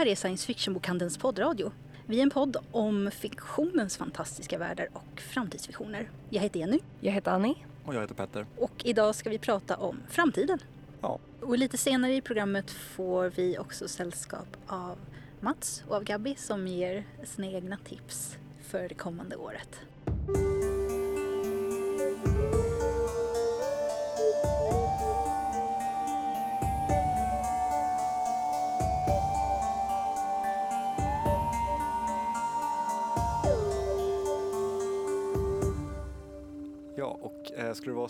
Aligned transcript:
här 0.00 0.06
är 0.06 0.14
Science 0.14 0.46
Fiction-bokhandelns 0.46 1.18
poddradio. 1.18 1.72
Vi 2.06 2.18
är 2.18 2.22
en 2.22 2.30
podd 2.30 2.56
om 2.72 3.10
fiktionens 3.10 3.96
fantastiska 3.96 4.58
världar 4.58 4.88
och 4.92 5.20
framtidsvisioner. 5.20 6.10
Jag 6.30 6.42
heter 6.42 6.60
Jenny 6.60 6.78
Jag 7.00 7.12
heter 7.12 7.30
Annie. 7.30 7.54
Och 7.84 7.94
jag 7.94 8.00
heter 8.00 8.14
Petter. 8.14 8.46
och 8.56 8.72
idag 8.84 9.14
ska 9.14 9.30
vi 9.30 9.38
prata 9.38 9.76
om 9.76 10.02
framtiden. 10.08 10.58
Ja. 11.00 11.18
Och 11.40 11.58
lite 11.58 11.78
senare 11.78 12.14
i 12.14 12.20
programmet 12.20 12.70
får 12.70 13.32
vi 13.36 13.58
också 13.58 13.88
sällskap 13.88 14.56
av 14.66 14.98
Mats 15.40 15.82
och 15.88 15.96
av 15.96 16.04
Gabby 16.04 16.34
som 16.34 16.68
ger 16.68 17.04
sina 17.24 17.46
egna 17.46 17.76
tips 17.76 18.36
för 18.62 18.88
det 18.88 18.94
kommande 18.94 19.36
året. 19.36 19.80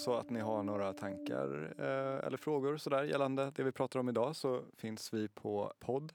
Så 0.01 0.15
att 0.15 0.31
ni 0.31 0.41
har 0.41 0.63
några 0.63 0.93
tankar 0.93 1.75
eh, 1.79 2.27
eller 2.27 2.37
frågor 2.37 2.77
sådär 2.77 3.05
gällande 3.05 3.53
det 3.55 3.63
vi 3.63 3.73
pratar 3.73 4.01
om 4.01 4.09
idag 4.09 4.37
så 4.37 4.63
finns 4.77 5.15
vi 5.15 5.29
på 5.29 5.73
podd 5.79 6.13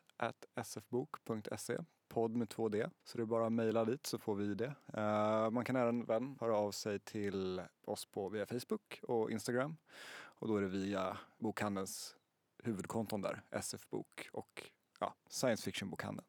sfbok.se 0.63 1.77
podd 2.07 2.35
med 2.35 2.49
två 2.49 2.69
D. 2.69 2.87
Så 3.03 3.17
det 3.17 3.23
är 3.23 3.25
bara 3.25 3.45
att 3.45 3.51
mejla 3.51 3.85
dit 3.85 4.05
så 4.05 4.17
får 4.17 4.35
vi 4.35 4.53
det. 4.53 4.73
Eh, 4.93 5.49
man 5.49 5.65
kan 5.65 5.75
även 5.75 6.37
höra 6.39 6.57
av 6.57 6.71
sig 6.71 6.99
till 6.99 7.61
oss 7.85 8.05
på 8.05 8.29
via 8.29 8.45
Facebook 8.45 8.99
och 9.03 9.31
Instagram. 9.31 9.77
Och 10.15 10.47
då 10.47 10.57
är 10.57 10.61
det 10.61 10.67
via 10.67 11.17
bokhandelns 11.37 12.15
huvudkonton 12.63 13.21
där, 13.21 13.41
SF-bok 13.51 14.29
och 14.31 14.71
ja, 14.99 15.13
science 15.29 15.63
fiction-bokhandeln. 15.63 16.25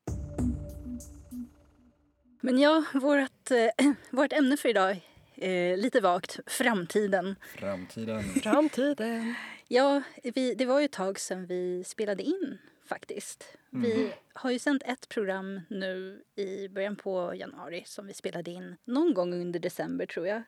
Men 2.41 2.59
ja, 2.59 2.85
vårt, 2.95 3.51
eh, 3.51 3.93
vårt 4.11 4.33
ämne 4.33 4.57
för 4.57 4.69
idag 4.69 5.06
är 5.37 5.77
lite 5.77 6.01
vagt, 6.01 6.39
framtiden. 6.47 7.37
Framtiden. 7.59 8.23
Framtiden. 8.43 9.35
Ja, 9.69 10.03
vi, 10.23 10.55
det 10.55 10.65
var 10.67 10.81
ju 10.81 10.85
ett 10.85 10.93
tag 10.93 11.21
sedan 11.21 11.47
vi 11.47 11.85
spelade 11.85 12.23
in 12.23 12.59
faktiskt. 12.89 13.57
Vi 13.71 14.13
har 14.33 14.51
ju 14.51 14.59
sänt 14.59 14.83
ett 14.87 15.09
program 15.09 15.61
nu 15.71 16.23
i 16.35 16.69
början 16.69 16.97
på 16.97 17.35
januari 17.35 17.83
som 17.87 18.07
vi 18.07 18.15
spelade 18.15 18.51
in 18.51 18.77
någon 18.85 19.15
gång 19.15 19.35
under 19.35 19.61
december 19.61 20.07
tror 20.07 20.27
jag. 20.27 20.43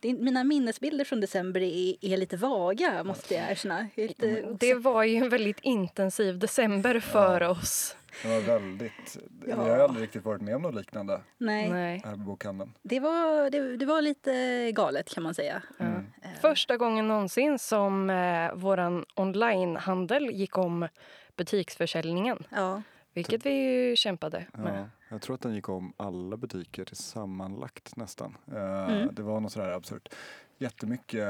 Det, 0.00 0.14
mina 0.14 0.44
minnesbilder 0.44 1.04
från 1.04 1.20
december 1.20 1.60
är, 1.60 1.94
är 2.00 2.16
lite 2.16 2.36
vaga 2.36 3.04
måste 3.04 3.34
jag 3.34 3.50
erkänna. 3.50 3.86
Jag 3.94 4.08
Lite, 4.08 4.56
Det 4.60 4.74
var 4.74 5.04
ju 5.04 5.16
en 5.16 5.28
väldigt 5.28 5.60
intensiv 5.60 6.38
december 6.38 7.00
för 7.00 7.42
oss. 7.42 7.96
Det 8.22 8.28
var 8.28 8.40
väldigt, 8.40 9.18
Ja. 9.46 9.56
har 9.56 9.76
ju 9.76 9.82
aldrig 9.82 10.02
riktigt 10.02 10.24
varit 10.24 10.40
med 10.40 10.56
om 10.56 10.62
något 10.62 10.74
liknande 10.74 11.20
nej, 11.38 11.70
Nej. 11.70 12.02
här 12.04 12.12
på 12.12 12.18
bokhandeln. 12.18 12.72
Det, 12.82 13.00
var, 13.00 13.50
det, 13.50 13.76
det 13.76 13.86
var 13.86 14.02
lite 14.02 14.72
galet 14.72 15.14
kan 15.14 15.22
man 15.22 15.34
säga. 15.34 15.62
Ja. 15.78 15.84
Mm. 15.84 16.06
Första 16.40 16.76
gången 16.76 17.08
någonsin 17.08 17.58
som 17.58 18.10
eh, 18.10 18.54
våran 18.54 19.04
onlinehandel 19.14 20.30
gick 20.30 20.58
om 20.58 20.88
butiksförsäljningen. 21.36 22.46
Ja, 22.50 22.82
Vilket 23.14 23.46
vi 23.46 23.50
ju 23.50 23.96
kämpade 23.96 24.46
med. 24.52 24.90
Ja, 25.10 25.14
jag 25.14 25.22
tror 25.22 25.34
att 25.34 25.40
den 25.40 25.54
gick 25.54 25.68
om 25.68 25.92
alla 25.96 26.36
butiker 26.36 26.84
till 26.84 26.96
sammanlagt 26.96 27.96
nästan. 27.96 28.36
Eh, 28.52 28.88
Mm. 28.90 29.14
Det 29.14 29.22
var 29.22 29.40
något 29.40 29.52
sådär 29.52 29.70
absurt. 29.70 30.08
Jättemycket 30.58 31.24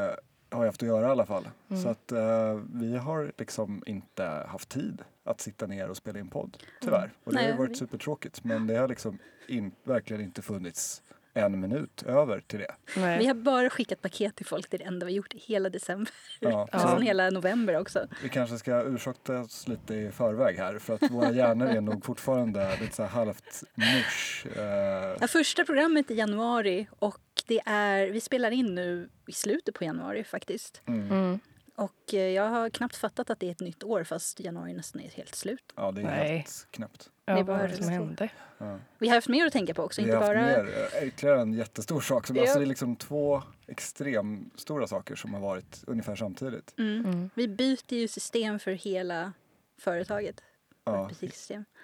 har 0.51 0.61
jag 0.65 0.67
haft 0.67 0.83
att 0.83 0.89
göra 0.89 1.07
i 1.07 1.11
alla 1.11 1.27
fall. 1.27 1.49
Mm. 1.69 1.83
Så 1.83 1.89
att 1.89 2.13
eh, 2.13 2.55
vi 2.73 2.97
har 2.97 3.33
liksom 3.39 3.83
inte 3.87 4.25
haft 4.25 4.69
tid 4.69 5.03
att 5.25 5.41
sitta 5.41 5.67
ner 5.67 5.89
och 5.91 5.97
spela 5.97 6.19
in 6.19 6.29
podd, 6.29 6.57
tyvärr. 6.81 7.11
Och 7.25 7.33
det 7.33 7.39
har 7.39 7.43
Nej, 7.45 7.53
ju 7.53 7.59
varit 7.59 7.79
supertråkigt 7.79 8.45
men 8.45 8.67
det 8.67 8.77
har 8.77 8.89
liksom 8.89 9.19
in, 9.49 9.73
verkligen 9.85 10.23
inte 10.23 10.43
funnits 10.43 11.03
en 11.35 11.61
minut 11.61 12.03
över 12.03 12.41
till 12.41 12.59
det. 12.59 12.75
Nej. 12.97 13.19
vi 13.19 13.27
har 13.27 13.35
bara 13.35 13.71
skickat 13.71 14.03
paket 14.03 14.37
till 14.37 14.47
folk. 14.47 14.71
Det 14.71 14.77
är 14.77 14.79
det 14.79 14.85
enda 14.85 15.07
vi 15.07 15.13
har 15.13 15.17
gjort 15.17 15.35
i 15.35 15.39
hela 15.39 15.69
december. 15.69 16.13
Ja, 16.41 16.69
Ja. 16.73 16.99
hela 16.99 17.31
november 17.31 17.77
också. 17.79 18.07
Vi 18.23 18.29
kanske 18.29 18.59
ska 18.59 18.83
ursäkta 18.83 19.41
oss 19.41 19.69
lite 19.69 19.95
i 19.95 20.11
förväg 20.11 20.57
här 20.57 20.79
för 20.79 20.95
att 20.95 21.11
våra 21.11 21.33
hjärnor 21.33 21.67
är 21.67 21.81
nog 21.81 22.05
fortfarande 22.05 22.77
lite 22.81 22.97
så 22.97 23.03
här 23.03 23.11
halvt 23.11 23.63
mush. 23.75 24.47
eh, 24.59 25.17
Ja, 25.21 25.29
första 25.29 25.65
programmet 25.65 26.11
i 26.11 26.15
januari 26.15 26.87
och 26.99 27.21
det 27.47 27.61
är, 27.67 28.07
vi 28.07 28.21
spelar 28.21 28.51
in 28.51 28.75
nu 28.75 29.09
i 29.27 29.33
slutet 29.33 29.75
på 29.75 29.85
januari 29.85 30.25
faktiskt. 30.25 30.83
mm. 30.87 31.11
Mm. 31.11 31.41
Och 31.77 32.15
eh, 32.15 32.21
jag 32.21 32.49
har 32.49 32.71
knappt 32.71 32.97
fattat 32.97 33.31
att 33.31 33.41
det 33.41 33.47
är 33.47 33.51
ett 33.51 33.61
nytt 33.61 33.83
år 33.85 34.05
fast 34.05 34.41
januari 34.41 34.73
nästan 34.73 35.03
är 35.03 35.09
helt 35.09 35.35
slut. 35.35 35.73
Ja, 35.77 35.93
det 35.93 36.01
är 36.01 36.05
Nej. 36.05 36.37
helt 36.37 36.67
knäppt. 36.71 37.09
Ja, 37.31 37.37
Det 37.37 37.43
vad 37.43 37.59
var 37.61 37.69
det 37.69 37.77
som 37.77 37.89
hände? 37.89 38.29
Ja. 38.59 38.79
Vi 38.99 39.09
har 39.09 39.15
haft 39.15 39.29
mer 39.29 39.47
att 39.47 39.53
tänka 39.53 39.75
på 39.75 39.83
också, 39.83 40.01
Vi 40.03 40.05
inte 40.09 40.17
har 40.17 40.35
haft 40.35 40.57
bara... 40.57 40.65
mer, 40.65 40.89
eh, 41.03 41.09
ytterligare 41.09 41.41
en 41.41 41.53
jättestor 41.53 42.01
sak. 42.01 42.27
Som, 42.27 42.37
Ja. 42.37 42.43
alltså 42.43 42.59
det 42.59 42.65
är 42.65 42.67
liksom 42.67 42.97
två 42.97 43.43
extrem 43.67 44.51
stora 44.55 44.87
saker 44.87 45.17
som 45.17 45.35
har 45.35 45.41
varit 45.41 45.85
ungefär 45.87 46.17
samtidigt. 46.17 46.75
Mm. 46.79 47.05
Mm. 47.05 47.31
Vi 47.35 47.49
byter 47.49 47.95
ju 47.95 48.09
system 48.09 48.59
för 48.59 48.71
hela 48.73 49.33
företaget. 49.81 50.41
Ja, 50.85 51.11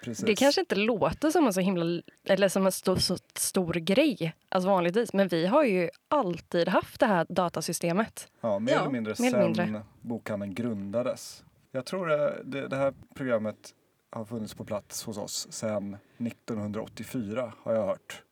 precis. 0.03 0.25
Det 0.25 0.35
kanske 0.35 0.61
inte 0.61 0.75
låter 0.75 1.29
som 1.31 1.47
en 1.47 1.53
så 1.53 1.59
himla 1.59 2.01
eller 2.23 2.49
som 2.49 2.65
en 2.65 2.71
stor, 2.71 2.95
så 2.95 3.17
stor 3.35 3.73
grej, 3.73 4.33
alltså 4.49 4.69
vanligtvis. 4.69 5.13
Men 5.13 5.27
vi 5.27 5.45
har 5.47 5.63
ju 5.63 5.89
alltid 6.07 6.67
haft 6.67 6.99
det 6.99 7.05
här 7.05 7.25
datasystemet. 7.29 8.27
Ja, 8.41 8.59
mer 8.59 8.71
Ja, 8.73 8.79
eller 8.81 8.91
mindre 8.91 9.15
mer 9.19 9.31
sen 9.31 9.43
mindre. 9.43 9.81
bokhandeln 10.01 10.53
grundades. 10.53 11.43
Jag 11.71 11.85
tror 11.85 12.07
det, 12.07 12.41
det, 12.43 12.67
det 12.67 12.75
här 12.75 12.93
programmet 13.15 13.73
har 14.09 14.25
funnits 14.25 14.53
på 14.53 14.65
plats 14.65 15.03
hos 15.03 15.17
oss 15.17 15.47
sedan 15.51 15.97
1984 16.17 17.53
har 17.63 17.73
jag 17.73 17.85
hört. 17.85 18.23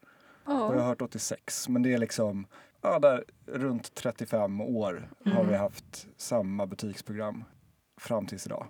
Jag 0.46 0.54
har 0.54 0.76
Ja. 0.76 0.82
hört 0.82 1.02
86. 1.02 1.70
Men 1.70 1.84
det 1.84 1.94
är 1.94 1.98
liksom 1.98 2.48
ja, 2.82 3.00
där 3.00 3.24
runt 3.46 3.96
35 3.96 4.62
år 4.62 5.10
har 5.26 5.32
Mm. 5.32 5.48
vi 5.48 5.56
haft 5.56 6.08
samma 6.18 6.66
butiksprogram 6.66 7.44
fram 8.02 8.26
tills 8.26 8.46
idag. 8.46 8.68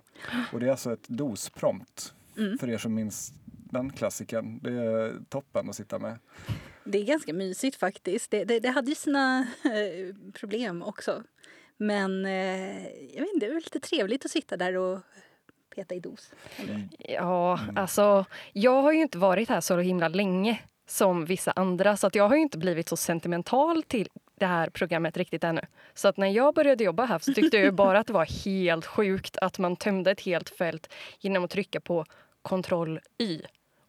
Och 0.52 0.60
det 0.60 0.66
är 0.66 0.70
alltså 0.70 0.92
ett 0.92 1.08
DOS-prompt 1.08 2.12
Mm. 2.36 2.58
för 2.58 2.68
er 2.70 2.78
som 2.78 2.94
minns 2.94 3.32
den 3.44 3.92
klassiken. 3.92 4.58
Det 4.62 4.72
är 4.72 5.14
toppen 5.28 5.70
att 5.70 5.76
sitta 5.76 5.98
med. 5.98 6.18
Det 6.84 6.98
är 6.98 7.04
ganska 7.04 7.32
mysigt 7.32 7.76
faktiskt. 7.76 8.30
Det, 8.30 8.44
det, 8.44 8.60
det 8.60 8.68
hade 8.68 8.88
ju 8.88 8.94
sina 8.94 9.38
eh, 9.64 10.16
problem 10.32 10.82
också. 10.82 11.22
Men 11.76 12.26
eh, 12.26 12.86
jag 12.86 13.20
vet 13.20 13.34
inte, 13.34 13.46
det 13.46 13.52
är 13.52 13.54
lite 13.54 13.80
trevligt 13.80 14.24
att 14.24 14.30
sitta 14.30 14.56
där 14.56 14.76
och 14.76 14.98
peta 15.76 15.94
i 15.94 16.00
dos. 16.00 16.32
Ja, 16.98 17.58
Mm. 17.62 17.76
alltså 17.76 18.24
jag 18.52 18.82
har 18.82 18.92
ju 18.92 19.00
inte 19.02 19.18
varit 19.18 19.48
här 19.48 19.60
så 19.60 19.78
himla 19.78 20.08
länge 20.08 20.60
som 20.88 21.24
vissa 21.24 21.52
andra 21.56 21.96
så 21.96 22.06
att 22.06 22.14
jag 22.14 22.28
har 22.28 22.36
ju 22.36 22.42
inte 22.42 22.58
blivit 22.58 22.88
så 22.88 22.96
sentimental 22.96 23.82
till 23.82 24.08
det 24.38 24.46
här 24.46 24.70
programmet 24.70 25.16
riktigt 25.16 25.44
ännu. 25.44 25.60
Så 25.94 26.08
att 26.08 26.16
när 26.16 26.26
jag 26.26 26.54
började 26.54 26.84
jobba 26.84 27.04
här 27.04 27.18
så 27.18 27.32
tyckte 27.32 27.56
jag 27.56 27.64
ju 27.64 27.70
bara 27.72 27.98
att 27.98 28.06
det 28.06 28.12
var 28.12 28.44
helt 28.44 28.86
sjukt 28.86 29.36
att 29.36 29.58
man 29.58 29.76
tömde 29.76 30.10
ett 30.10 30.20
helt 30.20 30.48
fält 30.50 30.92
genom 31.20 31.44
att 31.44 31.50
trycka 31.50 31.80
på 31.80 32.04
kontroll 32.42 33.00
Y. 33.18 33.42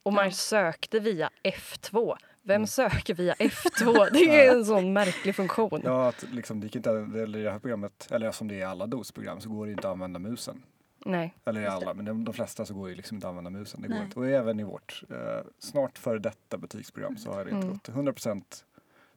Och 0.04 0.14
man 0.14 0.25
Ja. 0.25 0.31
sökte 0.31 1.00
via 1.00 1.30
F2. 1.44 2.16
Vem 2.44 2.56
Mm. 2.56 2.68
söker 2.68 3.14
via 3.14 3.34
F2? 3.40 4.09
Det 4.14 4.46
är 4.46 4.52
en 4.56 4.66
sån 4.66 4.94
märklig 4.94 5.36
funktion. 5.36 5.81
Ja, 5.84 6.08
att 6.08 6.25
liksom, 6.31 6.59
det 6.59 6.66
gick 6.66 6.75
inte, 6.75 6.90
eller 6.92 7.40
i 7.40 7.44
det 7.44 7.52
här 7.52 7.59
programmet, 7.59 8.08
eller 8.12 8.31
som 8.31 8.48
det 8.48 8.56
är 8.56 8.59
i 8.59 8.64
alla 8.64 8.88
DOS-program, 8.88 9.42
så 9.42 9.50
går 9.50 9.66
det 9.66 9.72
inte 9.72 9.88
att 9.88 9.92
använda 9.94 10.19
musen. 10.19 10.64
Nej. 11.07 11.34
Eller 11.45 11.62
i 11.62 11.68
alla, 11.68 11.94
men 11.94 12.06
de, 12.06 12.25
de 12.25 12.34
flesta 12.34 12.66
så 12.66 12.73
går 12.73 12.90
det 12.90 12.95
liksom 12.95 13.16
inte 13.18 13.28
att 13.28 13.29
använda 13.29 13.50
musen. 13.50 13.81
Det 13.81 13.88
går 13.88 13.97
inte. 13.97 14.19
Och 14.19 14.28
även 14.28 14.59
i 14.59 14.63
vårt 14.63 15.03
eh, 15.09 15.45
snart 15.59 15.97
före 15.97 16.19
detta 16.19 16.57
butiksprogram 16.57 17.18
så 17.18 17.31
har 17.31 17.45
det 17.45 17.51
inte 17.51 17.68
Mm. 17.68 18.06
gått. 18.06 18.23
100% 18.23 18.44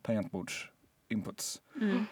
tangentbordsinputs. 0.03 1.63
Mm. 1.81 2.05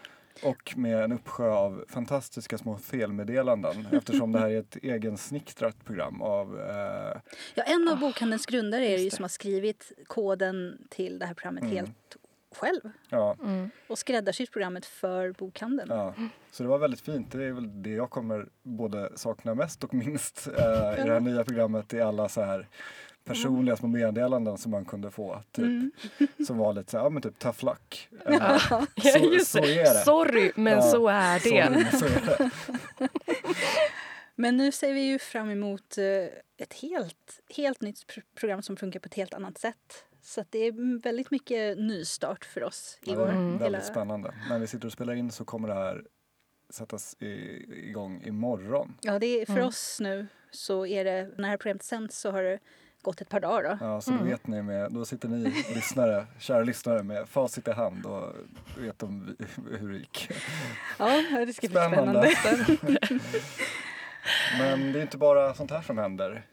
Och 0.42 0.74
med 0.76 1.04
en 1.04 1.12
uppsjö 1.12 1.50
av 1.50 1.84
fantastiska 1.88 2.58
små 2.58 2.76
felmeddelanden 2.78 3.86
eftersom 3.92 4.32
det 4.32 4.38
här 4.38 4.50
är 4.50 4.58
ett 4.60 4.76
egensnickrat 4.82 5.84
program 5.84 6.22
av 6.22 6.60
eh, 6.60 7.20
Ja, 7.54 7.62
en 7.62 7.88
av 7.88 7.94
Ah, 7.94 8.00
bokhandelns 8.00 8.46
grundare 8.46 8.86
är 8.86 8.98
ju 8.98 9.10
som 9.10 9.22
har 9.22 9.28
skrivit 9.28 9.92
koden 10.06 10.86
till 10.90 11.18
det 11.18 11.26
här 11.26 11.34
programmet 11.34 11.62
Mm. 11.62 11.76
helt 11.76 12.16
själv. 12.56 12.80
ja, 13.08 13.36
Mm. 13.42 13.70
Och 13.88 13.98
skräddarsytt 13.98 14.50
programmet 14.52 14.86
för 14.86 15.32
bokhandeln. 15.32 15.88
ja. 15.90 16.14
Så 16.50 16.62
det 16.62 16.68
var 16.68 16.78
väldigt 16.78 17.00
fint. 17.00 17.32
Det 17.32 17.44
är 17.44 17.52
väl 17.52 17.82
det 17.82 17.90
jag 17.90 18.10
kommer 18.10 18.46
både 18.62 19.10
sakna 19.18 19.54
mest 19.54 19.84
och 19.84 19.94
minst 19.94 20.46
eh, 20.46 20.52
i 20.54 20.56
det 21.04 21.12
här 21.12 21.20
nya 21.20 21.44
programmet. 21.44 21.88
Det 21.88 21.98
är 21.98 22.04
alla 22.04 22.28
så 22.28 22.42
här 22.42 22.68
personliga 23.24 23.76
små 23.76 23.88
meddelanden 23.88 24.58
som 24.58 24.70
man 24.70 24.84
kunde 24.84 25.10
få. 25.10 25.42
Typ, 25.52 25.64
Mm. 25.64 25.90
Som 26.46 26.58
var 26.58 26.72
lite 26.72 26.90
så 26.90 26.96
här, 26.96 27.04
ja 27.04 27.10
men 27.10 27.22
typ 27.22 27.38
tough 27.38 27.64
luck. 27.64 28.08
Eh, 28.26 28.34
Ja, 28.40 28.86
Så- 29.12 29.18
just 29.18 29.50
så 29.50 29.58
det. 29.60 29.80
är 29.80 29.94
det. 29.94 30.00
Sorry, 30.04 30.52
men 30.56 30.72
Ja, 30.72 30.82
så 30.82 31.08
är 31.08 31.38
så, 31.38 31.48
det. 31.48 31.96
så 31.98 32.04
är 32.04 32.38
det. 32.38 32.50
Men 34.34 34.56
nu 34.56 34.72
ser 34.72 34.92
vi 34.94 35.00
ju 35.00 35.18
fram 35.18 35.50
emot 35.50 35.98
eh, 35.98 36.04
ett 36.58 36.74
helt, 36.74 37.40
helt 37.56 37.80
nytt 37.80 38.06
pr- 38.06 38.22
program 38.34 38.62
som 38.62 38.76
funkar 38.76 39.00
på 39.00 39.06
ett 39.06 39.14
helt 39.14 39.34
annat 39.34 39.58
sätt. 39.58 40.04
Så 40.22 40.40
att 40.40 40.52
det 40.52 40.58
är 40.58 41.02
väldigt 41.02 41.30
mycket 41.30 41.78
nystart 41.78 42.44
för 42.44 42.64
oss 42.64 42.98
i 43.02 43.10
Ja, 43.10 43.26
är 43.26 43.30
Mm. 43.32 43.50
väldigt 43.50 43.66
hela... 43.66 43.80
spännande. 43.80 44.34
När 44.48 44.58
vi 44.58 44.66
sitter 44.66 44.86
och 44.86 44.92
spelar 44.92 45.14
in 45.14 45.30
så 45.30 45.44
kommer 45.44 45.68
det 45.68 45.74
här 45.74 46.04
sättas 46.70 47.16
i, 47.20 47.26
igång 47.88 48.22
imorgon. 48.24 48.94
Ja, 49.00 49.18
det 49.18 49.26
är, 49.26 49.46
för 49.46 49.52
Mm. 49.52 49.66
oss 49.66 50.00
nu 50.00 50.26
så 50.50 50.86
är 50.86 51.04
det, 51.04 51.22
när 51.24 51.36
det 51.42 51.46
här 51.46 51.56
programmet 51.56 51.82
sänds 51.82 52.18
så 52.20 52.30
har 52.30 52.42
det 52.42 52.58
gått 53.02 53.20
ett 53.20 53.28
par 53.28 53.40
dagar 53.40 53.62
då. 53.78 53.86
Ja, 53.86 54.00
så 54.00 54.10
då 54.10 54.24
vet 54.24 54.46
ni 54.46 54.62
med, 54.62 54.92
då 54.92 55.04
sitter 55.04 55.28
ni 55.28 55.54
lyssnare, 55.74 56.26
kära 56.38 56.62
lyssnare 56.64 57.02
med 57.02 57.28
facit 57.28 57.68
i 57.68 57.70
hand 57.70 58.06
och 58.06 58.34
vet 58.78 59.02
om 59.02 59.36
vi- 59.38 59.46
hur 59.78 59.92
det 59.92 59.98
gick. 59.98 60.30
Ja, 60.98 61.22
det 61.46 61.52
ska 61.52 61.66
bli 61.68 61.76
Spännande. 61.76 62.30
Men 64.58 64.92
det 64.92 64.98
är 64.98 65.02
inte 65.02 65.18
bara 65.18 65.54
sånt 65.54 65.70
här 65.70 65.82
som 65.82 65.98
händer 65.98 66.46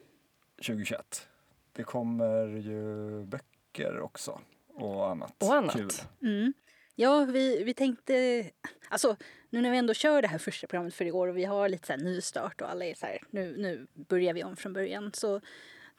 2021. 0.57 1.27
Det 1.73 1.83
kommer 1.83 2.47
ju 2.47 3.23
böcker 3.25 3.99
också 3.99 4.41
och 4.73 5.09
annat. 5.09 5.43
Och 5.43 5.55
annat. 5.55 5.75
Kul. 5.75 5.89
Mm. 6.21 6.53
Ja, 6.95 7.25
vi, 7.25 7.63
vi 7.63 7.73
tänkte... 7.73 8.45
Alltså, 8.89 9.15
nu 9.49 9.61
när 9.61 9.71
vi 9.71 9.77
ändå 9.77 9.93
kör 9.93 10.21
det 10.21 10.27
här 10.27 10.37
första 10.37 10.67
programmet 10.67 10.93
för 10.93 11.05
i 11.05 11.11
år 11.11 11.27
och 11.27 11.37
vi 11.37 11.45
har 11.45 11.69
lite 11.69 11.87
så 11.87 11.93
här 11.93 11.99
nystart 11.99 12.61
och 12.61 12.69
alla 12.71 12.85
är 12.85 12.95
så 12.95 13.05
här, 13.05 13.19
nu, 13.29 13.57
nu 13.57 13.87
börjar 13.93 14.33
vi 14.33 14.43
om 14.43 14.55
från 14.55 14.73
början. 14.73 15.11
Så 15.13 15.41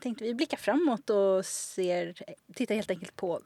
tänkte 0.00 0.24
vi 0.24 0.34
blicka 0.34 0.56
framåt 0.56 1.10
och 1.10 1.46
ser, 1.46 2.14
tittar 2.54 2.74
helt 2.74 2.90
enkelt 2.90 3.16
på 3.16 3.40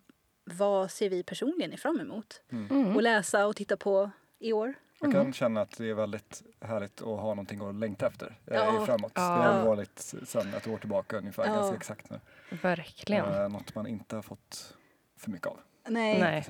vad 0.44 0.90
ser 0.90 1.10
vi 1.10 1.22
personligen 1.22 1.78
fram 1.78 2.00
emot 2.00 2.42
Mm. 2.50 2.96
och 2.96 3.02
läsa 3.02 3.46
och 3.46 3.56
titta 3.56 3.76
på 3.76 4.10
i 4.38 4.52
år. 4.52 4.74
Jag 5.00 5.12
kan 5.12 5.32
känna 5.32 5.60
att 5.60 5.76
det 5.78 5.90
är 5.90 5.94
väldigt 5.94 6.42
härligt 6.60 7.00
att 7.00 7.06
ha 7.06 7.28
någonting 7.28 7.60
att 7.68 7.74
längta 7.74 8.06
efter 8.06 8.26
eh, 8.46 8.56
Ja. 8.56 8.86
framåt. 8.86 9.12
Ja. 9.14 9.22
Det 9.22 9.42
har 9.44 9.66
varit 9.66 9.98
sedan 9.98 10.54
ett 10.54 10.66
år 10.68 10.78
tillbaka 10.78 11.18
ungefär, 11.18 11.46
Ja. 11.46 11.52
ganska 11.54 11.76
exakt 11.76 12.10
nu. 12.10 12.20
Verkligen. 12.62 13.24
Eh, 13.34 13.48
något 13.48 13.74
man 13.74 13.86
inte 13.86 14.16
har 14.16 14.22
fått 14.22 14.76
för 15.18 15.30
mycket 15.30 15.46
av. 15.46 15.60
Nej. 15.88 16.20
Nej. 16.20 16.44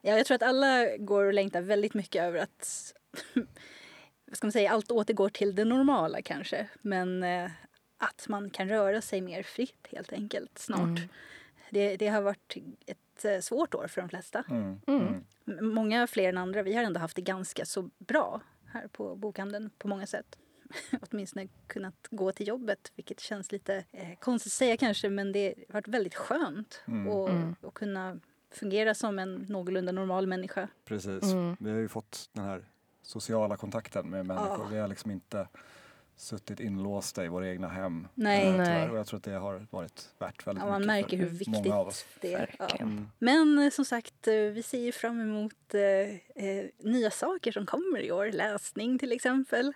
Ja, 0.00 0.16
jag 0.16 0.26
tror 0.26 0.34
att 0.34 0.42
alla 0.42 0.96
går 0.96 1.24
och 1.24 1.32
längtar 1.34 1.60
väldigt 1.60 1.94
mycket 1.94 2.22
över 2.22 2.38
att 2.38 2.92
vad 4.26 4.36
ska 4.36 4.46
man 4.46 4.52
säga, 4.52 4.70
allt 4.72 4.90
återgår 4.90 5.28
till 5.28 5.54
det 5.54 5.64
normala 5.64 6.22
kanske. 6.22 6.68
Men 6.80 7.22
eh, 7.22 7.50
att 7.98 8.28
man 8.28 8.50
kan 8.50 8.68
röra 8.68 9.00
sig 9.00 9.20
mer 9.20 9.42
fritt 9.42 9.86
helt 9.92 10.12
enkelt 10.12 10.58
snart. 10.58 10.80
Mm. 10.80 11.08
Det, 11.70 11.96
det 11.96 12.08
har 12.08 12.22
varit 12.22 12.56
ett 12.86 13.24
eh, 13.24 13.38
svårt 13.40 13.74
år 13.74 13.86
för 13.86 14.00
de 14.00 14.08
flesta. 14.08 14.44
Mm. 14.50 14.80
Mm. 14.86 15.24
Många 15.60 16.06
fler 16.06 16.28
än 16.28 16.38
andra. 16.38 16.62
Vi 16.62 16.74
har 16.74 16.84
ändå 16.84 17.00
haft 17.00 17.16
det 17.16 17.22
ganska 17.22 17.64
så 17.64 17.90
bra 17.98 18.40
här 18.66 18.88
på 18.88 19.16
bokhandeln 19.16 19.70
på 19.78 19.88
många 19.88 20.06
sätt. 20.06 20.38
Åtminstone 21.10 21.48
kunnat 21.66 22.08
gå 22.10 22.32
till 22.32 22.48
jobbet, 22.48 22.92
vilket 22.96 23.20
känns 23.20 23.52
lite 23.52 23.84
eh, 23.92 24.18
konstigt 24.20 24.50
att 24.50 24.54
säga 24.56 24.76
kanske, 24.76 25.08
men 25.10 25.32
det 25.32 25.54
har 25.68 25.72
varit 25.74 25.88
väldigt 25.88 26.14
skönt 26.14 26.82
Mm. 26.86 27.08
att 27.12 27.28
Mm. 27.30 27.54
att 27.62 27.74
kunna 27.74 28.18
fungera 28.50 28.94
som 28.94 29.18
en 29.18 29.34
någorlunda 29.34 29.92
normal 29.92 30.26
människa. 30.26 30.68
Precis. 30.84 31.22
Mm. 31.22 31.56
Vi 31.60 31.70
har 31.70 31.78
ju 31.78 31.88
fått 31.88 32.30
den 32.32 32.44
här 32.44 32.64
sociala 33.02 33.56
kontakten 33.56 34.10
med 34.10 34.26
människor. 34.26 34.48
Ja. 34.64 34.68
Vi 34.70 34.78
har 34.78 34.88
liksom 34.88 35.10
inte 35.10 35.48
suttit 36.16 36.60
inlåsta 36.60 37.24
i 37.24 37.28
våra 37.28 37.48
egna 37.48 37.68
hem. 37.68 38.08
Nej. 38.14 38.46
eh, 38.46 38.52
tyvärr. 38.52 38.64
Nej. 38.80 38.90
Och 38.90 38.98
jag 38.98 39.06
tror 39.06 39.16
att 39.18 39.24
det 39.24 39.32
har 39.32 39.66
varit 39.70 40.08
värt 40.18 40.46
väldigt 40.46 40.64
Ja, 40.64 40.70
man 40.70 40.80
mycket 40.80 40.86
märker 40.86 41.16
hur 41.16 41.26
viktigt 41.26 41.48
många 41.48 41.74
av 41.74 41.88
oss. 41.88 42.06
det 42.20 42.34
är. 42.34 42.54
Ja. 42.58 42.68
Mm. 42.80 43.08
Men 43.18 43.58
eh, 43.58 43.70
som 43.70 43.84
sagt, 43.84 44.28
eh, 44.28 44.34
vi 44.34 44.62
ser 44.62 44.78
ju 44.80 44.92
fram 44.92 45.20
emot 45.20 45.74
eh, 45.74 46.44
eh, 46.46 46.64
nya 46.78 47.10
saker 47.10 47.52
som 47.52 47.66
kommer 47.66 48.00
i 48.00 48.12
år. 48.12 48.26
Läsning 48.32 48.98
till 48.98 49.12
exempel. 49.12 49.72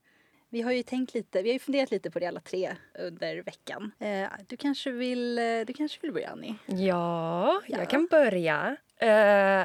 Vi 0.48 0.62
har 0.62 0.72
ju 0.72 0.82
tänkt 0.82 1.14
lite, 1.14 1.42
vi 1.42 1.48
har 1.48 1.52
ju 1.52 1.58
funderat 1.58 1.90
lite 1.90 2.10
på 2.10 2.18
det 2.18 2.26
alla 2.26 2.40
tre 2.40 2.76
under 2.98 3.42
veckan. 3.42 3.92
Eh, 3.98 4.28
du, 4.46 4.56
kanske 4.56 4.90
vill, 4.90 5.38
eh, 5.38 5.44
du 5.66 5.72
kanske 5.72 5.98
vill 6.02 6.12
börja 6.12 6.30
Annie? 6.30 6.54
Ja, 6.66 7.60
Ja. 7.66 7.78
jag 7.78 7.90
kan 7.90 8.06
börja. 8.10 8.76
Uh, 9.02 9.06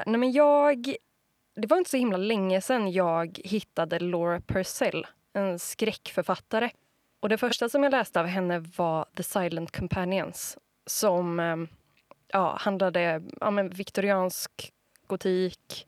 nej 0.06 0.16
men 0.18 0.32
jag... 0.32 0.96
Det 1.56 1.66
var 1.66 1.78
inte 1.78 1.90
så 1.90 1.96
himla 1.96 2.16
länge 2.16 2.60
sedan 2.60 2.92
jag 2.92 3.40
hittade 3.44 3.98
Laura 3.98 4.40
Purcell, 4.40 5.06
en 5.32 5.58
skräckförfattare. 5.58 6.70
Och 7.20 7.28
det 7.28 7.38
första 7.38 7.68
som 7.68 7.82
jag 7.82 7.90
läste 7.90 8.20
av 8.20 8.26
henne 8.26 8.58
var 8.76 9.06
The 9.16 9.22
Silent 9.22 9.76
Companions 9.76 10.58
som 10.86 11.40
eh, 11.40 11.56
ja, 12.28 12.56
handlade 12.60 13.22
om 13.40 13.58
ja, 13.58 13.64
viktoriansk 13.64 14.72
gotik 15.06 15.84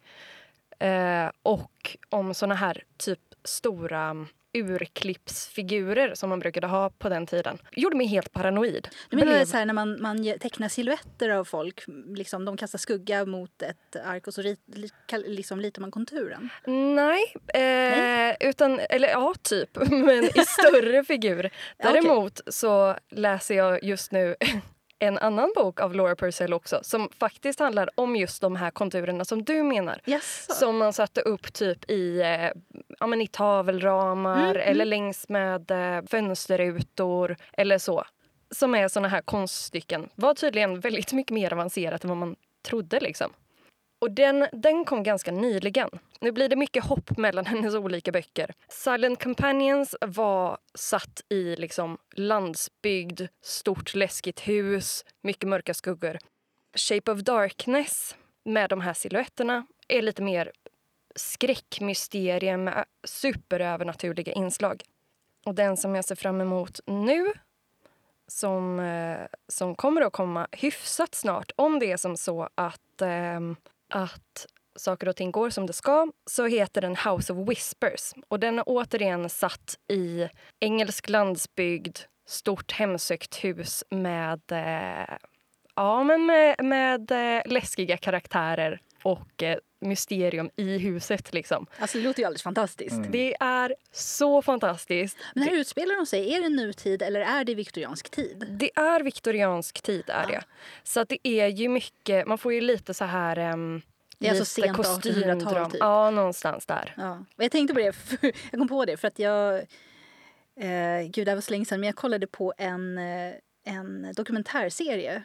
eh, 0.79 1.31
och 1.43 1.96
om 2.11 2.35
såna 2.35 2.55
här 2.55 2.85
typ 2.96 3.20
stora 3.44 4.26
urklippsfigurer 4.54 6.14
som 6.14 6.28
man 6.30 6.38
brukade 6.38 6.66
ha 6.66 6.90
på 6.90 7.08
den 7.08 7.26
tiden. 7.26 7.58
Gjorde 7.72 7.96
mig 7.96 8.06
helt 8.06 8.32
paranoid. 8.32 8.88
Du 9.10 9.16
menar 9.16 9.32
det 9.32 9.38
Blev- 9.38 9.46
så 9.46 9.56
här 9.56 9.66
när 9.66 9.74
man, 9.74 10.02
man 10.02 10.38
tecknar 10.40 10.68
silhuetter 10.68 11.30
av 11.30 11.44
folk, 11.44 11.84
liksom, 12.16 12.44
de 12.44 12.56
kastar 12.56 12.78
skugga 12.78 13.24
mot 13.24 13.62
ett 13.62 13.96
ark 14.04 14.26
och 14.26 14.34
så 14.34 14.42
rit, 14.42 14.60
li, 14.74 14.88
liksom 15.26 15.60
ritar 15.60 15.80
man 15.80 15.90
konturen? 15.90 16.50
Nej, 16.94 17.34
eh, 17.54 18.36
utan, 18.48 18.80
eller 18.90 19.08
ja, 19.08 19.34
typ, 19.42 19.70
men 19.90 20.24
i 20.24 20.44
större 20.46 21.04
figur. 21.04 21.50
Däremot 21.76 22.40
så 22.46 22.96
läser 23.10 23.54
jag 23.54 23.84
just 23.84 24.12
nu 24.12 24.36
en 24.99 25.19
annan 25.19 25.52
bok 25.56 25.81
av 25.81 25.94
Laura 25.94 26.17
Purcell 26.17 26.52
också 26.55 26.81
som 26.82 27.08
faktiskt 27.19 27.58
handlar 27.61 27.91
om 27.94 28.17
just 28.17 28.41
de 28.43 28.56
här 28.56 28.70
konturerna 28.70 29.25
som 29.25 29.44
du 29.44 29.62
menar. 29.62 30.00
Yes. 30.06 30.58
Som 30.58 30.76
man 30.79 30.93
satte 30.93 31.20
upp 31.20 31.52
typ 31.52 31.91
i, 31.91 32.20
eh, 32.20 32.50
ja, 33.00 33.06
men 33.06 33.20
i 33.20 33.26
tavelramar 33.26 34.55
Mm, 34.55 34.69
eller 34.70 34.85
längs 34.85 35.29
med 35.29 35.70
eh, 35.70 36.02
fönsterrutor 36.11 37.37
eller 37.52 37.79
så. 37.79 38.05
Som 38.50 38.75
är 38.75 38.88
såna 38.88 39.08
här 39.08 39.23
konststycken. 39.23 40.08
Var 40.14 40.35
tydligen 40.35 40.81
väldigt 40.81 41.12
mycket 41.12 41.35
mer 41.35 41.52
avancerat 41.52 42.05
än 42.05 42.08
vad 42.11 42.17
man 42.19 42.37
trodde. 42.69 43.00
liksom. 43.00 43.32
Och 44.04 44.10
den, 44.10 44.46
den 44.52 44.84
kom 44.84 45.02
ganska 45.02 45.32
nyligen. 45.32 45.88
Nu 46.20 46.32
blir 46.32 46.48
det 46.48 46.56
mycket 46.56 46.84
hopp 46.84 47.16
mellan 47.16 47.46
hennes 47.52 47.74
olika 47.74 48.12
böcker. 48.12 48.54
Silent 48.68 49.22
Companions 49.22 49.96
var 50.00 50.58
satt 50.74 51.20
i 51.28 51.56
liksom 51.56 51.98
landsbygd, 52.12 53.20
stort 53.42 53.94
läskigt 53.94 54.48
hus, 54.48 55.04
mycket 55.22 55.48
mörka 55.48 55.74
skuggor. 55.74 56.18
Shape 56.74 57.12
of 57.12 57.20
Darkness 57.20 58.16
med 58.44 58.70
de 58.70 58.80
här 58.80 58.94
silhuetterna 58.94 59.66
är 59.88 60.02
lite 60.02 60.22
mer 60.22 60.52
skräckmysterium 61.14 62.64
med 62.64 62.84
superövernaturliga 63.04 64.32
inslag. 64.32 64.82
Och 65.46 65.54
den 65.54 65.76
som 65.76 65.94
jag 65.94 66.04
ser 66.04 66.14
fram 66.14 66.40
emot 66.40 66.80
nu 66.86 67.32
som, 68.26 68.80
eh, 68.80 69.26
som 69.48 69.74
kommer 69.74 70.02
att 70.02 70.12
komma 70.12 70.48
hyfsat 70.52 71.14
snart 71.14 71.52
om 71.56 71.78
det 71.78 71.92
är 71.92 71.96
som 71.96 72.16
så 72.16 72.48
att, 72.54 73.02
eh, 73.02 73.40
att 73.94 74.46
saker 74.76 75.08
och 75.08 75.17
ting 75.17 75.31
går 75.31 75.51
som 75.51 75.67
det 75.67 75.72
ska 75.72 76.13
så 76.27 76.46
heter 76.46 76.81
den 76.81 76.96
House 76.96 77.32
of 77.32 77.48
Whispers. 77.48 78.13
Och 78.29 78.41
den 78.41 78.58
är 78.58 78.65
återigen 78.67 79.29
satt 79.29 79.79
i 79.89 80.29
engelsk 80.60 81.08
landsbygd, 81.08 81.98
stort 82.27 82.72
hemsökt 82.72 83.44
hus 83.44 83.84
med, 83.91 84.41
eh, 84.53 85.17
ja, 85.74 86.05
men 86.05 86.27
med, 86.27 86.65
med 86.65 87.10
eh, 87.10 87.43
läskiga 87.53 87.96
karaktärer 87.96 88.81
och 89.03 89.43
eh, 89.43 89.58
mysterium 89.84 90.50
i 90.56 90.79
huset. 90.79 91.32
Liksom. 91.32 91.67
Alltså 91.79 91.98
det 91.98 92.05
låter 92.05 92.20
ju 92.20 92.26
alldeles 92.26 92.43
fantastiskt. 92.43 92.96
Mm. 92.96 93.10
Det 93.10 93.36
är 93.41 93.74
så 93.93 94.43
fantastiskt. 94.43 95.17
Men 95.34 95.44
här 95.44 95.55
utspelar 95.55 95.96
de 95.96 96.06
sig, 96.06 96.34
är 96.34 96.43
det 96.43 96.48
nutid 96.48 97.03
eller 97.03 97.20
är 97.20 97.44
det 97.44 97.55
viktoriansk 97.55 98.10
tid? 98.10 98.46
Det 98.48 98.70
är 98.79 99.00
viktoriansk 99.00 99.82
tid. 99.82 100.05
är 100.08 100.22
Ja. 100.22 100.29
det. 100.29 100.44
Så 100.82 101.00
att 101.00 101.08
det 101.08 101.29
är 101.29 101.46
ju 101.46 101.69
mycket, 101.69 102.26
man 102.26 102.38
får 102.38 102.53
ju 102.53 102.60
lite 102.60 102.94
så 102.94 103.05
här... 103.05 103.53
Um, 103.53 103.82
Det 104.19 104.26
är 104.26 104.31
alltså 104.31 104.44
sent 104.44 104.76
1800-tal 104.79 105.70
typ. 105.70 105.81
Ja, 105.81 106.10
någonstans 106.10 106.67
där. 106.67 106.94
Ja. 106.96 107.24
Jag 107.36 107.50
tänkte 107.53 107.74
på 107.74 107.81
det, 107.81 107.93
för, 107.93 108.19
jag 108.50 108.58
kom 108.60 108.69
på 108.69 108.84
det 108.84 108.96
för 108.96 109.08
att 109.08 109.19
jag... 109.19 109.55
Eh, 110.56 111.03
gud, 111.10 111.26
det 111.26 111.31
här 111.31 111.34
var 111.34 111.41
så 111.41 111.50
länge 111.50 111.64
sedan, 111.64 111.81
men 111.81 111.86
jag 111.86 111.96
kollade 111.96 112.26
på 112.26 112.55
en, 112.58 112.98
eh, 112.98 113.34
en 113.64 114.12
dokumentärserie. 114.17 115.22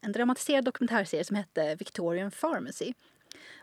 En 0.00 0.12
dramatiserad 0.12 0.64
dokumentärserie 0.64 1.24
som 1.24 1.36
hette 1.36 1.74
Victorian 1.74 2.30
Pharmacy. 2.30 2.92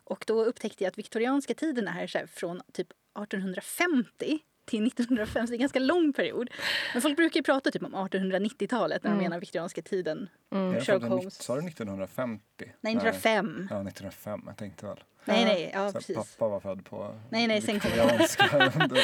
Och 0.05 0.23
då 0.27 0.43
upptäckte 0.45 0.83
jag 0.83 0.91
att 0.91 0.97
viktorianska 0.97 1.53
tiden 1.53 1.87
är 1.87 2.07
så 2.07 2.17
här 2.17 2.25
från 2.27 2.61
typ 2.73 2.87
1850 3.23 4.39
till 4.65 4.87
1950, 4.87 5.49
det 5.51 5.53
är 5.53 5.55
en 5.55 5.59
ganska 5.59 5.79
lång 5.79 6.13
period. 6.13 6.49
Men 6.93 7.01
folk 7.01 7.15
brukar 7.15 7.39
ju 7.39 7.43
prata 7.43 7.71
typ 7.71 7.83
om 7.83 7.95
1890-talet 7.95 9.03
när 9.03 9.09
de 9.09 9.13
Mm. 9.13 9.23
menar 9.23 9.39
viktorianska 9.39 9.81
tiden. 9.81 10.29
Mm. 10.53 10.81
Sherlock 10.81 11.09
Holmes. 11.09 11.43
Sa 11.43 11.55
du 11.55 11.61
1950? 11.67 12.43
Nej, 12.81 12.93
1905. 12.95 13.67
Ja, 13.71 13.75
1905. 13.83 14.41
Jag 14.47 14.57
tänkte 14.57 14.85
väl. 14.85 15.03
Nej, 15.25 15.45
nej, 15.45 15.71
ja 15.73 15.91
precis. 15.93 16.15
pappa 16.15 16.47
var 16.47 16.59
född 16.59 16.85
på 16.85 17.19
Nej, 17.29 17.47
nej, 17.47 17.61
sen 17.61 17.79
kom- 17.79 17.91
viktorianska. 17.91 18.71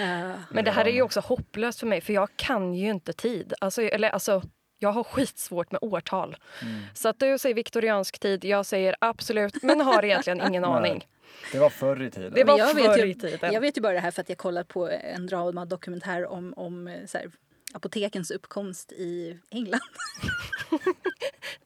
Ja. 0.00 0.34
Men 0.50 0.64
det 0.64 0.70
här 0.70 0.84
är 0.84 0.90
ju 0.92 1.02
också 1.02 1.20
hopplöst 1.20 1.80
för 1.80 1.86
mig, 1.86 2.00
för 2.00 2.12
jag 2.12 2.28
kan 2.36 2.74
ju 2.74 2.90
inte 2.90 3.12
tid. 3.12 3.54
Alltså, 3.60 3.82
eller, 3.82 4.08
alltså, 4.10 4.42
jag 4.82 4.92
har 4.92 5.04
skitsvårt 5.04 5.72
med 5.72 5.78
årtal. 5.82 6.36
Mm. 6.62 6.80
Så 6.94 7.08
att 7.08 7.18
du 7.18 7.38
säger 7.38 7.54
viktoriansk 7.54 8.18
tid, 8.18 8.44
jag 8.44 8.66
säger 8.66 8.96
absolut, 8.98 9.62
men 9.62 9.80
har 9.80 10.04
egentligen 10.04 10.40
ingen 10.48 10.64
aning. 10.64 11.08
Det 11.52 11.58
var 11.58 11.70
förr 11.70 12.02
i 12.02 12.10
tiden. 12.10 12.32
Det 12.34 12.44
var 12.44 12.58
jag 12.58 12.74
vet 12.74 12.86
förr 12.86 13.04
ju- 13.04 13.10
i 13.10 13.14
tiden. 13.14 13.52
Jag 13.52 13.60
vet 13.60 13.76
ju 13.76 13.80
bara 13.80 13.92
det 13.92 14.00
här 14.00 14.10
för 14.10 14.20
att 14.22 14.28
jag 14.28 14.38
kollat 14.38 14.68
på 14.68 14.88
en 14.90 15.26
dramadokumentär 15.26 16.26
om, 16.26 16.54
om 16.56 16.88
eh, 16.88 17.06
så 17.06 17.18
här, 17.18 17.30
apotekens 17.72 18.30
uppkomst 18.30 18.92
i 18.92 19.38
England. 19.50 19.80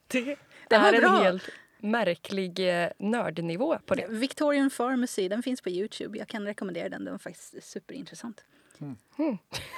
Det, 0.09 0.37
Den 0.69 0.83
var 0.83 0.89
är 0.89 0.93
en 0.95 1.01
bra. 1.01 1.11
helt 1.23 1.49
märklig 1.79 2.83
eh, 2.83 2.89
nördnivå 2.99 3.79
på 3.87 3.95
det. 3.95 4.07
Victorian 4.09 4.71
Pharmacy, 4.71 5.29
den 5.29 5.43
finns 5.43 5.61
på 5.61 5.71
Youtube. 5.71 6.19
Jag 6.19 6.29
kan 6.29 6.45
rekommendera 6.47 6.89
den, 6.89 7.05
den 7.05 7.15
var 7.15 7.19
faktiskt 7.19 7.55
superintressant. 7.73 8.45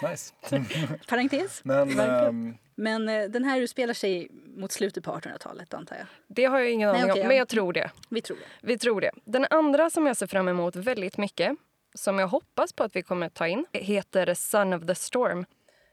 Nice. 0.02 0.35
Parentes. 1.09 1.64
Men 1.64 2.00
ehm, 2.00 2.55
Men 2.75 3.09
eh, 3.09 3.25
den 3.25 3.45
här 3.45 3.61
utspelar 3.61 3.95
sig 3.95 4.28
mot 4.57 4.73
slutet 4.73 5.05
på 5.05 5.11
1800-talet 5.11 5.75
antar 5.75 5.97
jag. 5.97 6.07
Det 6.26 6.45
har 6.45 6.59
jag 6.59 6.71
ingen 6.71 6.93
Nej, 6.93 7.00
aning 7.00 7.11
okej, 7.11 7.21
om, 7.21 7.25
ja. 7.25 7.28
men 7.28 7.37
jag 7.37 7.49
tror 7.49 7.73
det. 7.73 7.90
Vi 8.09 8.23
tror 8.23 8.37
det. 8.37 8.67
Vi 8.67 8.78
tror 8.78 9.00
det. 9.00 9.11
Den 9.25 9.47
andra 9.50 9.90
som 9.90 10.07
jag 10.07 10.17
ser 10.17 10.26
fram 10.26 10.49
emot 10.49 10.76
väldigt 10.76 11.17
mycket, 11.19 11.57
som 11.95 12.19
jag 12.19 12.28
hoppas 12.28 12.73
på 12.73 12.85
att 12.85 12.97
vi 12.97 13.02
kommer 13.02 13.28
ta 13.28 13.49
in, 13.49 13.67
heter 13.73 14.35
Son 14.35 14.73
of 14.73 14.87
the 14.87 14.95
Storm 14.95 15.45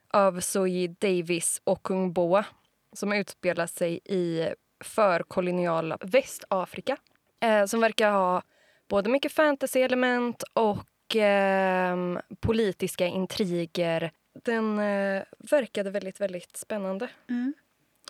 av 0.10 0.40
Zoe 0.40 0.88
Davis 0.88 1.62
och 1.64 1.84
Kung 1.84 2.14
Boa 2.14 2.46
som 2.94 3.14
utspelar 3.14 3.68
sig 3.68 4.00
i 4.06 4.50
förkoloniala 4.84 5.98
Västafrika. 6.02 6.98
Eh, 7.40 7.66
som 7.66 7.82
verkar 7.82 8.12
ha 8.12 8.42
både 8.88 9.10
mycket 9.10 9.32
fantasy-element 9.32 10.44
och 10.54 10.78
ehm, 11.16 12.20
politiska 12.40 13.08
intriger. 13.08 14.12
Den 14.34 14.80
eh, 14.80 15.24
verkade 15.38 15.90
väldigt, 15.90 16.22
väldigt 16.22 16.58
spännande. 16.58 17.10
Mm. 17.30 17.54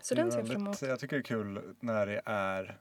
Så 0.02 0.16
den 0.16 0.32
ser 0.32 0.40
jag 0.40 0.48
fram 0.48 0.62
emot. 0.62 0.82
Jag 0.82 1.00
tycker 1.00 1.16
det 1.16 1.22
är 1.22 1.24
kul 1.24 1.76
när 1.80 2.06
det 2.06 2.22
är 2.26 2.78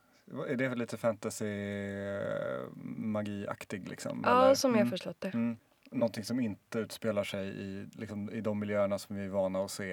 är 0.49 0.57
det 0.57 0.75
lite 0.75 0.97
fantasy 0.97 1.47
eh, 1.47 2.63
magiaktig 2.97 3.89
liksom? 3.89 4.23
Ja, 4.27 4.45
eller? 4.45 4.55
som 4.55 4.71
jag 4.71 4.81
Mm. 4.81 4.91
förstått 4.91 5.21
det. 5.21 5.29
Mm. 5.29 5.57
Någonting 5.91 6.25
som 6.25 6.41
inte 6.41 6.79
utspelar 6.79 7.25
sig 7.25 7.49
i, 7.49 7.87
liksom, 7.93 8.31
i 8.31 8.41
de 8.41 8.59
miljöerna 8.59 8.99
som 8.99 9.17
vi 9.17 9.25
är 9.25 9.29
vana 9.29 9.65
att 9.65 9.71
se. 9.71 9.93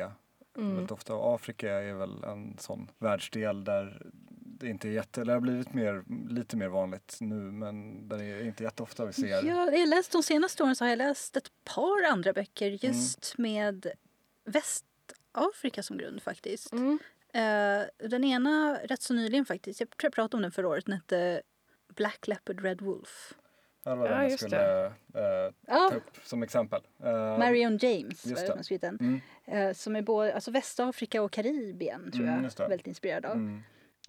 Mm. 0.58 0.75
Väldigt 0.75 0.92
ofta. 0.92 1.13
Afrika 1.36 1.72
är 1.72 1.94
väl 1.94 2.24
en 2.24 2.56
sån 2.60 2.92
världsdel 2.98 3.63
där 3.63 4.01
det 4.62 4.70
inte 4.70 4.88
är 4.88 4.91
jätte, 4.91 5.22
eller 5.22 5.34
det 5.34 5.36
har 5.36 5.41
blivit 5.41 5.74
mer, 5.74 6.03
lite 6.30 6.58
mer 6.58 6.68
vanligt 6.68 7.18
nu 7.20 7.36
men 7.36 8.08
det 8.08 8.15
är 8.25 8.46
inte 8.46 8.63
jätteofta 8.63 9.06
vi 9.06 9.13
ser. 9.13 9.27
Ja, 9.27 9.72
jag 9.72 9.89
läst 9.89 10.12
de 10.12 10.24
senaste 10.24 10.63
åren 10.63 10.75
så 10.75 10.84
har 10.86 10.89
jag 10.89 10.98
läst 10.98 11.38
ett 11.38 11.51
par 11.63 12.03
andra 12.12 12.34
böcker 12.34 12.86
just 12.86 13.38
med 13.38 13.88
Västafrika 14.46 15.84
som 15.84 15.98
grund 15.98 16.22
faktiskt. 16.24 16.74
Mm. 16.74 17.00
Eh, 17.34 18.08
den 18.10 18.24
ena 18.24 18.80
rätt 18.84 19.01
så 19.01 19.13
nyligen 19.13 19.46
faktiskt, 19.46 19.80
jag 19.80 19.89
tror 19.89 20.08
jag 20.08 20.13
pratade 20.13 20.38
om 20.38 20.41
den 20.41 20.51
förra 20.51 20.68
året, 20.68 20.86
den 20.86 20.96
hette 20.96 21.41
Black 21.96 22.27
Leopard 22.27 22.62
Red 22.63 22.82
Wolf. 22.82 23.34
Det 23.84 23.96
var 23.96 24.06
Ja, 24.06 24.12
den 24.12 24.22
jag 24.22 24.32
just 24.32 24.44
skulle 24.44 24.86
eh, 24.86 24.91
Ja, 25.68 25.89
ta 25.89 25.96
upp 25.96 26.18
som 26.24 26.44
exempel. 26.44 26.82
Eh, 27.03 27.38
Marion 27.38 27.77
James 27.77 28.25
just 28.25 28.41
var 28.41 28.48
det 28.48 28.53
som 28.53 28.63
skrivit 28.63 28.82
den. 28.82 28.98
Mm, 29.00 29.22
Eh, 29.46 29.74
som 29.74 29.96
är 29.96 30.01
både 30.01 30.34
alltså 30.34 30.51
Västafrika 30.51 31.22
och 31.22 31.32
Karibien 31.32 32.12
tror 32.12 32.24
Mm, 32.27 32.44
jag. 32.58 32.70
Väldigt 32.70 32.88
inspirerad 32.88 33.25
av. 33.25 33.32
mm. 33.36 33.62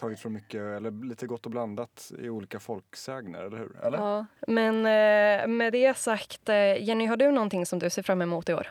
Tagit 0.03 0.21
från 0.21 0.33
mycket, 0.33 0.61
eller 0.61 1.05
lite 1.09 1.27
gott 1.27 1.47
och 1.47 1.51
blandat 1.51 2.13
i 2.19 2.29
olika 2.29 2.61
folksägner, 2.61 3.43
eller 3.43 3.59
hur? 3.59 3.77
Eller? 3.83 3.99
Ja. 3.99 4.27
Men 4.47 4.77
eh, 4.77 5.47
med 5.47 5.73
det 5.73 5.97
sagt, 5.97 6.49
eh, 6.49 6.83
Jenny, 6.83 7.07
har 7.07 7.17
du 7.17 7.31
någonting 7.31 7.67
som 7.67 7.79
du 7.79 7.91
ser 7.91 8.03
fram 8.03 8.23
emot 8.23 8.49
i 8.49 8.55
år? 8.55 8.69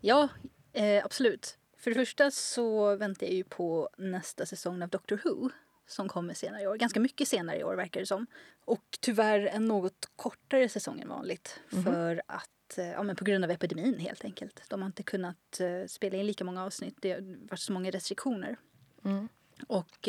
Ja, 0.00 0.28
eh, 0.72 1.04
absolut. 1.04 1.58
För 1.78 1.90
det 1.90 1.94
första 1.94 2.30
så 2.30 2.96
väntar 2.96 3.26
jag 3.26 3.34
ju 3.34 3.44
på 3.44 3.90
nästa 3.98 4.46
säsong 4.46 4.82
av 4.82 4.88
Doctor 4.88 5.20
Who 5.24 5.50
som 5.86 6.08
kommer 6.08 6.34
senare 6.34 6.62
i 6.62 6.66
år. 6.66 6.76
Ganska 6.76 7.00
mycket 7.00 7.28
senare 7.28 7.58
i 7.58 7.64
år 7.64 7.74
verkar 7.74 8.00
det 8.00 8.06
som. 8.06 8.26
Och 8.64 8.98
tyvärr 9.00 9.46
en 9.46 9.64
något 9.64 10.10
kortare 10.16 10.68
säsong 10.68 11.00
än 11.00 11.08
vanligt. 11.08 11.60
För 11.84 12.22
att, 12.26 12.78
eh, 12.78 12.90
ja 12.90 13.02
men 13.02 13.16
på 13.16 13.24
grund 13.24 13.44
av 13.44 13.50
epidemin 13.50 13.98
helt 13.98 14.24
enkelt. 14.24 14.62
De 14.68 14.82
har 14.82 14.86
inte 14.86 15.02
kunnat 15.02 15.60
spela 15.86 16.16
in 16.16 16.26
lika 16.26 16.44
många 16.44 16.64
avsnitt. 16.64 16.96
Det 17.00 17.12
har 17.12 17.48
varit 17.50 17.60
så 17.60 17.72
många 17.72 17.90
restriktioner. 17.90 18.56
Mm. 19.04 19.28
Och 19.66 20.08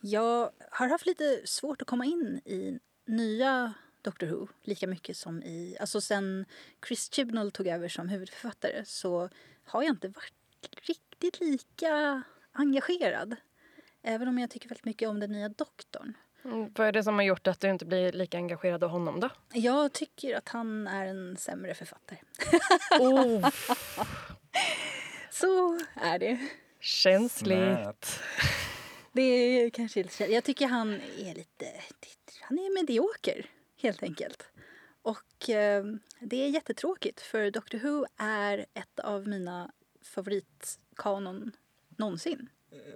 jag 0.00 0.50
har 0.70 0.88
haft 0.88 1.06
lite 1.06 1.40
svårt 1.44 1.82
att 1.82 1.88
komma 1.88 2.04
in 2.04 2.40
i 2.44 2.78
nya 3.06 3.74
Doctor 4.02 4.26
Who 4.26 4.48
lika 4.62 4.86
mycket 4.86 5.16
som 5.16 5.42
i... 5.42 5.76
Alltså 5.80 6.00
sen 6.00 6.44
Chris 6.86 7.12
Chibnall 7.12 7.50
tog 7.50 7.66
över 7.66 7.88
som 7.88 8.08
huvudförfattare 8.08 8.84
så 8.84 9.28
har 9.64 9.82
jag 9.82 9.90
inte 9.90 10.08
varit 10.08 10.34
riktigt 10.86 11.40
lika 11.40 12.22
engagerad. 12.52 13.36
Även 14.02 14.28
om 14.28 14.38
jag 14.38 14.50
tycker 14.50 14.68
väldigt 14.68 14.84
mycket 14.84 15.08
om 15.08 15.20
den 15.20 15.32
nya 15.32 15.48
doktorn. 15.48 16.14
Mm, 16.44 16.72
vad 16.76 16.86
är 16.86 16.92
det 16.92 17.04
som 17.04 17.14
har 17.14 17.22
gjort 17.22 17.46
att 17.46 17.60
du 17.60 17.70
inte 17.70 17.84
blir 17.86 18.12
lika 18.12 18.36
engagerad 18.36 18.84
av 18.84 18.90
honom 18.90 19.20
då? 19.20 19.30
Jag 19.52 19.92
tycker 19.92 20.36
att 20.36 20.48
han 20.48 20.86
är 20.86 21.06
en 21.06 21.36
sämre 21.36 21.74
författare. 21.74 22.18
Oh, 23.00 23.48
Så 25.30 25.78
är 25.94 26.18
det. 26.18 26.48
känsligt. 26.80 28.20
Det 29.12 29.22
är 29.22 29.70
kanske 29.70 30.02
lite 30.02 30.24
Jag 30.24 30.44
tycker 30.44 30.66
han 30.66 30.92
är 31.18 31.34
lite... 31.34 31.66
Han 32.40 32.58
är 32.58 32.74
medioker, 32.74 33.46
helt 33.76 34.02
enkelt. 34.02 34.46
Och 35.02 35.50
eh, 35.50 35.84
det 36.20 36.36
är 36.36 36.48
jättetråkigt, 36.48 37.20
för 37.20 37.50
Doctor 37.50 37.78
Who 37.78 38.06
är 38.16 38.66
ett 38.74 39.00
av 39.00 39.28
mina 39.28 39.72
favoritkanon 40.02 41.52
någonsin. 41.88 42.48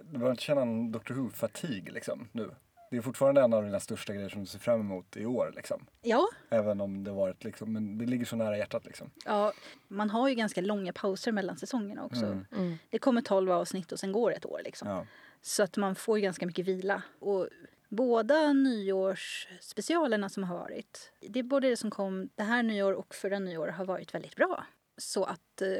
Du 0.03 0.17
börjar 0.17 0.31
inte 0.31 0.43
känna 0.43 0.61
en 0.61 0.91
Doctor 0.91 1.15
Who-fatig 1.15 1.91
liksom 1.91 2.27
nu? 2.31 2.51
Det 2.91 2.97
är 2.97 3.01
fortfarande 3.01 3.41
en 3.41 3.53
av 3.53 3.63
dina 3.63 3.79
största 3.79 4.13
grejer 4.13 4.29
som 4.29 4.41
du 4.41 4.47
ser 4.47 4.59
fram 4.59 4.79
emot 4.79 5.17
i 5.17 5.25
år 5.25 5.53
liksom. 5.55 5.85
Ja, 6.01 6.27
Även 6.49 6.81
om 6.81 7.03
det 7.03 7.11
varit 7.11 7.43
liksom, 7.43 7.73
men 7.73 7.97
det 7.97 8.05
ligger 8.05 8.25
så 8.25 8.35
nära 8.35 8.57
hjärtat 8.57 8.85
liksom. 8.85 9.11
ja, 9.25 9.53
man 9.87 10.09
har 10.09 10.29
ju 10.29 10.35
ganska 10.35 10.61
långa 10.61 10.93
pauser 10.93 11.31
mellan 11.31 11.57
säsongerna 11.57 12.03
också. 12.05 12.25
Mm. 12.25 12.45
Mm. 12.51 12.77
Det 12.89 12.99
kommer 12.99 13.21
12 13.21 13.51
avsnitt 13.51 13.91
och 13.91 13.99
sen 13.99 14.11
går 14.11 14.33
ett 14.33 14.45
år. 14.45 14.61
Liksom. 14.63 14.87
Ja. 14.87 15.05
Så 15.45 15.63
att 15.63 15.77
man 15.77 15.95
får 15.95 16.17
ganska 16.17 16.45
mycket 16.45 16.65
vila. 16.65 17.01
Och 17.19 17.47
båda 17.89 18.53
nyårsspecialerna 18.53 20.29
som 20.29 20.43
har 20.43 20.57
varit, 20.57 21.11
det 21.21 21.39
är 21.39 21.43
både 21.43 21.69
det 21.69 21.77
som 21.77 21.91
kom 21.91 22.29
det 22.35 22.43
här 22.43 22.63
nyår 22.63 22.93
och 22.93 23.15
förra 23.15 23.39
nyår 23.39 23.67
har 23.67 23.85
varit 23.85 24.13
väldigt 24.13 24.35
bra. 24.35 24.65
Så 24.97 25.23
att 25.23 25.61
eh, 25.61 25.77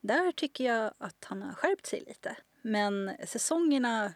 där 0.00 0.32
tycker 0.32 0.64
jag 0.64 0.92
att 0.98 1.24
han 1.24 1.42
har 1.42 1.52
skärpt 1.52 1.86
sig 1.86 2.00
lite. 2.06 2.36
Men 2.62 3.16
säsongerna 3.26 4.12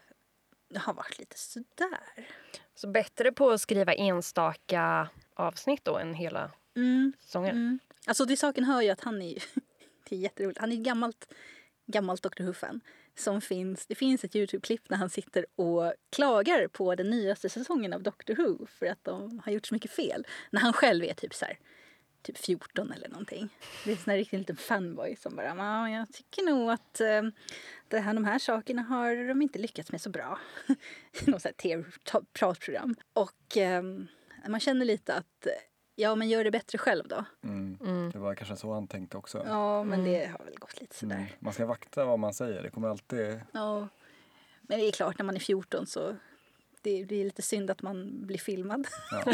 har 0.75 0.93
varit 0.93 1.19
lite 1.19 1.37
sådär. 1.37 2.27
Så 2.75 2.87
bättre 2.87 3.31
på 3.31 3.49
att 3.49 3.61
skriva 3.61 3.93
enstaka 3.93 5.09
avsnitt 5.33 5.85
då 5.85 5.97
än 5.97 6.13
hela 6.13 6.51
Mm, 6.75 7.13
säsongen? 7.19 7.55
mm. 7.55 7.79
Alltså 8.07 8.25
till 8.25 8.37
saken 8.37 8.63
hör 8.63 8.81
ju 8.81 8.89
att 8.89 9.01
han 9.01 9.21
är 9.21 9.29
ju, 9.29 9.39
det 10.09 10.15
är 10.15 10.19
jätteroligt, 10.19 10.59
han 10.59 10.71
är 10.71 10.75
ett 10.75 10.83
gammalt, 10.83 11.33
gammalt 11.85 12.23
Dr 12.23 12.43
Who-fan. 12.43 12.81
Som 13.21 13.41
finns, 13.41 13.85
det 13.87 13.95
finns 13.95 14.23
ett 14.23 14.35
Youtube-klipp 14.35 14.89
när 14.89 14.97
han 14.97 15.09
sitter 15.09 15.45
och 15.55 15.93
klagar 16.09 16.67
på 16.67 16.95
den 16.95 17.09
nyaste 17.09 17.49
säsongen 17.49 17.93
av 17.93 18.03
Doctor 18.03 18.35
Who 18.35 18.65
för 18.65 18.85
att 18.85 19.03
de 19.03 19.39
har 19.45 19.51
gjort 19.51 19.65
så 19.65 19.73
mycket 19.73 19.91
fel. 19.91 20.27
När 20.49 20.61
han 20.61 20.73
själv 20.73 21.03
är 21.03 21.13
typ 21.13 21.33
så 21.33 21.45
här, 21.45 21.57
typ 22.21 22.37
14 22.37 22.91
eller 22.91 23.09
någonting. 23.09 23.49
Det 23.85 23.91
är 23.91 23.95
en 23.95 24.01
sån 24.01 24.13
riktig 24.13 24.37
liten 24.37 24.57
fanboy 24.57 25.15
som 25.15 25.35
bara, 25.35 25.45
"Ja, 25.45 25.89
jag 25.89 26.13
tycker 26.13 26.43
nog 26.43 26.69
att 26.71 27.01
eh, 27.01 27.21
det 27.87 27.99
här, 27.99 28.13
de 28.13 28.25
här 28.25 28.39
sakerna 28.39 28.81
har 28.81 29.27
de 29.27 29.41
inte 29.41 29.59
lyckats 29.59 29.91
med 29.91 30.01
så 30.01 30.09
bra. 30.09 30.39
Något 30.67 31.41
sånt 31.41 31.43
här 31.43 31.51
tv-pratprogram. 31.51 32.95
Och 33.13 33.57
eh, 33.57 33.83
man 34.47 34.59
känner 34.59 34.85
lite 34.85 35.13
att, 35.13 35.45
eh, 35.45 35.51
ja 35.95 36.15
men 36.15 36.29
gör 36.29 36.43
det 36.43 36.51
bättre 36.51 36.77
själv 36.77 37.07
då. 37.07 37.25
Mm. 37.43 37.77
Mm. 37.81 38.11
Det 38.11 38.19
var 38.19 38.35
kanske 38.35 38.55
så 38.55 38.73
han 38.73 38.87
tänkte 38.87 39.17
också. 39.17 39.43
Ja, 39.47 39.83
men 39.83 39.99
Mm. 39.99 40.11
det 40.11 40.25
har 40.25 40.45
väl 40.45 40.55
gått 40.59 40.81
lite 40.81 40.95
sådär. 40.95 41.15
Mm. 41.15 41.27
Man 41.39 41.53
ska 41.53 41.65
vakta 41.65 42.05
vad 42.05 42.19
man 42.19 42.33
säger. 42.33 42.63
Det 42.63 42.69
kommer 42.69 42.87
alltid... 42.89 43.41
Ja. 43.51 43.87
Men 44.61 44.79
det 44.79 44.87
är 44.87 44.91
klart, 44.91 45.17
när 45.17 45.25
man 45.25 45.35
är 45.35 45.39
14 45.39 45.87
så 45.87 46.15
det 46.81 47.05
blir 47.07 47.23
lite 47.25 47.41
synd 47.41 47.71
att 47.71 47.81
man 47.81 48.25
blir 48.27 48.37
filmad. 48.37 48.87
Ja. 49.11 49.23
Men 49.25 49.33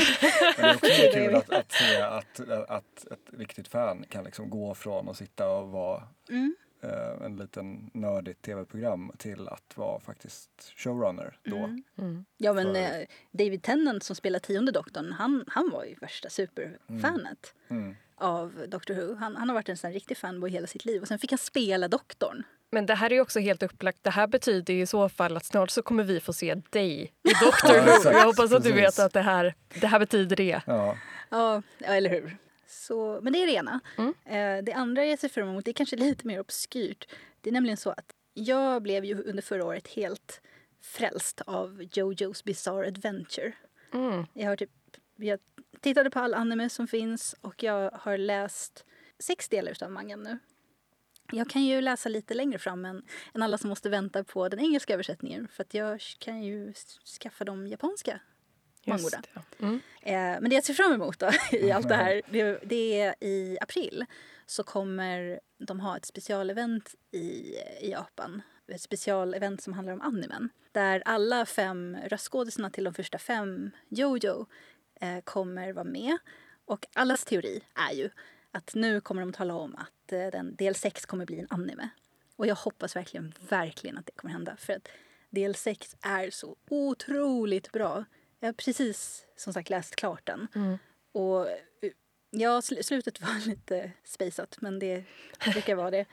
det 0.58 0.62
är 0.62 0.76
också 0.76 0.92
kul 1.14 1.36
att, 1.36 1.50
att 1.50 1.72
se 1.72 2.02
att, 2.02 2.40
att 2.70 3.06
ett 3.12 3.30
riktigt 3.40 3.68
fan 3.68 4.06
kan 4.10 4.24
liksom 4.24 4.50
gå 4.50 4.76
från 4.76 5.10
att 5.10 5.18
sitta 5.18 5.50
och 5.50 5.70
vara 5.70 6.04
Mm. 6.30 6.56
Eh, 6.82 7.26
en 7.26 7.36
liten 7.36 7.90
nördigt 7.94 8.42
tv-program 8.42 9.12
till 9.18 9.48
att 9.48 9.78
vara 9.78 10.00
faktiskt 10.00 10.74
showrunner 10.76 11.38
då. 11.44 11.58
Mm. 11.58 11.84
Mm. 11.98 12.26
Ja, 12.38 12.54
men 12.54 12.74
För- 12.74 12.82
eh, 13.00 13.06
David 13.32 13.64
Tennant 13.64 14.04
som 14.04 14.16
spelar 14.16 14.40
tionde 14.40 14.72
doktorn, 14.72 15.12
han, 15.18 15.44
han 15.48 15.70
var 15.70 15.84
ju 15.86 15.96
värsta 16.02 16.30
superfanet 16.30 17.54
Mm. 17.70 17.96
av 18.16 18.64
Doctor 18.68 18.94
Who. 18.94 19.16
Han, 19.16 19.36
han 19.36 19.50
har 19.50 19.54
varit 19.54 19.70
en 19.70 19.78
sån 19.78 19.92
riktig 19.94 20.18
fanboy 20.18 20.50
hela 20.50 20.68
sitt 20.68 20.86
liv 20.86 21.02
och 21.02 21.08
sen 21.08 21.20
fick 21.20 21.32
han 21.32 21.38
spela 21.38 21.88
doktorn. 21.88 22.44
Men 22.72 22.86
det 22.86 22.96
här 22.96 23.10
är 23.10 23.16
ju 23.16 23.22
också 23.22 23.40
helt 23.40 23.64
upplagt. 23.64 24.04
Det 24.04 24.10
här 24.10 24.28
betyder 24.28 24.74
ju 24.74 24.82
i 24.82 24.86
så 24.86 25.10
fall 25.10 25.38
att 25.38 25.46
snart 25.46 25.70
så 25.70 25.82
kommer 25.82 26.04
vi 26.04 26.20
få 26.20 26.34
se 26.34 26.56
dig 26.70 27.02
i 27.02 27.34
Doctor 27.44 27.70
Ja, 27.76 27.82
Who. 27.84 27.90
exakt. 27.92 28.16
Jag 28.18 28.26
hoppas 28.26 28.52
att 28.54 28.64
du 28.64 28.72
vet 28.72 29.00
att 29.00 29.14
det 29.14 29.22
här, 29.22 29.54
det 29.82 29.88
här 29.88 30.00
betyder 30.00 30.36
det. 30.36 30.62
Ja. 30.66 30.98
Ja, 31.30 31.62
ja 31.78 31.88
eller 31.88 32.10
hur? 32.10 32.38
Så, 32.68 33.20
men 33.22 33.34
det 33.34 33.44
är 33.44 33.48
det 33.48 33.54
ena. 33.54 33.80
Mm. 33.98 34.14
Eh, 34.26 34.64
det 34.64 34.74
andra 34.74 35.06
jag 35.06 35.20
ser 35.20 35.30
fram 35.30 35.50
emot 35.50 35.66
det 35.66 35.72
är 35.72 35.74
kanske 35.74 35.96
lite 35.96 36.28
mer 36.28 36.40
obskyrt. 36.40 37.08
Det 37.42 37.50
är 37.50 37.54
nämligen 37.54 37.78
så 37.78 37.90
att 37.90 38.14
jag 38.34 38.82
blev 38.82 39.06
ju 39.06 39.24
under 39.24 39.44
förra 39.44 39.66
året 39.66 39.88
helt 39.88 40.42
frälst 40.82 41.42
av 41.42 41.82
Jojo's 41.82 42.46
Bizarre 42.46 42.88
Adventure. 42.88 43.54
Mm. 43.94 44.26
Jag 44.34 44.48
har 44.48 44.56
typ, 44.56 44.72
jag 45.16 45.40
tittade 45.82 46.10
på 46.10 46.20
all 46.20 46.34
anime 46.34 46.70
som 46.70 46.88
finns 46.88 47.36
och 47.42 47.64
jag 47.64 47.92
har 47.92 48.18
läst 48.18 48.86
sex 49.20 49.50
delar 49.50 49.84
av 49.84 49.92
mangan 49.92 50.24
nu. 50.24 50.40
Jag 51.32 51.50
kan 51.50 51.64
ju 51.64 51.82
läsa 51.82 52.10
lite 52.10 52.34
längre 52.34 52.60
fram 52.60 52.86
än, 52.86 53.04
än 53.34 53.44
alla 53.44 53.58
som 53.58 53.70
måste 53.70 53.90
vänta 53.90 54.24
på 54.24 54.50
den 54.50 54.60
engelska 54.60 54.94
översättningen 54.94 55.48
för 55.48 55.64
att 55.64 55.74
jag 55.74 56.02
kan 56.20 56.44
ju 56.44 56.74
skaffa 57.22 57.44
de 57.44 57.68
japanska 57.68 58.20
mangorna. 58.88 59.04
Just 59.04 59.34
det. 59.34 59.66
Mm. 59.66 59.82
Eh, 60.02 60.42
men 60.42 60.50
det 60.50 60.56
jag 60.56 60.64
ser 60.64 60.74
fram 60.74 60.94
emot 60.94 61.20
då, 61.20 61.30
i 61.58 61.72
allt 61.72 61.88
det 61.88 61.96
här, 61.96 62.22
det, 62.30 62.60
det 62.64 63.02
är 63.02 63.16
i 63.22 63.58
april 63.62 64.06
så 64.46 64.64
kommer 64.64 65.40
de 65.58 65.80
ha 65.80 65.98
ett 65.98 66.06
specialevent 66.06 66.96
i, 67.12 67.18
i 67.82 67.92
Japan. 67.92 68.42
Ett 68.68 68.82
specialevent 68.82 69.62
som 69.62 69.74
handlar 69.74 69.94
om 69.94 70.02
animen. 70.02 70.50
Där 70.72 71.04
alla 71.06 71.46
fem 71.46 71.98
röstskådisarna 72.06 72.70
till 72.70 72.84
de 72.84 72.94
första 72.94 73.18
fem 73.18 73.72
Jojo 73.90 74.46
eh, 75.02 75.20
kommer 75.24 75.74
vara 75.74 75.86
med. 75.86 76.18
Och 76.66 76.88
allas 76.94 77.26
teori 77.26 77.62
är 77.90 77.96
ju 77.96 78.10
att 78.52 78.76
nu 78.76 79.02
kommer 79.02 79.22
de 79.22 79.34
tala 79.34 79.54
om 79.54 79.76
att 79.76 80.12
eh, 80.12 80.28
den, 80.28 80.56
del 80.56 80.76
6 80.76 81.06
kommer 81.06 81.26
bli 81.26 81.40
en 81.40 81.48
anime. 81.50 81.90
Och 82.36 82.48
jag 82.48 82.56
hoppas 82.56 82.96
verkligen, 82.96 83.34
verkligen 83.50 83.98
att 83.98 84.06
det 84.06 84.12
kommer 84.12 84.34
hända. 84.34 84.56
För 84.58 84.74
att 84.74 84.88
del 85.30 85.56
6 85.56 85.96
är 86.02 86.30
så 86.30 86.56
otroligt 86.70 87.72
bra. 87.72 88.06
Jag 88.40 88.48
har 88.48 88.54
precis 88.54 89.26
som 89.36 89.54
sagt 89.54 89.70
läst 89.70 89.96
klart 89.96 90.26
den. 90.26 90.48
Mm. 90.56 90.78
Och 91.12 91.50
eh, 91.50 91.56
ja, 92.30 92.60
sl- 92.60 92.82
slutet 92.82 93.22
var 93.22 93.46
lite 93.48 93.92
spejsat 94.04 94.58
men 94.62 94.80
det 94.80 95.04
brukar 95.54 95.76
vara 95.76 95.92
det. 95.92 96.06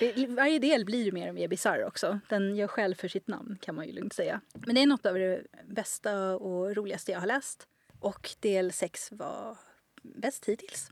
det. 0.00 0.26
Varje 0.28 0.58
del 0.58 0.84
blir 0.84 1.02
ju 1.04 1.12
mer 1.12 1.28
och 1.28 1.34
mer 1.34 1.48
bisarr 1.48 1.84
också. 1.84 2.20
Den 2.28 2.56
gör 2.56 2.66
själv 2.66 2.94
för 2.94 3.08
sitt 3.08 3.28
namn 3.28 3.58
kan 3.60 3.74
man 3.74 3.86
ju 3.86 3.92
lugnt 3.92 4.12
säga. 4.12 4.40
Men 4.54 4.74
det 4.74 4.82
är 4.82 4.86
något 4.86 5.06
av 5.06 5.14
det 5.14 5.42
bästa 5.64 6.36
och 6.36 6.76
roligaste 6.76 7.12
jag 7.12 7.20
har 7.20 7.26
läst. 7.26 7.66
Och 8.00 8.30
del 8.40 8.72
6 8.72 9.12
var 9.12 9.58
bäst 10.02 10.44
hittills. 10.48 10.90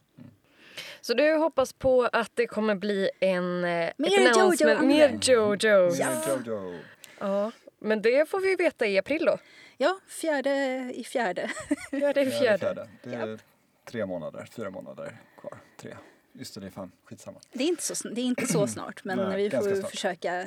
Så 1.00 1.14
du 1.14 1.34
hoppas 1.34 1.72
på 1.72 2.02
att 2.12 2.30
det 2.34 2.46
kommer 2.46 2.74
bli 2.74 3.10
en... 3.20 3.64
eh, 3.64 3.90
Mer 3.98 4.38
Jojo. 4.38 4.82
Mer 4.82 5.18
Jojo. 5.22 5.90
Ja. 5.94 6.38
Jojo. 6.46 6.78
Ja. 7.18 7.52
Men 7.78 8.02
det 8.02 8.28
får 8.30 8.40
vi 8.40 8.56
veta 8.56 8.86
i 8.86 8.98
april 8.98 9.24
då. 9.24 9.38
Ja, 9.82 9.98
fjärde 10.08 10.50
i 10.94 11.04
fjärde. 11.04 11.50
Det 11.90 11.96
är 11.96 12.12
fjärde. 12.30 12.58
fjärde. 12.58 12.88
Det 13.02 13.14
är 13.14 13.38
tre 13.84 14.06
månader, 14.06 14.48
fyra 14.50 14.70
månader 14.70 15.16
kvar. 15.40 15.58
Tre. 15.76 15.96
Just 16.32 16.54
det, 16.54 16.60
det 16.60 16.66
är 16.66 16.70
fan 16.70 16.92
skitsamma. 17.04 17.40
Det 17.52 17.64
är 17.64 17.68
inte 17.68 17.82
så, 17.82 18.08
det 18.08 18.20
är 18.20 18.24
inte 18.24 18.46
så 18.46 18.66
snart 18.76 19.04
men 19.04 19.18
Nej, 19.18 19.36
vi 19.36 19.50
får 19.50 19.74
snart. 19.74 19.90
försöka. 19.90 20.46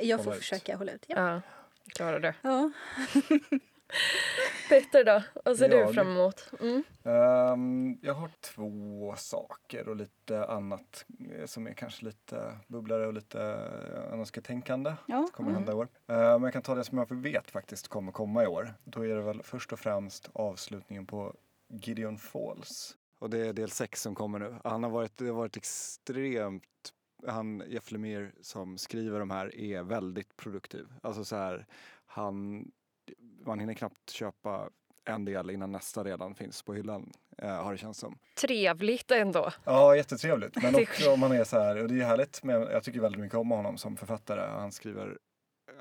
Jag 0.00 0.18
får 0.18 0.24
Hålla 0.24 0.36
ut. 0.36 0.42
försöka 0.42 0.76
hålla 0.76 0.92
ut. 0.92 1.04
Ja. 1.08 1.16
Ja, 1.34 1.40
klarar 1.94 2.20
det. 2.20 2.34
ja. 2.42 2.70
Petter 4.70 5.04
då? 5.04 5.22
Vad 5.44 5.58
ser 5.58 5.70
Ja, 5.70 5.86
du 5.86 5.94
fram 5.94 6.10
emot? 6.10 6.50
Mm. 6.60 6.82
Ehm, 7.04 7.98
jag 8.02 8.14
har 8.14 8.30
två 8.40 9.14
saker 9.16 9.88
och 9.88 9.96
lite 9.96 10.44
annat 10.44 11.04
eh, 11.38 11.46
som 11.46 11.66
är 11.66 11.72
kanske 11.72 12.04
lite 12.04 12.56
bubblare 12.68 13.06
och 13.06 13.12
lite 13.12 13.38
uh, 13.38 14.20
önsketänkande. 14.20 14.94
Ja. 15.06 15.28
kommer 15.32 15.52
hända 15.52 15.72
i 15.72 15.74
år. 15.74 15.88
Eh, 16.06 16.16
men 16.16 16.42
jag 16.42 16.52
kan 16.52 16.62
ta 16.62 16.74
det 16.74 16.84
som 16.84 16.98
jag 16.98 17.14
vet 17.14 17.50
faktiskt 17.50 17.88
kommer 17.88 18.12
komma 18.12 18.44
i 18.44 18.46
år. 18.46 18.74
Då 18.84 19.04
är 19.04 19.08
det 19.08 19.22
väl 19.22 19.42
först 19.42 19.72
och 19.72 19.78
främst 19.78 20.30
avslutningen 20.32 21.06
på 21.06 21.34
Gideon 21.68 22.18
Falls. 22.18 22.96
Och 23.18 23.30
det 23.30 23.46
är 23.46 23.52
del 23.52 23.70
6 23.70 24.02
som 24.02 24.14
kommer 24.14 24.38
nu. 24.38 24.56
Han 24.64 24.82
har 24.82 24.90
varit, 24.90 25.16
det 25.16 25.26
har 25.26 25.34
varit 25.34 25.56
extremt 25.56 26.64
han, 27.26 27.62
Jeff 27.68 27.90
Lemire 27.90 28.32
som 28.40 28.78
skriver 28.78 29.18
de 29.18 29.30
här 29.30 29.56
är 29.56 29.82
väldigt 29.82 30.36
produktiv. 30.36 30.86
Alltså 31.02 31.24
så 31.24 31.36
här, 31.36 31.66
han, 32.06 32.64
man 33.46 33.60
hinner 33.60 33.74
knappt 33.74 34.10
köpa 34.10 34.68
en 35.04 35.24
del 35.24 35.50
innan 35.50 35.72
nästa 35.72 36.04
redan 36.04 36.34
finns 36.34 36.62
på 36.62 36.74
hyllan, 36.74 37.12
eh, 37.38 37.62
har 37.64 37.72
det 37.72 37.78
känts 37.78 38.00
som. 38.00 38.18
Trevligt 38.40 39.10
ändå. 39.10 39.50
Ja, 39.64 39.96
jättetrevligt. 39.96 40.62
Men 40.62 40.74
också 40.82 41.12
om 41.12 41.20
man 41.20 41.32
är 41.32 41.44
så 41.44 41.58
här, 41.58 41.82
och 41.82 41.88
det 41.88 42.00
är 42.00 42.04
härligt, 42.04 42.42
med, 42.42 42.62
jag 42.62 42.82
tycker 42.84 43.00
väldigt 43.00 43.20
mycket 43.20 43.38
om 43.38 43.50
honom 43.50 43.78
som 43.78 43.96
författare. 43.96 44.48
Han 44.50 44.72
skriver 44.72 45.18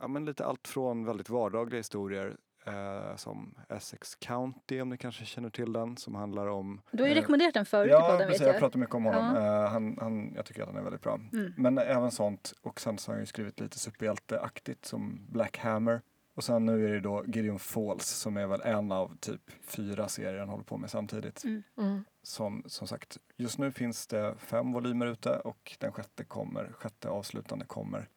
ja, 0.01 0.07
men 0.07 0.25
lite 0.25 0.45
allt 0.45 0.67
från 0.67 1.05
väldigt 1.05 1.29
vardagliga 1.29 1.79
historier 1.79 2.37
eh, 2.65 3.15
som 3.15 3.55
Essex 3.69 4.15
County, 4.15 4.81
om 4.81 4.89
ni 4.89 4.97
kanske 4.97 5.25
känner 5.25 5.49
till 5.49 5.73
den, 5.73 5.97
som 5.97 6.15
handlar 6.15 6.47
om... 6.47 6.81
Du 6.91 7.03
har 7.03 7.07
ju 7.07 7.13
eh, 7.15 7.19
rekommenderat 7.19 7.53
den 7.53 7.65
förut 7.65 7.87
i 7.87 7.91
Ja, 7.91 8.01
podden 8.01 8.27
precis, 8.27 8.41
vet 8.41 8.47
jag 8.47 8.55
jag. 8.55 8.59
pratar 8.59 8.79
mycket 8.79 8.95
om 8.95 9.05
honom. 9.05 9.35
Ja. 9.35 9.63
Eh, 9.63 9.69
han, 9.71 9.97
han, 10.01 10.33
jag 10.35 10.45
tycker 10.45 10.61
att 10.61 10.67
han 10.67 10.77
är 10.77 10.81
väldigt 10.83 11.01
bra. 11.01 11.19
Mm. 11.33 11.53
Men 11.57 11.77
även 11.77 12.11
sånt, 12.11 12.53
och 12.61 12.79
sen 12.81 12.97
så 12.97 13.11
har 13.11 13.15
han 13.15 13.21
ju 13.21 13.25
skrivit 13.25 13.59
lite 13.59 13.79
superhjälteaktigt 13.79 14.85
som 14.85 15.27
Black 15.29 15.57
Hammer. 15.57 16.01
Och 16.39 16.43
sen 16.43 16.65
nu 16.65 16.85
är 16.85 16.89
det 16.93 16.99
då 16.99 17.23
Gideon 17.27 17.59
Falls 17.59 18.07
som 18.07 18.37
är 18.37 18.47
väl 18.47 18.61
en 18.61 18.91
av 18.91 19.17
typ 19.19 19.41
fyra 19.61 20.07
serier 20.07 20.39
han 20.39 20.49
håller 20.49 20.63
på 20.63 20.77
med 20.77 20.89
samtidigt. 20.89 21.43
Mm. 21.43 21.63
Mm. 21.77 22.03
Som, 22.23 22.63
som 22.65 22.87
sagt, 22.87 23.17
just 23.35 23.57
nu 23.57 23.71
finns 23.71 24.07
det 24.07 24.35
fem 24.37 24.71
volymer 24.71 25.07
ute 25.07 25.39
och 25.39 25.77
den 25.79 25.91
sjätte 25.91 26.23
kommer, 26.23 26.71
sjätte 26.73 27.09
avslutande 27.09 27.65
kommer 27.65 28.09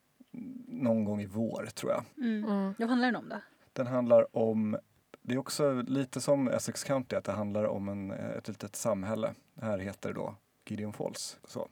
någon 0.68 1.04
gång 1.04 1.20
i 1.20 1.26
vår 1.26 1.68
tror 1.74 1.92
jag. 1.92 2.04
Mm. 2.16 2.44
Mm. 2.44 2.74
Vad 2.78 2.88
handlar 2.88 3.06
den 3.06 3.16
om 3.16 3.28
då? 3.28 3.36
Den 3.72 3.86
handlar 3.86 4.36
om, 4.36 4.78
det 5.22 5.34
är 5.34 5.38
också 5.38 5.72
lite 5.72 6.20
som 6.20 6.48
Essex 6.48 6.84
County, 6.84 7.16
att 7.16 7.24
det 7.24 7.32
handlar 7.32 7.64
om 7.64 7.88
en, 7.88 8.10
ett 8.10 8.48
litet 8.48 8.76
samhälle. 8.76 9.34
Det 9.54 9.64
här 9.64 9.78
heter 9.78 10.08
det 10.08 10.14
då 10.14 10.34
Gideon 10.64 10.92
Falls. 10.92 11.38
Så. 11.44 11.68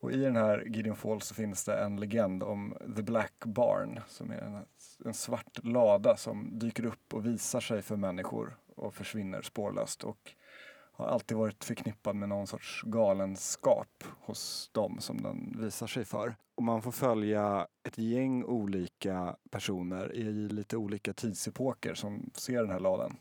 Och 0.00 0.12
i 0.12 0.16
den 0.16 0.36
här 0.36 0.64
Gideon 0.66 0.96
Falls 0.96 1.26
så 1.26 1.34
finns 1.34 1.64
det 1.64 1.78
en 1.78 1.96
legend 1.96 2.42
om 2.42 2.76
The 2.96 3.02
Black 3.02 3.44
Barn 3.44 4.00
som 4.08 4.30
är 4.30 4.38
en, 4.38 4.64
en 5.04 5.14
svart 5.14 5.64
lada 5.64 6.16
som 6.16 6.58
dyker 6.58 6.84
upp 6.84 7.14
och 7.14 7.26
visar 7.26 7.60
sig 7.60 7.82
för 7.82 7.96
människor 7.96 8.56
och 8.76 8.94
försvinner 8.94 9.42
spårlöst 9.42 10.04
och 10.04 10.34
har 10.92 11.06
alltid 11.06 11.36
varit 11.36 11.64
förknippad 11.64 12.16
med 12.16 12.28
någon 12.28 12.46
sorts 12.46 12.82
galenskap 12.82 14.04
hos 14.20 14.70
dem 14.72 14.96
som 15.00 15.22
den 15.22 15.56
visar 15.58 15.86
sig 15.86 16.04
för. 16.04 16.36
Och 16.54 16.62
man 16.62 16.82
får 16.82 16.92
följa 16.92 17.66
ett 17.84 17.98
gäng 17.98 18.44
olika 18.44 19.36
personer 19.50 20.14
i 20.14 20.22
lite 20.48 20.76
olika 20.76 21.12
tidsepoker 21.12 21.94
som 21.94 22.30
ser 22.34 22.62
den 22.62 22.70
här 22.70 22.80
ladan. 22.80 23.16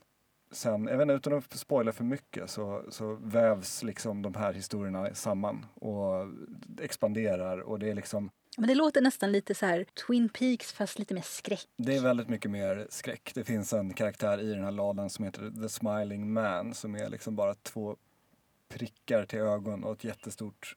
Sen, 0.56 0.88
även 0.88 1.10
utan 1.10 1.34
att 1.34 1.54
spoila 1.54 1.92
för 1.92 2.04
mycket, 2.04 2.50
så, 2.50 2.84
så 2.90 3.14
vävs 3.22 3.84
liksom 3.84 4.22
de 4.22 4.36
här 4.36 4.54
historierna 4.54 5.16
samman 5.16 5.66
och 5.74 6.28
expanderar 6.82 7.58
och 7.60 7.80
det 7.80 7.90
är 7.90 7.96
liksom 7.96 8.30
Men 8.58 8.68
det 8.68 8.76
låter 8.76 9.02
nästan 9.02 9.32
lite 9.32 9.56
så 9.56 9.66
här 9.66 9.86
Twin 10.08 10.30
Peaks 10.30 10.74
fast 10.74 11.00
lite 11.00 11.14
mer 11.14 11.22
skräck. 11.22 11.68
Det 11.78 11.96
är 11.96 12.02
väldigt 12.02 12.30
mycket 12.30 12.52
mer 12.52 12.88
skräck. 12.90 13.32
Det 13.34 13.44
finns 13.44 13.74
en 13.74 13.94
karaktär 13.94 14.42
i 14.42 14.54
den 14.54 14.64
här 14.64 14.72
ladan 14.72 15.10
som 15.10 15.26
heter 15.26 15.52
The 15.62 15.70
Smiling 15.70 16.34
Man 16.34 16.74
som 16.74 16.96
är 16.96 17.10
liksom 17.10 17.36
bara 17.36 17.54
två 17.54 17.98
prickar 18.70 19.26
till 19.26 19.40
ögon 19.40 19.84
och 19.84 19.94
ett 19.94 20.04
jättestort 20.04 20.76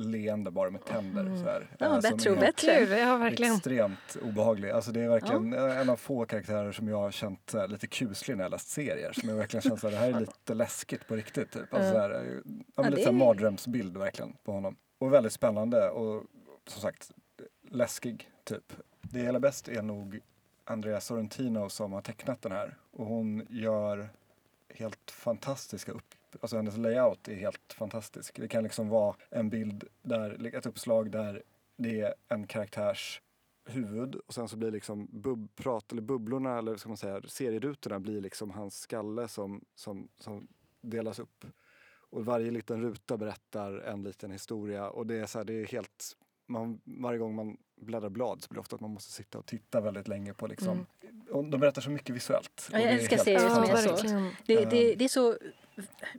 leende 0.00 0.50
bara 0.50 0.70
med 0.70 0.84
tänder. 0.84 1.36
Så 1.36 1.44
här, 1.44 1.76
Ja, 1.78 2.02
som 2.02 2.10
bättre 2.16 2.30
och 2.30 2.36
är 2.36 2.40
bättre. 2.40 2.98
Ja 2.98 3.16
verkligen. 3.16 3.54
Extremt 3.54 4.16
obehaglig. 4.22 4.70
Alltså 4.70 4.92
det 4.92 5.00
är 5.00 5.08
verkligen 5.08 5.52
en 5.52 5.90
av 5.90 5.96
få 5.96 6.26
karaktärer 6.26 6.72
som 6.72 6.88
jag 6.88 6.96
har 6.96 7.10
känt 7.10 7.52
här, 7.52 7.68
lite 7.68 7.86
kuslig 7.86 8.36
när 8.36 8.44
jag 8.44 8.50
läst 8.50 8.68
serier. 8.68 9.12
Som 9.12 9.28
jag 9.28 9.36
verkligen 9.36 9.62
känt 9.62 9.84
att 9.84 9.90
det 9.90 9.96
här 9.96 10.12
är 10.12 10.20
lite 10.20 10.54
läskigt 10.54 11.08
på 11.08 11.16
riktigt. 11.16 11.50
Typ. 11.52 11.74
Alltså, 11.74 11.92
så 11.92 11.98
här, 11.98 12.10
ja, 12.10 12.40
men 12.76 12.84
Ja, 12.84 12.88
lite 12.90 13.08
är- 13.08 13.12
mardrömsbild 13.12 13.96
verkligen 13.96 14.32
på 14.44 14.52
honom. 14.52 14.76
Och 14.98 15.12
väldigt 15.12 15.32
spännande 15.32 15.90
och 15.90 16.24
som 16.66 16.82
sagt 16.82 17.10
läskig 17.70 18.28
typ. 18.44 18.72
Det 19.02 19.18
gillar 19.20 19.40
bäst 19.40 19.68
är 19.68 19.82
nog 19.82 20.20
Andrea 20.64 21.00
Sorrentino 21.00 21.68
som 21.68 21.92
har 21.92 22.00
tecknat 22.02 22.42
den 22.42 22.52
här. 22.52 22.76
Och 22.92 23.06
hon 23.06 23.46
gör 23.48 24.08
helt 24.74 25.10
fantastiska 25.10 25.92
upp... 25.92 26.14
Alltså 26.40 26.56
hennes 26.56 26.76
layout 26.76 27.28
är 27.28 27.34
helt 27.34 27.72
fantastisk. 27.72 28.36
Det 28.40 28.48
kan 28.48 28.62
liksom 28.62 28.88
vara 28.88 29.16
en 29.30 29.50
bild 29.50 29.84
där, 30.02 30.54
ett 30.56 30.66
uppslag 30.66 31.10
där 31.10 31.42
det 31.76 32.00
är 32.00 32.14
en 32.28 32.46
karaktärs 32.46 33.22
huvud 33.64 34.14
och 34.14 34.34
sen 34.34 34.48
så 34.48 34.56
blir 34.56 34.70
liksom 34.70 35.08
bub, 35.12 35.54
prat, 35.56 35.92
eller 35.92 36.02
bubblorna 36.02 36.58
eller 36.58 36.76
ska 36.76 36.88
man 36.88 36.96
säga 36.96 37.22
serierutorna 37.28 38.00
blir 38.00 38.20
liksom 38.20 38.50
hans 38.50 38.80
skalle 38.80 39.28
som, 39.28 39.64
som, 39.74 40.08
som 40.18 40.48
delas 40.80 41.18
upp. 41.18 41.44
Och 42.10 42.24
varje 42.24 42.50
liten 42.50 42.82
ruta 42.82 43.16
berättar 43.16 43.72
en 43.72 44.02
liten 44.02 44.30
historia 44.30 44.90
och 44.90 45.06
det 45.06 45.14
är 45.14 45.26
så 45.26 45.38
här, 45.38 45.44
det 45.44 45.52
är 45.52 45.66
helt 45.66 46.16
man, 46.46 46.80
varje 46.84 47.18
gång 47.18 47.34
man 47.34 47.56
bläddrar 47.80 48.08
blad 48.08 48.42
så 48.42 48.48
blir 48.48 48.56
det 48.56 48.60
ofta 48.60 48.76
att 48.76 48.80
man 48.80 48.90
måste 48.90 49.12
sitta 49.12 49.38
och 49.38 49.46
titta 49.46 49.80
väldigt 49.80 50.08
länge 50.08 50.34
på 50.34 50.46
liksom. 50.46 50.86
Och 51.30 51.44
de 51.44 51.60
berättar 51.60 51.82
så 51.82 51.90
mycket 51.90 52.16
visuellt. 52.16 52.68
Ja, 52.72 52.78
jag 52.78 52.88
det 52.88 52.92
älskar 52.92 53.16
serier 53.16 53.48
som 53.48 53.62
är 53.62 53.76
så. 53.76 53.90
verkligen. 53.90 54.30
Det, 54.46 54.62
Ehm. 54.62 54.68
det, 54.70 54.94
det 54.94 55.04
är 55.04 55.08
så... 55.08 55.36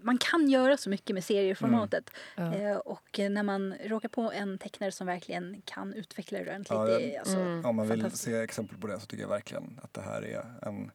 Man 0.02 0.18
kan 0.18 0.50
göra 0.50 0.78
så 0.78 0.90
mycket 0.90 1.14
med 1.14 1.24
serieformatet. 1.24 2.10
Ja. 2.36 2.54
Eh, 2.56 2.78
och 2.78 3.20
när 3.30 3.44
man 3.44 3.74
råkar 3.86 4.10
på 4.10 4.32
en 4.32 4.58
tecknare 4.58 4.92
som 4.92 5.08
verkligen 5.08 5.62
kan 5.66 5.94
utveckla 5.94 6.38
det 6.40 6.44
ordentligt. 6.44 6.70
Ja, 6.80 6.86
det 6.86 7.18
alltså, 7.18 7.38
Mm. 7.38 7.66
Om 7.66 7.76
man 7.76 7.88
vill 7.88 8.12
se 8.12 8.36
exempel 8.36 8.78
på 8.78 8.88
det 8.88 9.00
så 9.00 9.06
tycker 9.06 9.24
jag 9.24 9.30
verkligen 9.30 9.80
att 9.84 9.94
det 9.94 10.02
här 10.02 10.22
är 10.26 10.46
en, 10.62 10.92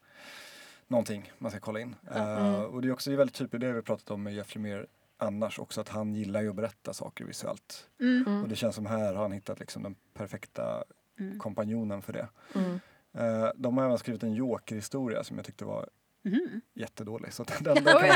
någonting 0.88 1.32
man 1.38 1.50
ska 1.50 1.60
kolla 1.60 1.80
in. 1.80 1.96
Ja. 2.14 2.38
Eh, 2.38 2.62
och 2.62 2.82
det 2.82 2.88
är 2.88 2.92
också 2.92 3.16
väldigt 3.16 3.36
typiskt, 3.36 3.60
det 3.60 3.66
har 3.66 3.74
vi 3.74 3.82
pratat 3.82 4.10
om 4.10 4.22
med 4.22 4.34
Jeff 4.34 4.54
Lemire 4.54 4.86
annars 5.18 5.58
också, 5.58 5.80
att 5.80 5.88
han 5.88 6.14
gillar 6.14 6.42
ju 6.42 6.48
att 6.50 6.56
berätta 6.56 6.92
saker 6.92 7.24
visuellt. 7.24 7.86
mm, 8.00 8.22
Och 8.26 8.32
Mm. 8.32 8.48
det 8.48 8.56
känns 8.56 8.74
som 8.74 8.86
här 8.86 9.14
har 9.14 9.22
han 9.22 9.32
hittat 9.32 9.58
liksom 9.60 9.82
den 9.82 9.94
perfekta 10.14 10.84
mm. 11.20 11.38
kompanjonen 11.38 12.02
för 12.02 12.12
det. 12.12 12.28
Mm. 12.54 12.80
Eh, 13.12 13.50
de 13.56 13.76
har 13.78 13.84
även 13.84 13.98
skrivit 13.98 14.22
en 14.22 14.32
Joker-historia 14.34 15.24
som 15.24 15.36
jag 15.36 15.46
tyckte 15.46 15.64
var 15.64 15.88
Mhm. 16.30 16.60
jättedålig. 16.74 17.32
Så 17.32 17.44
den, 17.60 17.74
den, 17.74 17.96
Oj, 17.96 18.10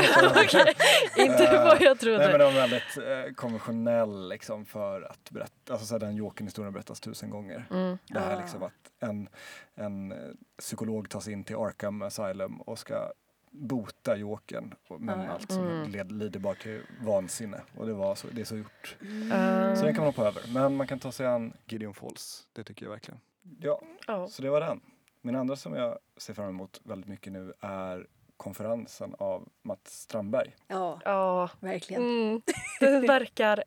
okej. 0.45 0.73
Inte 1.17 1.43
Eh, 1.47 1.63
vad 1.65 1.81
jag 1.81 1.81
Nej 1.81 1.95
trodde. 1.95 2.17
men 2.17 2.39
den 2.39 2.53
var 2.53 2.61
väldigt 2.61 2.97
eh, 2.97 3.33
konventionell 3.35 4.29
liksom 4.29 4.65
för 4.65 5.01
att 5.01 5.29
berätta, 5.31 5.73
alltså 5.73 5.85
så 5.87 5.93
här, 5.93 5.99
den 5.99 6.15
Jokern-historien 6.15 6.73
berättas 6.73 6.99
tusen 6.99 7.29
gånger. 7.29 7.65
Mm. 7.71 7.97
Det 8.07 8.19
här 8.19 8.35
Ah. 8.35 8.39
liksom 8.39 8.63
att 8.63 8.73
en, 8.99 9.29
en 9.75 10.11
eh, 10.11 10.17
psykolog 10.59 11.09
tas 11.09 11.27
in 11.27 11.43
till 11.43 11.55
Arkham 11.55 12.01
Asylum 12.01 12.61
och 12.61 12.79
ska 12.79 13.11
bota 13.53 14.15
Jokern. 14.17 14.73
Men 14.99 15.19
ja. 15.19 15.27
allt 15.27 15.51
som 15.51 15.67
Mm. 15.67 15.91
led, 15.91 16.11
lider 16.11 16.39
bara 16.39 16.55
till 16.55 16.81
vansinne. 17.05 17.61
Och 17.77 17.85
det, 17.87 17.93
var 17.93 18.15
så, 18.15 18.27
det 18.31 18.41
är 18.41 18.45
så 18.45 18.57
gjort. 18.57 18.95
Eh, 19.01 19.75
Så 19.75 19.85
den 19.85 19.93
kan 19.93 20.03
man 20.03 20.13
hoppa 20.13 20.27
över. 20.27 20.43
Men 20.53 20.75
man 20.75 20.87
kan 20.87 20.99
ta 20.99 21.11
sig 21.11 21.25
an 21.27 21.53
Gideon 21.65 21.93
Falls. 21.93 22.47
Det 22.53 22.63
tycker 22.63 22.85
jag 22.85 22.91
verkligen. 22.91 23.19
Ja, 23.59 23.81
ja. 24.07 24.27
så 24.27 24.41
det 24.41 24.49
var 24.49 24.61
den. 24.61 24.81
Min 25.21 25.35
andra 25.35 25.55
som 25.55 25.75
jag 25.75 25.97
ser 26.17 26.33
fram 26.33 26.49
emot 26.49 26.81
väldigt 26.83 27.09
mycket 27.09 27.33
nu 27.33 27.53
är 27.59 28.07
konferensen 28.37 29.15
av 29.19 29.49
Mats 29.61 30.01
Strandberg. 30.01 30.55
Ja, 30.67 30.99
ja. 31.05 31.49
verkligen. 31.59 32.03
Mm. 32.03 32.41
Den 32.79 33.07
verkar... 33.07 33.63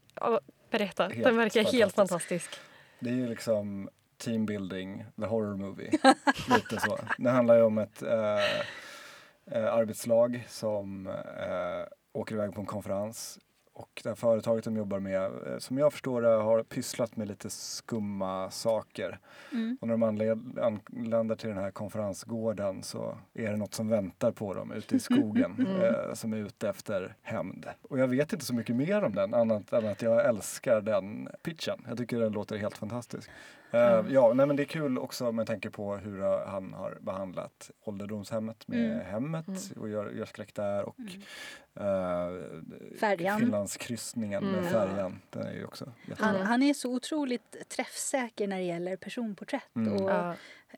Berätta. 0.70 1.08
Helt 1.08 1.24
Den 1.24 1.36
verkar 1.36 1.64
helt 1.64 1.94
fantastisk. 1.94 2.50
fantastisk. 2.50 2.60
Det 3.00 3.10
är 3.10 3.14
ju 3.14 3.28
liksom 3.28 3.88
teambuilding, 4.16 5.04
the 5.20 5.26
horror 5.26 5.56
movie. 5.56 5.90
Lite 6.48 6.80
så. 6.80 6.98
Det 7.18 7.30
handlar 7.30 7.56
ju 7.56 7.62
om 7.62 7.78
ett 7.78 8.02
eh, 8.02 8.60
eh, 9.50 9.74
arbetslag 9.74 10.44
som 10.48 11.06
eh, 11.06 11.86
åker 12.12 12.34
iväg 12.34 12.54
på 12.54 12.60
en 12.60 12.66
konferens. 12.66 13.38
Och 13.76 14.00
det 14.02 14.08
här 14.08 14.16
företaget 14.16 14.64
de 14.64 14.76
jobbar 14.76 15.00
med, 15.00 15.22
eh, 15.24 15.58
som 15.58 15.78
jag 15.78 15.92
förstår 15.92 16.22
det, 16.22 16.28
har 16.28 16.62
pysslat 16.62 17.16
med 17.16 17.28
lite 17.28 17.50
skumma 17.50 18.50
saker. 18.50 19.18
Mm. 19.52 19.78
Och 19.80 19.88
när 19.88 19.94
de 19.94 20.02
anländer 20.62 21.36
till 21.36 21.48
den 21.48 21.58
här 21.58 21.70
konferensgården 21.70 22.82
så 22.82 23.16
är 23.34 23.50
det 23.50 23.56
något 23.56 23.74
som 23.74 23.88
väntar 23.88 24.32
på 24.32 24.54
dem 24.54 24.72
ute 24.72 24.96
i 24.96 25.00
skogen 25.00 25.54
Mm. 25.74 25.82
eh, 25.82 26.14
som 26.14 26.32
är 26.32 26.36
ute 26.36 26.68
efter 26.68 27.16
hämnd. 27.22 27.66
Och 27.82 27.98
jag 27.98 28.08
vet 28.08 28.32
inte 28.32 28.44
så 28.44 28.54
mycket 28.54 28.76
mer 28.76 29.04
om 29.04 29.14
den 29.14 29.34
annat 29.34 29.72
än 29.72 29.86
att 29.88 30.02
jag 30.02 30.26
älskar 30.26 30.80
den 30.80 31.28
pitchen. 31.42 31.84
Jag 31.88 31.98
tycker 31.98 32.20
den 32.20 32.32
låter 32.32 32.56
helt 32.56 32.76
fantastisk. 32.78 33.30
Eh, 33.74 33.92
Mm. 33.98 34.12
Ja, 34.12 34.32
nej, 34.34 34.46
men 34.46 34.56
det 34.56 34.62
är 34.62 34.64
kul 34.64 34.98
också 34.98 35.32
med 35.32 35.46
tanke 35.46 35.70
på 35.70 35.96
hur 35.96 36.22
eh, 36.22 36.46
han 36.46 36.72
har 36.72 36.98
behandlat 37.00 37.70
ålderdomshemmet 37.84 38.68
med 38.68 38.92
Mm. 38.92 39.06
hemmet 39.06 39.46
Mm. 39.48 39.60
och 39.82 39.88
gör, 39.88 40.10
gör 40.10 40.24
skräck 40.24 40.54
där 40.54 40.84
och 40.84 40.96
Mm. 41.76 42.28
eh. 43.00 43.38
Finlandskryssningen 43.38 44.44
med 44.44 44.58
Mm. 44.58 44.70
färjan. 44.70 45.20
Den 45.30 45.42
är 45.46 45.52
ju 45.52 45.64
också. 45.64 45.92
Han, 46.18 46.36
han 46.36 46.62
är 46.62 46.74
så 46.74 46.92
otroligt 46.94 47.68
träffsäker 47.68 48.48
när 48.48 48.56
det 48.56 48.62
gäller 48.64 48.96
personporträtt 48.96 49.76
Mm. 49.76 49.92
och 49.92 50.10
Ja. 50.10 50.34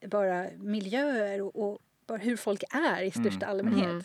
bara 0.09 0.47
miljöer 0.59 1.43
och, 1.43 1.57
och 1.71 1.79
bara 2.07 2.19
hur 2.19 2.37
folk 2.37 2.63
är 2.71 3.03
i 3.03 3.11
största 3.11 3.47
Mm. 3.47 3.51
allmänhet. 3.51 3.85
Mm. 3.91 4.03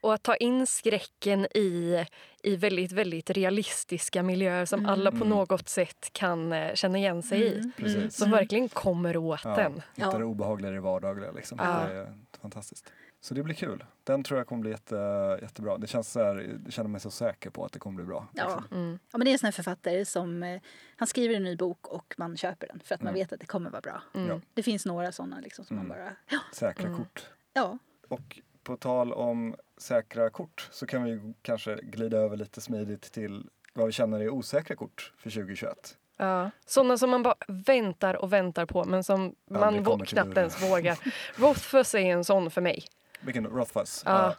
Och 0.00 0.14
att 0.14 0.22
ta 0.22 0.36
in 0.36 0.66
skräcken 0.66 1.44
i, 1.54 2.04
i 2.42 2.56
väldigt, 2.56 2.92
väldigt 2.92 3.30
realistiska 3.30 4.22
miljöer 4.22 4.64
som 4.64 4.80
Mm. 4.80 4.90
alla 4.92 5.10
på 5.10 5.16
Mm. 5.16 5.28
något 5.28 5.68
sätt 5.68 6.08
kan 6.12 6.52
eh, 6.52 6.74
känna 6.74 6.98
igen 6.98 7.22
sig 7.22 7.40
i. 7.42 7.58
Mm. 7.58 7.72
Precis. 7.76 8.16
Som 8.16 8.30
verkligen 8.30 8.68
kommer 8.68 9.16
åt 9.16 9.40
Ja, 9.44 9.56
den. 9.56 9.72
hitta 9.72 9.82
Ja. 10.12 10.18
det 10.18 10.24
obehagliga 10.24 10.70
i 10.70 10.74
det 10.74 10.80
vardagliga 10.80 11.32
liksom. 11.32 11.58
Ja. 11.62 11.84
Det 11.88 11.94
är 11.94 12.14
fantastiskt. 12.40 12.92
Så 13.22 13.34
det 13.34 13.42
blir 13.42 13.54
kul. 13.54 13.84
Den 14.04 14.22
tror 14.24 14.40
jag 14.40 14.46
kommer 14.46 14.60
bli 14.60 14.70
jätte, 14.70 15.38
jättebra. 15.42 15.78
Det 15.78 15.86
känns 15.86 16.12
så 16.12 16.18
här, 16.24 16.58
jag 16.64 16.72
känner 16.72 16.88
mig 16.90 17.00
så 17.00 17.10
säker 17.10 17.50
på 17.50 17.64
att 17.64 17.72
det 17.72 17.78
kommer 17.78 17.96
bli 17.96 18.04
bra. 18.04 18.26
Ja. 18.34 18.44
liksom. 18.44 18.78
Mm. 18.78 18.98
Ja, 19.12 19.18
men 19.18 19.24
det 19.24 19.30
är 19.30 19.32
en 19.32 19.38
sån 19.38 19.46
här 19.46 19.52
författare 19.52 20.04
som 20.04 20.42
eh, 20.42 20.60
han 20.96 21.08
skriver 21.08 21.34
en 21.34 21.44
ny 21.44 21.56
bok 21.56 21.86
och 21.86 22.14
man 22.18 22.36
köper 22.36 22.66
den 22.66 22.80
för 22.84 22.94
att 22.94 23.02
man 23.02 23.08
Mm. 23.14 23.20
vet 23.20 23.32
att 23.32 23.40
det 23.40 23.46
kommer 23.46 23.70
vara 23.70 23.80
bra. 23.80 24.02
Mm. 24.14 24.28
Ja. 24.28 24.40
Det 24.54 24.62
finns 24.62 24.86
några 24.86 25.12
såna 25.12 25.40
liksom 25.40 25.64
som 25.64 25.76
Mm. 25.76 25.88
man 25.88 25.98
bara, 25.98 26.12
ja, 26.30 26.38
Säkra 26.52 26.86
Mm. 26.86 26.98
kort. 26.98 27.30
Ja, 27.52 27.78
Och 28.08 28.40
på 28.62 28.76
tal 28.76 29.12
om 29.12 29.56
säkra 29.76 30.30
kort 30.30 30.68
så 30.70 30.86
kan 30.86 31.04
vi 31.04 31.34
kanske 31.42 31.78
glida 31.82 32.16
över 32.18 32.36
lite 32.36 32.60
smidigt 32.60 33.02
till 33.12 33.48
vad 33.74 33.86
vi 33.86 33.92
känner 33.92 34.20
är 34.20 34.30
osäkra 34.30 34.76
kort 34.76 35.12
för 35.16 35.30
2021. 35.30 35.96
Ja. 36.16 36.50
Sådana 36.66 36.98
som 36.98 37.10
man 37.10 37.22
bara 37.22 37.34
väntar 37.48 38.14
och 38.14 38.32
väntar 38.32 38.66
på 38.66 38.84
men 38.84 39.04
som 39.04 39.34
man 39.50 39.62
Aldrig 39.62 39.98
till 39.98 40.08
knappt 40.08 40.36
ens 40.36 40.62
vågar. 40.62 40.98
Rothfuss 41.34 41.94
är 41.94 41.98
en 41.98 42.24
sån 42.24 42.50
för 42.50 42.60
mig. 42.60 42.84
Vilken? 43.20 43.46
Rothfuss? 43.46 44.02
Ja. 44.06 44.34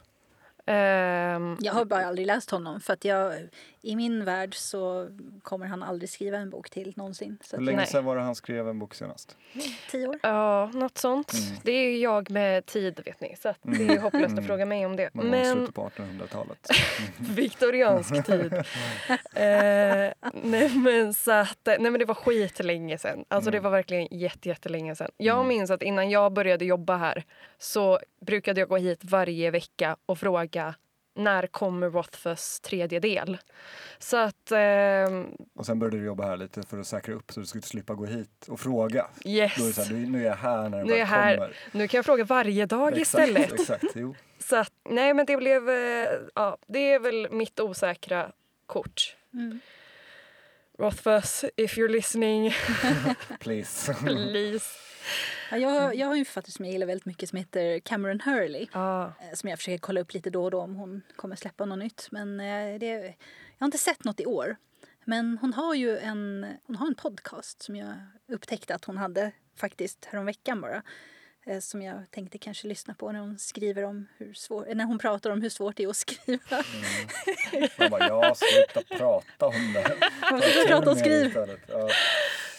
Ehm, 0.65 1.57
jag 1.59 1.73
har 1.73 1.85
bara 1.85 2.05
aldrig 2.05 2.27
läst 2.27 2.51
honom 2.51 2.79
för 2.79 2.93
att 2.93 3.05
jag, 3.05 3.33
i 3.83 3.95
min 3.95 4.25
värld 4.25 4.55
så 4.55 5.09
kommer 5.43 5.65
han 5.65 5.83
aldrig 5.83 6.09
skriva 6.09 6.37
en 6.37 6.49
bok 6.49 6.69
till 6.69 6.93
någonsin. 6.95 7.37
Så 7.43 7.55
Hur 7.55 7.61
att, 7.61 7.65
länge 7.65 7.77
Nej. 7.77 7.87
sedan 7.87 8.05
var 8.05 8.15
det 8.15 8.21
han 8.21 8.35
skrev 8.35 8.67
en 8.69 8.79
bok 8.79 8.93
senast? 8.95 9.37
tio 9.91 10.07
år. 10.07 10.19
Ja, 10.23 10.71
något 10.73 10.97
sånt. 10.97 11.33
Mm. 11.33 11.59
Det 11.63 11.71
är 11.71 11.97
jag 12.01 12.29
med 12.31 12.65
tid, 12.65 13.01
vet 13.05 13.21
ni. 13.21 13.35
Så 13.41 13.49
att 13.49 13.57
det 13.61 13.83
är 13.83 13.89
Mm. 13.89 14.01
hopplöst 14.01 14.25
att 14.25 14.31
Mm. 14.31 14.43
fråga 14.45 14.65
mig 14.65 14.85
om 14.85 14.95
det. 14.95 15.03
I 15.03 15.09
Men 15.13 15.53
slutet 15.55 15.75
på 15.75 15.81
1800-talet. 15.89 16.67
viktoriansk 17.17 18.25
tid. 18.25 18.53
eh, 19.35 20.13
nej, 20.43 20.75
men 20.75 21.13
så 21.13 21.31
att, 21.31 21.59
nej, 21.65 21.79
men 21.79 21.93
det 21.99 22.05
var 22.05 22.15
skit 22.15 22.59
länge 22.63 22.97
sen. 22.97 23.25
Alltså 23.27 23.51
det 23.51 23.57
Mm. 23.57 23.63
var 23.63 23.71
verkligen 23.77 24.07
jätte, 24.11 24.49
jättelänge 24.49 24.95
sen. 24.95 25.11
Jag 25.17 25.35
Mm. 25.35 25.47
minns 25.47 25.71
att 25.71 25.81
innan 25.83 26.09
jag 26.09 26.33
började 26.33 26.65
jobba 26.65 26.97
här 26.97 27.23
så 27.57 27.99
brukade 28.25 28.59
jag 28.59 28.69
gå 28.69 28.77
hit 28.77 28.99
varje 29.03 29.51
vecka 29.51 29.95
och 30.05 30.17
fråga 30.19 30.75
när 31.15 31.47
kommer 31.47 31.89
Rothfuss 31.89 32.59
tredje 32.59 32.99
del? 32.99 33.37
Så 33.99 34.17
att, 34.17 34.51
ehm, 34.51 35.27
Och 35.55 35.65
sen 35.65 35.79
började 35.79 35.97
du 35.97 36.05
jobba 36.05 36.25
här 36.25 36.37
lite 36.37 36.63
för 36.63 36.79
att 36.79 36.87
säkra 36.87 37.13
upp 37.15 37.31
så 37.31 37.39
du 37.39 37.45
skulle 37.45 37.61
slippa 37.61 37.93
gå 37.93 38.05
hit 38.05 38.47
och 38.47 38.59
fråga. 38.59 39.07
yes. 39.25 39.55
Då 39.57 39.63
är 39.63 39.67
det 39.67 39.73
så 39.73 39.81
här, 39.81 39.93
nu 39.93 40.21
är 40.21 40.25
jag 40.25 40.35
här 40.35 40.69
när 40.69 40.77
den 40.77 40.87
Nu 40.87 40.93
är 40.93 40.97
väl 40.97 40.99
jag 40.99 41.05
här. 41.05 41.35
kommer. 41.37 41.55
Nu 41.71 41.87
kan 41.87 41.97
jag 41.97 42.05
fråga 42.05 42.23
varje 42.23 42.65
dag 42.65 42.97
Exakt, 42.97 43.27
istället. 43.29 43.51
Exakt, 43.53 43.83
jo. 43.95 44.15
Så 44.39 44.55
att, 44.55 44.73
nej 44.89 45.13
men 45.13 45.25
det 45.25 45.37
blev, 45.37 45.69
eh, 45.69 46.07
ja, 46.35 46.57
det 46.67 46.93
är 46.93 46.99
väl 46.99 47.27
mitt 47.31 47.59
osäkra 47.59 48.31
kort. 48.65 49.15
Mm. 49.33 49.59
Rothfuss, 50.79 51.45
if 51.57 51.77
you're 51.77 51.87
listening, 51.87 52.53
Please. 53.39 53.93
please. 54.03 54.65
Ja, 55.51 55.57
jag, 55.57 55.95
jag 55.95 56.07
har 56.07 56.15
en 56.15 56.25
författare 56.25 56.51
som 56.51 56.65
jag 56.65 56.71
gillar 56.73 56.87
väldigt 56.87 57.05
mycket 57.05 57.29
som 57.29 57.37
heter 57.37 57.79
Cameron 57.79 58.19
Hurley. 58.19 58.67
Ja, 58.73 59.05
eh, 59.05 59.33
Som 59.35 59.49
jag 59.49 59.59
försöker 59.59 59.77
kolla 59.77 60.01
upp 60.01 60.13
lite 60.13 60.29
då 60.29 60.43
och 60.43 60.51
då 60.51 60.61
om 60.61 60.75
hon 60.75 61.01
kommer 61.15 61.35
släppa 61.35 61.65
något 61.65 61.79
nytt. 61.79 62.07
Men 62.11 62.39
eh, 62.39 62.79
det, 62.79 62.85
jag 62.87 63.59
har 63.59 63.65
inte 63.65 63.77
sett 63.77 64.03
något 64.03 64.19
i 64.19 64.25
år. 64.25 64.55
Men 65.05 65.37
hon 65.41 65.53
har 65.53 65.75
ju 65.75 65.97
en, 65.97 66.45
hon 66.63 66.75
har 66.75 66.87
en 66.87 66.95
podcast 66.95 67.61
som 67.61 67.75
jag 67.75 67.93
upptäckte 68.27 68.75
att 68.75 68.85
hon 68.85 68.97
hade 68.97 69.31
faktiskt 69.55 70.05
häromveckan 70.05 70.61
bara. 70.61 70.83
Eh, 71.45 71.59
Som 71.59 71.81
jag 71.81 72.11
tänkte 72.11 72.37
kanske 72.37 72.67
lyssna 72.67 72.93
på 72.93 73.11
när 73.11 73.19
hon 73.19 73.39
skriver 73.39 73.83
om 73.83 74.07
hur 74.17 74.33
svår, 74.33 74.75
när 74.75 74.85
hon 74.85 74.99
pratar 74.99 75.29
om 75.29 75.41
hur 75.41 75.49
svårt 75.49 75.77
det 75.77 75.83
är 75.83 75.87
att 75.87 75.95
skriva. 75.95 76.63
Mm. 77.53 77.69
Jag 77.77 77.91
bara, 77.91 78.07
ja, 78.07 78.35
sluta 78.35 78.97
prata 78.97 79.45
om 79.47 79.73
det. 79.73 79.97
Man 80.31 80.41
får 80.41 80.67
prata 80.67 80.95
skriva. 80.95 81.27
istället. 81.27 81.59
Ja. 81.67 81.89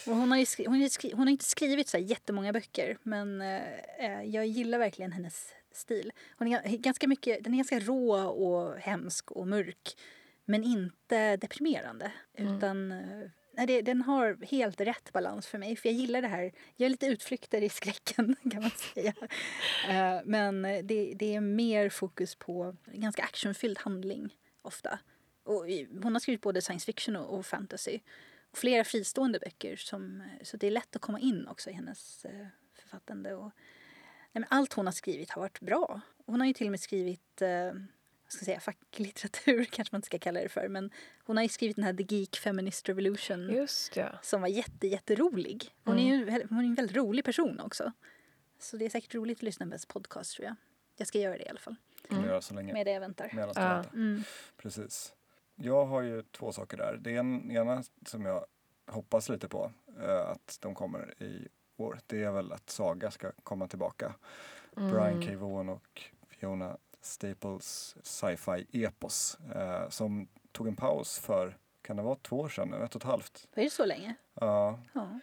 Och 0.06 0.16
hon, 0.16 0.30
har 0.30 0.38
ju 0.38 0.46
skri- 0.46 0.66
hon, 0.66 0.80
har 0.82 0.88
skri- 0.88 1.12
hon 1.12 1.20
har 1.26 1.30
inte 1.32 1.44
skrivit 1.44 1.88
så 1.88 1.96
här 1.96 2.04
jättemånga 2.04 2.52
böcker 2.52 2.96
men 3.02 3.40
eh, 3.40 4.22
jag 4.24 4.46
gillar 4.46 4.78
verkligen 4.78 5.12
hennes 5.12 5.48
stil. 5.72 6.12
Hon 6.38 6.48
är 6.52 6.58
ga- 6.62 6.76
ganska 6.76 7.08
mycket, 7.08 7.44
den 7.44 7.52
är 7.52 7.56
ganska 7.56 7.80
rå 7.80 8.12
och 8.16 8.76
hemsk 8.78 9.30
och 9.30 9.48
mörk 9.48 9.96
men 10.44 10.64
inte 10.64 11.36
deprimerande. 11.36 12.12
Mm. 12.38 12.56
Utan 12.56 12.92
eh, 12.92 13.28
nej, 13.52 13.66
det, 13.66 13.82
den 13.82 14.02
har 14.02 14.46
helt 14.46 14.80
rätt 14.80 15.12
balans 15.12 15.46
för 15.46 15.58
mig 15.58 15.76
för 15.76 15.88
jag 15.88 15.96
gillar 15.96 16.22
det 16.22 16.28
här. 16.28 16.42
Jag 16.42 16.52
gör 16.76 16.88
lite 16.88 17.06
utflykter 17.06 17.62
i 17.62 17.68
skräcken 17.68 18.36
kan 18.50 18.62
man 18.62 18.70
säga. 18.70 19.14
Eh, 19.88 20.20
men 20.24 20.62
det, 20.62 21.14
det 21.14 21.34
är 21.34 21.40
mer 21.40 21.88
fokus 21.88 22.34
på 22.34 22.76
ganska 22.86 23.22
actionfylld 23.22 23.78
handling 23.78 24.36
ofta. 24.62 24.98
Och 25.44 25.66
hon 26.02 26.12
har 26.12 26.20
skrivit 26.20 26.40
både 26.40 26.62
science 26.62 26.86
fiction 26.86 27.16
och, 27.16 27.38
och 27.38 27.46
fantasy. 27.46 28.00
Och 28.50 28.58
flera 28.58 28.84
fristående 28.84 29.38
böcker. 29.38 29.76
Som, 29.76 30.20
eh, 30.20 30.44
så 30.44 30.56
det 30.56 30.66
är 30.66 30.70
lätt 30.70 30.96
att 30.96 31.02
komma 31.02 31.20
in 31.20 31.48
också 31.48 31.70
i 31.70 31.72
hennes 31.72 32.24
eh, 32.24 32.46
författande. 32.74 33.34
Och, 33.34 33.50
nej, 34.32 34.40
men 34.40 34.44
allt 34.48 34.72
hon 34.72 34.86
har 34.86 34.92
skrivit 34.92 35.30
har 35.30 35.42
varit 35.42 35.60
bra. 35.60 36.00
Hon 36.26 36.40
har 36.40 36.46
ju 36.46 36.52
till 36.52 36.66
och 36.66 36.70
med 36.70 36.80
skrivit 36.80 37.42
eh, 37.42 37.72
vad 38.34 38.42
ska 38.42 38.50
jag 38.52 38.62
säga, 38.62 38.74
facklitteratur, 38.74 39.64
kanske 39.70 39.94
man 39.94 39.98
inte 39.98 40.06
ska 40.06 40.18
kalla 40.18 40.40
det 40.40 40.48
för. 40.48 40.68
Men 40.68 40.90
hon 41.24 41.36
har 41.36 41.42
ju 41.44 41.48
skrivit 41.48 41.76
den 41.76 41.84
här 41.84 41.94
The 41.94 42.16
Geek 42.16 42.36
Feminist 42.36 42.88
Revolution 42.88 43.50
just 43.52 43.96
ja. 43.96 44.08
som 44.22 44.40
var 44.40 44.48
jätte, 44.48 44.86
jätterolig. 44.86 45.74
Hon 45.84 45.98
är 45.98 46.16
ju 46.16 46.46
hon 46.50 46.58
är 46.58 46.64
en 46.64 46.74
väldigt 46.74 46.96
rolig 46.96 47.24
person 47.24 47.60
också. 47.60 47.92
Så 48.58 48.76
det 48.76 48.84
är 48.84 48.90
säkert 48.90 49.14
roligt 49.14 49.38
att 49.38 49.42
lyssna 49.42 49.66
på 49.66 49.70
hennes 49.70 49.86
podcast 49.86 50.36
tror 50.36 50.46
jag. 50.46 50.54
Jag 50.96 51.08
ska 51.08 51.18
göra 51.18 51.38
det 51.38 51.44
i 51.44 51.48
alla 51.48 51.60
fall. 51.60 51.76
göra 52.10 52.40
så 52.40 52.54
länge. 52.54 52.72
Med 52.72 52.86
det 52.86 52.92
jag 52.92 53.00
väntar. 53.00 53.30
Medan 53.32 53.54
du 53.54 53.60
Ja. 53.60 53.68
väntar. 53.74 53.94
Mm. 53.94 54.22
Precis. 54.56 55.14
Jag 55.54 55.84
har 55.86 56.02
ju 56.02 56.22
två 56.22 56.52
saker 56.52 56.76
där. 56.76 56.96
Det 57.00 57.16
en- 57.16 57.50
ena 57.50 57.82
som 58.06 58.24
jag 58.26 58.46
hoppas 58.86 59.28
lite 59.28 59.48
på 59.48 59.72
eh, 60.02 60.20
att 60.30 60.58
de 60.60 60.74
kommer 60.74 61.22
i 61.22 61.48
år. 61.76 62.00
Det 62.06 62.22
är 62.22 62.30
väl 62.32 62.52
att 62.52 62.70
Saga 62.70 63.10
ska 63.10 63.32
komma 63.42 63.68
tillbaka. 63.68 64.14
Brian 64.74 65.26
K. 65.26 65.36
Vaughan 65.36 65.68
och 65.68 66.02
Fiona 66.28 66.76
Staples 67.02 67.96
sci-fi 68.02 68.66
epos 68.72 69.38
eh, 69.54 69.88
som 69.88 70.28
tog 70.52 70.68
en 70.68 70.76
paus 70.76 71.18
för, 71.18 71.56
kan 71.82 71.96
det 71.96 72.02
vara 72.02 72.16
två 72.22 72.40
år 72.40 72.48
sedan 72.48 72.68
nu? 72.68 72.76
Ett 72.84 72.94
och 72.94 73.00
ett 73.00 73.06
halvt? 73.06 73.48
Var 73.56 73.62
det 73.62 73.70
så 73.70 73.84
länge? 73.84 74.14
Ja, 74.34 74.78
Ja. 74.92 75.20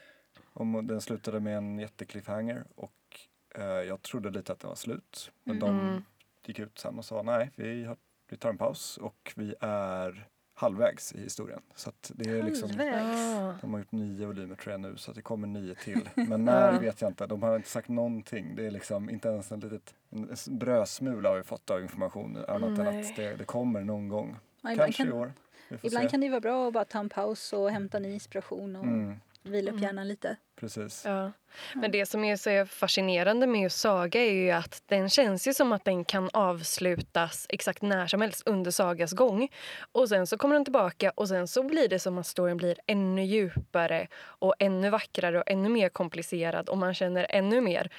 och 0.53 0.83
den 0.83 1.01
slutade 1.01 1.39
med 1.39 1.57
en 1.57 1.79
jättekliffhanger 1.79 2.65
och 2.75 3.19
eh, 3.55 3.63
jag 3.63 4.01
trodde 4.01 4.29
lite 4.29 4.53
att 4.53 4.59
det 4.59 4.67
var 4.67 4.75
slut. 4.75 5.31
Men 5.43 5.61
Mm. 5.63 5.69
de 5.69 6.03
gick 6.47 6.59
ut 6.59 6.79
sen 6.79 6.97
och 6.97 7.05
sa 7.05 7.21
nej, 7.21 7.51
vi, 7.55 7.83
har, 7.83 7.97
vi 8.29 8.37
tar 8.37 8.49
en 8.49 8.57
paus 8.57 8.97
och 8.97 9.33
vi 9.35 9.55
är 9.59 10.27
halvvägs 10.59 11.13
i 11.13 11.21
historien. 11.21 11.61
Så 11.75 11.89
att 11.89 12.11
det 12.15 12.29
är 12.29 12.43
liksom, 12.43 12.69
Halvvägs. 12.69 13.61
De 13.61 13.71
har 13.73 13.79
gjort 13.79 13.91
nio 13.91 14.25
volymer 14.25 14.55
tror 14.55 14.71
jag 14.71 14.81
nu 14.81 14.97
så 14.97 15.11
att 15.11 15.15
det 15.15 15.21
kommer 15.21 15.47
nio 15.47 15.75
till. 15.75 16.09
Men 16.27 16.45
när 16.45 16.79
vet 16.79 17.01
jag 17.01 17.09
inte. 17.09 17.27
De 17.27 17.43
har 17.43 17.55
inte 17.55 17.69
sagt 17.69 17.89
någonting. 17.89 18.55
Det 18.55 18.65
är 18.67 18.71
liksom 18.71 19.09
inte 19.09 19.27
ens 19.29 19.51
en 19.51 19.59
litet 19.59 19.93
en 20.09 20.29
brödsmula 20.47 21.29
har 21.29 21.37
vi 21.37 21.43
fått 21.43 21.69
av 21.69 21.81
information 21.81 22.37
annat 22.47 22.79
än 22.79 22.85
Nej. 22.85 22.99
att 23.01 23.15
det, 23.15 23.35
det 23.35 23.43
kommer 23.43 23.81
någon 23.81 24.09
gång. 24.09 24.35
Ja, 24.61 24.71
ibland 24.71 24.87
Kanske 24.87 25.03
i 25.03 25.05
kan, 25.05 25.13
år. 25.13 25.33
Vi 25.69 25.77
får 25.77 25.87
ibland 25.87 26.05
se. 26.05 26.09
kan 26.09 26.21
det 26.21 26.29
vara 26.29 26.39
bra 26.39 26.67
att 26.67 26.73
bara 26.73 26.85
ta 26.85 26.99
en 26.99 27.09
paus 27.09 27.53
och 27.53 27.71
hämta 27.71 27.99
ny 27.99 28.13
inspiration 28.13 28.75
och 28.75 28.83
Mm, 28.83 29.15
vila 29.43 29.71
upp 29.71 29.77
Mm. 29.77 29.83
hjärnan 29.83 30.07
lite. 30.07 30.37
precis. 30.59 31.01
Ja. 31.05 31.31
Men 31.75 31.91
det 31.91 32.05
som 32.05 32.23
är 32.23 32.35
så 32.35 32.65
fascinerande 32.65 33.47
med 33.47 33.61
just 33.61 33.79
Saga 33.79 34.21
är 34.21 34.31
ju 34.33 34.51
att 34.51 34.83
den 34.85 35.09
känns 35.09 35.47
ju 35.47 35.53
som 35.53 35.71
att 35.71 35.85
den 35.85 36.05
kan 36.05 36.29
avslutas 36.33 37.45
exakt 37.49 37.81
när 37.81 38.07
som 38.07 38.21
helst 38.21 38.43
under 38.47 38.71
Sagas 38.71 39.13
gång. 39.13 39.49
Och 39.91 40.09
sen 40.09 40.27
så 40.27 40.37
kommer 40.37 40.55
den 40.55 40.63
tillbaka 40.65 41.11
och 41.15 41.27
sen 41.27 41.47
så 41.47 41.63
blir 41.63 41.87
det 41.87 41.99
som 41.99 42.17
att 42.17 42.27
storyn 42.27 42.57
blir 42.57 42.77
ännu 42.87 43.23
djupare 43.25 44.07
och 44.21 44.53
ännu 44.59 44.89
vackrare 44.89 45.37
och 45.37 45.43
ännu 45.49 45.69
mer 45.69 45.89
komplicerad 45.89 46.69
och 46.69 46.77
man 46.77 46.93
känner 46.93 47.27
ännu 47.29 47.61
mer. 47.61 47.89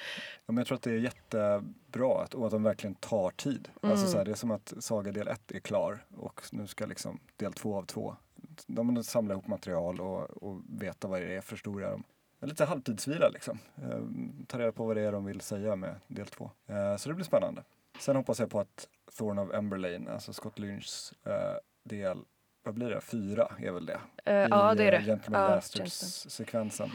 Ja, 0.46 0.52
men 0.52 0.56
jag 0.56 0.66
tror 0.66 0.76
att 0.76 0.82
det 0.82 0.90
är 0.90 0.98
jättebra 0.98 2.22
att, 2.22 2.34
och 2.34 2.44
att 2.46 2.50
de 2.52 2.62
verkligen 2.62 2.94
tar 2.94 3.30
tid. 3.30 3.68
Alltså 3.82 3.96
Mm. 3.96 4.08
så 4.12 4.18
här, 4.18 4.24
det 4.24 4.30
är 4.30 4.34
som 4.34 4.50
att 4.50 4.72
Saga 4.80 5.12
del 5.12 5.28
1 5.28 5.52
är 5.52 5.60
klar 5.60 6.04
och 6.16 6.42
nu 6.52 6.66
ska 6.66 6.86
liksom 6.86 7.20
del 7.36 7.52
2 7.52 7.76
av 7.76 7.82
2. 7.82 8.16
De 8.66 8.94
de 8.94 9.04
samlar 9.04 9.34
ihop 9.34 9.46
material 9.46 10.00
och, 10.00 10.42
och 10.42 10.60
veta 10.68 11.08
vad 11.08 11.20
det 11.20 11.36
är 11.36 11.40
för 11.40 11.52
historia. 11.52 11.90
De, 11.90 12.02
lite 12.46 12.64
halvtidsvila 12.64 13.28
liksom. 13.28 13.58
Eh, 13.82 13.98
ta 14.46 14.58
reda 14.58 14.72
på 14.72 14.86
vad 14.86 14.96
det 14.96 15.02
är 15.02 15.12
de 15.12 15.24
vill 15.24 15.40
säga 15.40 15.76
med 15.76 15.94
del 16.06 16.26
2. 16.26 16.50
Eh, 16.66 16.96
så 16.96 17.08
det 17.08 17.14
blir 17.14 17.24
spännande. 17.24 17.62
Sen 17.98 18.16
hoppas 18.16 18.40
jag 18.40 18.50
på 18.50 18.60
att 18.60 18.88
Thorn 19.18 19.38
of 19.38 19.54
Emberlane, 19.54 20.12
alltså 20.12 20.32
Scott 20.32 20.58
Lynchs 20.58 21.12
eh, 21.26 21.32
del, 21.84 22.18
vad 22.62 22.74
blir 22.74 22.90
det, 22.90 23.00
fyra 23.00 23.48
är 23.58 23.70
väl 23.72 23.86
det? 23.86 24.00
Eh, 24.24 24.34
I, 24.34 24.46
ja, 24.50 24.74
det 24.74 24.84
är 24.84 24.90
det. 24.90 25.02
Gentleman 25.02 25.42
Ja, 25.42 25.48
Bastards-sekvensen. 25.48 26.90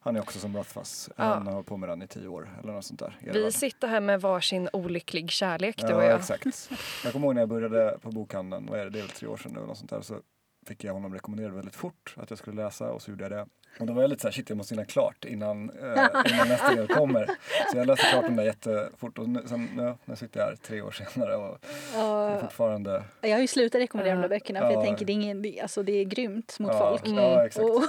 Han 0.00 0.16
är 0.16 0.20
också 0.20 0.38
som 0.38 0.56
Rothfuss. 0.56 1.10
Ja. 1.16 1.24
Han 1.24 1.46
har 1.46 1.52
hållit 1.54 1.66
på 1.68 1.76
med 1.76 1.88
den 1.88 2.02
i 2.02 2.06
tio 2.06 2.28
år 2.28 2.50
eller 2.62 2.72
något 2.72 2.84
sånt 2.84 3.00
där. 3.00 3.18
Vi 3.32 3.52
sitter 3.52 3.88
här 3.88 4.00
med 4.00 4.20
varsin 4.20 4.68
olycklig 4.72 5.30
kärlek, 5.30 5.76
du 5.78 5.94
och 5.94 6.02
Ja, 6.02 6.06
jag. 6.06 6.18
exakt. 6.18 6.70
Jag 7.04 7.12
kommer 7.12 7.26
ihåg 7.26 7.34
när 7.34 7.42
jag 7.42 7.48
började 7.48 7.98
på 8.02 8.10
bokhandeln, 8.10 8.66
vad 8.70 8.80
är 8.80 8.84
det, 8.84 8.90
det 8.90 8.98
är 8.98 9.02
väl 9.02 9.10
tre 9.10 9.28
år 9.28 9.36
sedan 9.36 9.52
nu 9.52 9.58
eller 9.58 9.66
något 9.68 9.78
sånt 9.78 9.90
där, 9.90 10.00
så 10.00 10.20
fick 10.66 10.84
jag 10.84 10.92
honom 10.92 11.14
rekommenderad 11.14 11.52
väldigt 11.54 11.76
fort 11.76 12.14
att 12.16 12.30
jag 12.30 12.38
skulle 12.38 12.62
läsa 12.62 12.90
och 12.92 13.02
så 13.02 13.10
gjorde 13.10 13.24
jag 13.24 13.32
det. 13.32 13.46
Och 13.80 13.86
då 13.86 13.92
var 13.92 14.02
jag 14.02 14.08
lite 14.08 14.20
så 14.22 14.26
här, 14.28 14.32
shit 14.32 14.48
jag 14.48 14.56
måste 14.56 14.74
hinna 14.74 14.84
klart 14.84 15.24
innan, 15.24 15.70
eh, 15.70 15.86
innan 16.34 16.48
nästa 16.48 16.74
del 16.74 16.88
kommer. 16.88 17.26
Så 17.72 17.76
jag 17.78 17.86
läste 17.86 18.06
klart 18.06 18.24
den 18.24 18.36
där 18.36 18.44
jättefort 18.44 19.18
och 19.18 19.28
nu, 19.28 19.42
sen, 19.46 19.68
nu, 19.76 19.94
nu 20.04 20.16
sitter 20.16 20.40
jag 20.40 20.46
här 20.46 20.56
tre 20.56 20.82
år 20.82 20.90
senare 20.90 21.36
och 21.36 21.58
är 21.94 21.98
Ja, 21.98 22.38
fortfarande... 22.40 23.04
jag 23.20 23.30
har 23.30 23.38
ju 23.40 23.46
slutat 23.46 23.80
rekommendera 23.80 24.14
de 24.14 24.20
där 24.22 24.28
Ja. 24.28 24.28
böckerna 24.28 24.60
för 24.60 24.66
jag 24.66 24.74
Ja. 24.80 24.82
tänker 24.84 25.04
det 25.04 25.12
är, 25.12 25.14
ingen, 25.14 25.44
alltså, 25.62 25.82
det 25.82 25.92
är 25.92 26.04
grymt 26.04 26.58
mot 26.58 26.72
ja, 26.72 26.78
folk. 26.78 27.02
Ja, 27.18 27.46
exakt. 27.46 27.64
Och 27.66 27.82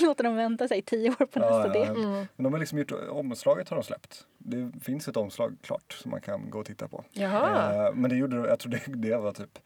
låta 0.02 0.22
dem 0.22 0.36
vänta 0.36 0.68
sig 0.68 0.82
tio 0.82 1.10
år 1.10 1.26
på 1.26 1.40
Ja, 1.40 1.40
nästa 1.40 1.78
ja, 1.78 1.84
del. 1.84 2.02
ja. 2.02 2.08
Mm. 2.08 2.26
Men 2.36 2.44
de 2.44 2.52
har 2.52 2.60
liksom 2.60 2.78
gjort, 2.78 2.92
omslaget 3.10 3.68
har 3.68 3.76
de 3.76 3.82
släppt. 3.82 4.26
Det 4.38 4.72
finns 4.82 5.08
ett 5.08 5.16
omslag 5.16 5.56
klart 5.62 5.92
som 5.92 6.10
man 6.10 6.20
kan 6.20 6.50
gå 6.50 6.58
och 6.58 6.66
titta 6.66 6.88
på. 6.88 7.04
Jaha. 7.12 7.86
Eh, 7.88 7.94
men 7.94 8.10
det 8.10 8.16
gjorde, 8.16 8.36
jag 8.36 8.58
tror 8.58 8.72
det, 8.72 8.80
det 8.86 9.16
var 9.16 9.32
typ 9.32 9.58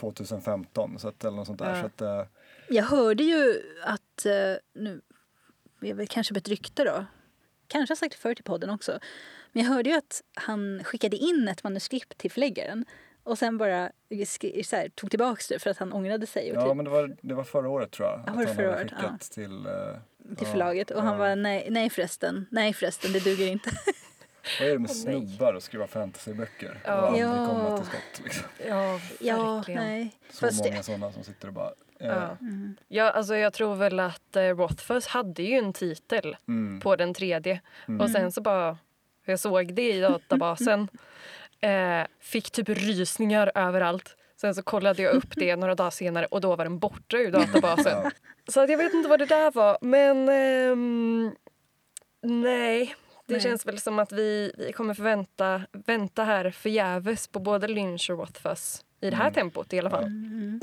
2015 0.00 0.98
så 0.98 1.08
att, 1.08 1.24
eller 1.24 1.36
något 1.36 1.46
sånt 1.46 1.58
där. 1.58 1.76
Ja. 1.76 1.80
Så 1.80 1.86
att, 1.86 2.00
eh, 2.00 2.26
Jag 2.68 2.84
hörde 2.84 3.22
ju 3.22 3.62
att, 3.82 4.26
eh, 4.26 4.54
nu 4.74 5.00
är 5.80 5.94
väl 5.94 6.06
kanske 6.06 6.36
ett 6.36 6.48
rykte 6.48 6.84
då, 6.84 7.04
kanske 7.66 7.92
har 7.92 7.96
sagt 7.96 8.12
det 8.12 8.18
förr 8.18 8.34
till 8.34 8.44
podden 8.44 8.70
också, 8.70 8.98
men 9.52 9.62
jag 9.64 9.70
hörde 9.70 9.90
ju 9.90 9.96
att 9.96 10.22
han 10.34 10.84
skickade 10.84 11.16
in 11.16 11.48
ett 11.48 11.64
manuskript 11.64 12.18
till 12.18 12.30
förläggaren 12.30 12.84
och 13.22 13.38
sen 13.38 13.58
bara 13.58 13.90
så 14.64 14.76
här, 14.76 14.88
tog 14.88 15.10
tillbaks 15.10 15.48
det 15.48 15.58
för 15.58 15.70
att 15.70 15.78
han 15.78 15.92
ångrade 15.92 16.26
sig 16.26 16.50
och 16.50 16.56
Ja 16.56 16.68
typ, 16.68 16.76
men 16.76 16.84
det 16.84 16.90
var, 16.90 17.16
det 17.20 17.34
var 17.34 17.44
förra 17.44 17.68
året 17.68 17.90
tror 17.90 18.08
jag. 18.08 18.22
Ja, 18.26 18.32
var 18.32 18.40
det 18.40 18.46
han 18.46 18.56
förra 18.56 18.70
året? 18.70 18.90
skickat 18.90 19.20
till, 19.20 19.66
eh, 19.66 19.72
till 20.36 20.46
ja, 20.46 20.52
förlaget 20.52 20.90
och 20.90 21.02
han 21.02 21.12
ja. 21.12 21.18
var 21.18 21.36
nej, 21.36 21.66
nej 21.70 21.90
förresten, 21.90 22.46
nej 22.50 22.72
förresten, 22.72 23.12
det 23.12 23.24
duger 23.24 23.46
inte. 23.46 23.70
Vad 24.60 24.68
är 24.68 24.72
det 24.72 24.78
med 24.78 24.90
nej. 24.90 24.94
snubbar 25.28 25.54
och 25.54 25.62
skriva 25.62 25.86
fantasyböcker 25.86 26.80
Ja. 26.84 27.00
och 27.00 27.06
aldrig 27.08 27.24
komma 27.24 27.76
till 27.76 27.86
skott? 27.86 28.24
Liksom. 28.24 28.44
Ja, 28.68 29.00
ja, 29.20 29.64
nej. 29.68 30.14
Så 30.30 30.46
Fast 30.46 30.64
många 30.64 30.76
det, 30.76 30.82
sådana 30.82 31.12
som 31.12 31.24
sitter 31.24 31.48
och 31.48 31.54
bara... 31.54 31.70
Eh, 32.00 32.06
Ja. 32.06 32.36
mm. 32.40 32.76
Ja, 32.88 33.10
alltså 33.10 33.36
jag 33.36 33.52
tror 33.52 33.74
väl 33.74 34.00
att 34.00 34.36
eh, 34.36 34.42
Rothfuss 34.42 35.06
hade 35.06 35.42
ju 35.42 35.58
en 35.58 35.72
titel 35.72 36.36
mm, 36.48 36.80
på 36.80 36.96
den 36.96 37.14
tredje. 37.14 37.60
mm. 37.88 38.00
Och 38.00 38.10
sen 38.10 38.32
så 38.32 38.40
bara, 38.40 38.78
jag 39.24 39.40
såg 39.40 39.74
det 39.74 39.92
i 39.92 40.00
databasen, 40.00 40.88
eh, 41.60 42.02
fick 42.20 42.50
typ 42.50 42.68
rysningar 42.68 43.52
överallt. 43.54 44.16
Sen 44.40 44.54
så 44.54 44.62
kollade 44.62 45.02
jag 45.02 45.14
upp 45.14 45.28
det 45.36 45.56
några 45.56 45.74
dagar 45.74 45.90
senare 45.90 46.26
och 46.26 46.40
då 46.40 46.56
var 46.56 46.64
den 46.64 46.78
borta 46.78 47.16
ur 47.16 47.30
databasen. 47.30 47.98
Ja. 48.46 48.52
Så 48.52 48.60
att 48.60 48.70
jag 48.70 48.78
vet 48.78 48.94
inte 48.94 49.08
vad 49.08 49.18
det 49.18 49.26
där 49.26 49.50
var, 49.50 49.78
men 49.80 50.28
ehm, 50.28 51.32
nej. 52.22 52.94
Det 53.30 53.36
Nej. 53.36 53.42
känns 53.42 53.66
väl 53.66 53.78
som 53.78 53.98
att 53.98 54.12
vi, 54.12 54.52
vi 54.58 54.72
kommer 54.72 54.94
förvänta 54.94 55.62
vänta 55.72 56.24
här 56.24 56.50
förgäves 56.50 57.28
på 57.28 57.38
både 57.38 57.68
Lynch 57.68 58.10
och 58.10 58.18
Rothfuss 58.18 58.84
i 59.00 59.10
det 59.10 59.16
här 59.16 59.24
Mm. 59.24 59.34
tempot 59.34 59.72
i 59.72 59.78
alla 59.78 59.90
fall. 59.90 60.04
Mm. 60.04 60.60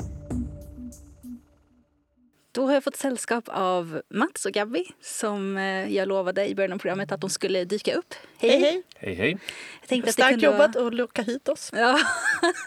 Då 2.52 2.66
har 2.66 2.74
jag 2.74 2.84
fått 2.84 2.96
sällskap 2.96 3.44
av 3.48 4.02
Mats 4.08 4.46
och 4.46 4.52
Gabby 4.52 4.84
som 5.00 5.56
eh, 5.56 5.94
jag 5.94 6.08
lovade 6.08 6.48
i 6.48 6.54
början 6.54 6.72
av 6.72 6.78
programmet 6.78 7.12
att 7.12 7.20
de 7.20 7.30
skulle 7.30 7.64
dyka 7.64 7.94
upp. 7.94 8.14
Hej! 8.38 8.50
Hej, 8.50 8.60
hej. 8.60 8.82
Hej 8.96 9.14
hej. 9.14 9.38
Jag 9.80 9.88
tänkte 9.88 10.10
att 10.10 10.16
det 10.16 10.22
Starkt 10.22 10.30
kunde 10.30 10.46
jobbat 10.46 10.74
Vara... 10.74 10.86
att 10.86 10.94
locka 10.94 11.22
hit 11.22 11.48
oss. 11.48 11.70
Ja. 11.74 11.98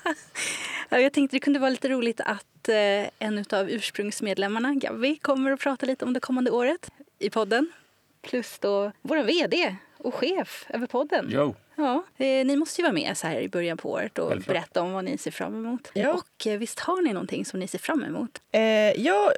ja, 0.89 0.99
jag 0.99 1.13
tänkte 1.13 1.35
det 1.35 1.39
kunde 1.39 1.59
vara 1.59 1.69
lite 1.69 1.89
roligt 1.89 2.21
att 2.21 2.69
eh, 2.69 2.75
en 3.19 3.45
av 3.51 3.69
ursprungsmedlemmarna, 3.69 4.73
Gabby, 4.75 5.17
kommer 5.17 5.51
att 5.51 5.59
prata 5.59 5.85
lite 5.85 6.05
om 6.05 6.13
det 6.13 6.19
kommande 6.19 6.51
året 6.51 6.91
i 7.19 7.29
podden. 7.29 7.71
Plus 8.21 8.59
då 8.59 8.91
vår 9.01 9.23
vd 9.23 9.75
och 10.03 10.13
chef 10.13 10.65
över 10.69 10.87
podden. 10.87 11.27
Jo. 11.29 11.55
Ja, 11.75 12.03
eh, 12.17 12.45
ni 12.45 12.55
måste 12.55 12.81
ju 12.81 12.83
vara 12.83 12.93
med 12.93 13.17
så 13.17 13.27
här 13.27 13.39
i 13.39 13.49
början 13.49 13.77
på 13.77 13.91
året 13.91 14.19
och 14.19 14.29
Självklart. 14.29 14.55
berätta 14.55 14.81
om 14.81 14.91
vad 14.93 15.03
ni 15.05 15.17
ser 15.17 15.31
fram 15.31 15.55
emot. 15.55 15.91
Ja. 15.93 16.13
Och 16.13 16.47
eh, 16.47 16.57
visst 16.59 16.79
har 16.79 17.01
ni 17.01 17.13
någonting 17.13 17.45
som 17.45 17.59
ni 17.59 17.67
ser 17.67 17.79
fram 17.79 18.03
emot? 18.03 18.41
Eh, 18.51 18.61
jag, 19.01 19.31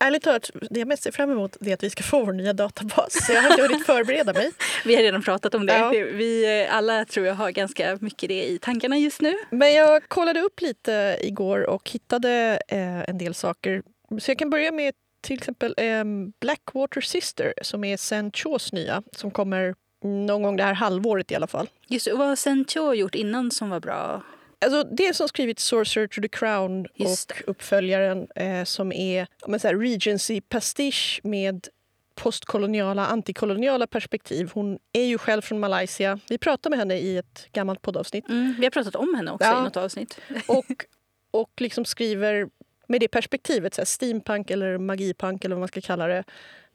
ärligt 0.00 0.22
talat, 0.22 0.50
det 0.70 0.78
jag 0.80 0.88
mest 0.88 1.02
ser 1.02 1.12
fram 1.12 1.30
emot 1.30 1.56
är 1.60 1.74
att 1.74 1.82
vi 1.82 1.90
ska 1.90 2.02
få 2.02 2.24
vår 2.24 2.32
nya 2.32 2.52
databas. 2.52 3.26
Så 3.26 3.32
jag 3.32 3.42
har 3.42 3.50
inte 3.50 3.62
hunnit 3.62 3.86
förbereda 3.86 4.32
mig. 4.32 4.52
Vi 4.84 4.94
har 4.96 5.02
redan 5.02 5.22
pratat 5.22 5.54
om 5.54 5.66
det. 5.66 5.78
Ja. 5.78 5.90
Vi 5.90 6.62
eh, 6.64 6.76
alla 6.76 7.04
tror 7.04 7.26
jag 7.26 7.34
har 7.34 7.50
ganska 7.50 7.98
mycket 8.00 8.28
det 8.28 8.44
i 8.44 8.58
tankarna 8.58 8.98
just 8.98 9.20
nu. 9.20 9.34
Men 9.50 9.74
jag 9.74 10.08
kollade 10.08 10.40
upp 10.40 10.60
lite 10.60 11.18
igår 11.20 11.70
och 11.70 11.90
hittade 11.90 12.60
eh, 12.68 13.10
en 13.10 13.18
del 13.18 13.34
saker. 13.34 13.82
Så 14.18 14.30
jag 14.30 14.38
kan 14.38 14.50
börja 14.50 14.72
med 14.72 14.94
till 15.20 15.36
exempel 15.36 15.74
eh, 15.76 16.04
Blackwater 16.40 17.00
Sister 17.00 17.54
som 17.62 17.84
är 17.84 17.96
Sen 17.96 18.32
Chos 18.32 18.72
nya 18.72 19.02
som 19.16 19.30
kommer 19.30 19.74
någon 20.02 20.42
gång 20.42 20.56
det 20.56 20.62
här 20.62 20.74
halvåret 20.74 21.32
i 21.32 21.34
alla 21.34 21.46
fall. 21.46 21.68
Just 21.86 22.06
och 22.06 22.18
vad 22.18 22.28
har 22.28 22.36
Sencho 22.36 22.92
gjort 22.94 23.14
innan 23.14 23.50
som 23.50 23.70
var 23.70 23.80
bra? 23.80 24.22
Alltså 24.60 24.82
det 24.84 25.16
som 25.16 25.28
skrivit 25.28 25.58
Sorcerer 25.58 26.06
to 26.06 26.20
the 26.20 26.28
Crown 26.28 26.86
Just 26.94 27.30
och 27.30 27.36
uppföljaren 27.46 28.28
eh, 28.34 28.64
som 28.64 28.92
är 28.92 29.26
men 29.46 29.60
så 29.60 29.68
här, 29.68 29.76
Regency 29.76 30.40
pastisch 30.40 31.20
med 31.24 31.68
postkoloniala, 32.14 33.06
antikoloniala 33.06 33.86
perspektiv. 33.86 34.50
Hon 34.54 34.78
är 34.92 35.04
ju 35.04 35.18
själv 35.18 35.42
från 35.42 35.60
Malaysia. 35.60 36.20
Vi 36.28 36.38
pratade 36.38 36.70
med 36.70 36.78
henne 36.78 36.94
i 36.98 37.16
ett 37.18 37.48
gammalt 37.52 37.82
poddavsnitt. 37.82 38.28
Mm, 38.28 38.54
vi 38.58 38.64
har 38.66 38.70
pratat 38.70 38.96
om 38.96 39.14
henne 39.14 39.30
också 39.30 39.48
Ja. 39.48 39.60
i 39.60 39.62
något 39.62 39.76
avsnitt. 39.76 40.20
Och, 40.46 40.84
och 41.30 41.50
liksom 41.60 41.84
skriver 41.84 42.48
med 42.88 43.00
det 43.00 43.08
perspektivet, 43.08 43.74
så 43.74 43.80
här, 43.80 43.86
steampunk 43.86 44.50
eller 44.50 44.78
magipunk 44.78 45.44
eller 45.44 45.54
vad 45.54 45.60
man 45.60 45.68
ska 45.68 45.80
kalla 45.80 46.06
det. 46.06 46.24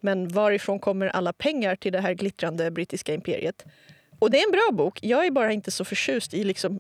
Men 0.04 0.28
varifrån 0.28 0.80
kommer 0.80 1.08
alla 1.08 1.34
pengar 1.34 1.76
till 1.76 1.92
det 1.92 2.00
här 2.00 2.14
glittrande 2.14 2.72
brittiska 2.72 3.14
imperiet? 3.14 3.66
Och 4.20 4.32
det 4.32 4.40
är 4.40 4.46
en 4.46 4.52
bra 4.52 4.70
bok. 4.72 5.00
Jag 5.02 5.26
är 5.26 5.32
bara 5.32 5.52
inte 5.52 5.72
så 5.72 5.86
förtjust 5.86 6.34
i 6.34 6.44
liksom 6.44 6.80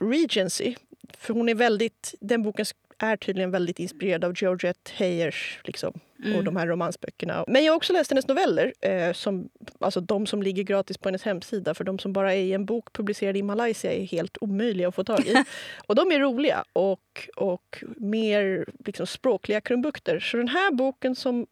Regency. 0.00 0.74
För 1.18 1.34
hon 1.34 1.48
är 1.48 1.54
väldigt, 1.54 2.14
den 2.20 2.42
boken 2.42 2.66
är 2.98 3.16
tydligen 3.16 3.50
väldigt 3.50 3.78
inspirerad 3.78 4.24
av 4.24 4.32
Georgette 4.36 4.92
Heyers 4.94 5.60
liksom, 5.64 6.00
Mm. 6.24 6.38
och 6.38 6.44
de 6.44 6.56
här 6.56 6.66
romansböckerna. 6.66 7.44
Men 7.48 7.64
jag 7.64 7.72
har 7.72 7.76
också 7.76 7.92
läst 7.92 8.10
hennes 8.10 8.28
noveller, 8.28 8.72
eh, 8.80 9.12
som, 9.12 9.48
alltså 9.78 10.00
de 10.00 10.26
som 10.26 10.42
ligger 10.42 10.62
gratis 10.62 10.98
på 10.98 11.08
hennes 11.08 11.22
hemsida. 11.22 11.74
För 11.74 11.84
de 11.84 11.98
som 11.98 12.12
bara 12.12 12.34
är 12.34 12.38
i 12.38 12.52
en 12.52 12.64
bok 12.66 12.92
publicerad 12.92 13.36
i 13.36 13.42
Malaysia 13.42 13.92
är 13.92 14.04
helt 14.04 14.36
omöjliga 14.40 14.88
att 14.88 14.94
få 14.94 15.04
tag 15.04 15.26
i. 15.26 15.34
och 15.86 15.94
de 15.94 16.12
är 16.12 16.18
roliga 16.20 16.64
och, 16.72 17.28
och 17.36 17.84
mer 17.96 18.66
liksom, 18.84 19.06
språkliga 19.06 19.60
krumbukter. 19.60 20.20
Så 20.20 20.36
den 20.36 20.48
här 20.48 20.72
boken 20.72 21.14
som 21.14 21.46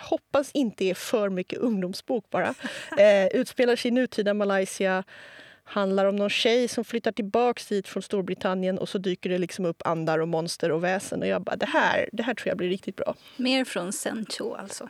hoppas 0.00 0.50
inte 0.54 0.84
är 0.84 0.94
för 0.94 1.28
mycket 1.28 1.58
ungdomsbok 1.58 2.30
bara. 2.30 2.54
Eh, 2.98 3.26
utspelar 3.26 3.76
sig 3.76 3.88
i 3.88 3.92
nutida 3.92 4.34
Malaysia. 4.34 5.04
Handlar 5.64 6.04
om 6.06 6.16
någon 6.16 6.30
tjej 6.30 6.68
som 6.68 6.84
flyttar 6.84 7.12
tillbaks 7.12 7.66
dit 7.66 7.88
från 7.88 8.02
Storbritannien 8.02 8.78
och 8.78 8.88
så 8.88 8.98
dyker 8.98 9.30
det 9.30 9.38
liksom 9.38 9.64
upp 9.64 9.82
andar 9.84 10.18
och 10.18 10.28
monster 10.28 10.70
och 10.72 10.84
väsen. 10.84 11.22
Och 11.22 11.28
jag 11.28 11.42
bara, 11.42 11.56
det 11.56 11.66
här, 11.66 12.08
det 12.12 12.22
här 12.22 12.34
tror 12.34 12.48
jag 12.48 12.56
blir 12.56 12.68
riktigt 12.68 12.96
bra. 12.96 13.14
Mer 13.36 13.64
från 13.64 13.92
Sencho 13.92 14.54
alltså. 14.54 14.88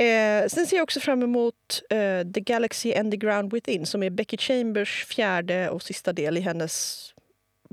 Eh, 0.00 0.48
sen 0.48 0.66
ser 0.66 0.76
jag 0.76 0.82
också 0.82 1.00
fram 1.00 1.22
emot 1.22 1.82
eh, 1.90 2.32
The 2.34 2.40
Galaxy 2.40 2.94
and 2.94 3.10
the 3.10 3.16
Ground 3.16 3.52
Within 3.52 3.86
som 3.86 4.02
är 4.02 4.10
Becky 4.10 4.36
Chambers 4.36 5.04
fjärde 5.04 5.70
och 5.70 5.82
sista 5.82 6.12
del 6.12 6.36
i 6.36 6.40
hennes 6.40 7.06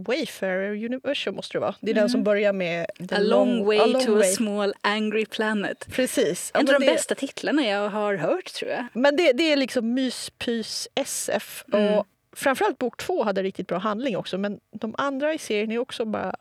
Wayfarer 0.02 0.86
Universum 0.86 1.36
måste 1.36 1.54
det 1.54 1.60
vara. 1.60 1.76
Det 1.82 1.92
är 1.92 1.94
Mm. 1.94 2.02
den 2.02 2.10
som 2.10 2.24
börjar 2.24 2.54
med 2.54 2.86
A 3.12 3.18
long 3.20 3.66
way 3.66 3.80
a 3.80 3.86
long 3.86 4.06
to 4.06 4.12
a 4.14 4.16
way. 4.16 4.32
small 4.32 4.74
angry 4.82 5.26
planet. 5.26 5.88
Precis. 5.92 6.52
Ja, 6.54 6.60
En 6.60 6.68
av 6.70 6.80
de 6.80 6.86
det- 6.86 6.92
bästa 6.94 7.16
titlarna 7.16 7.66
jag 7.68 7.90
har 7.90 8.16
hört 8.16 8.54
tror 8.54 8.72
jag. 8.72 8.86
Men 8.94 9.16
det, 9.16 9.34
det 9.34 9.52
är 9.52 9.56
liksom 9.58 9.94
myspys 9.94 10.88
SF. 10.96 11.64
Mm. 11.74 11.94
Och 11.94 12.08
framförallt 12.36 12.78
bok 12.78 12.98
två 12.98 13.24
hade 13.24 13.44
riktigt 13.44 13.68
bra 13.68 13.78
handling 13.78 14.18
också. 14.18 14.38
Men 14.38 14.60
de 14.72 14.96
andra 14.98 15.34
i 15.34 15.38
serien 15.38 15.72
är 15.72 15.78
också 15.78 16.06
bara 16.06 16.36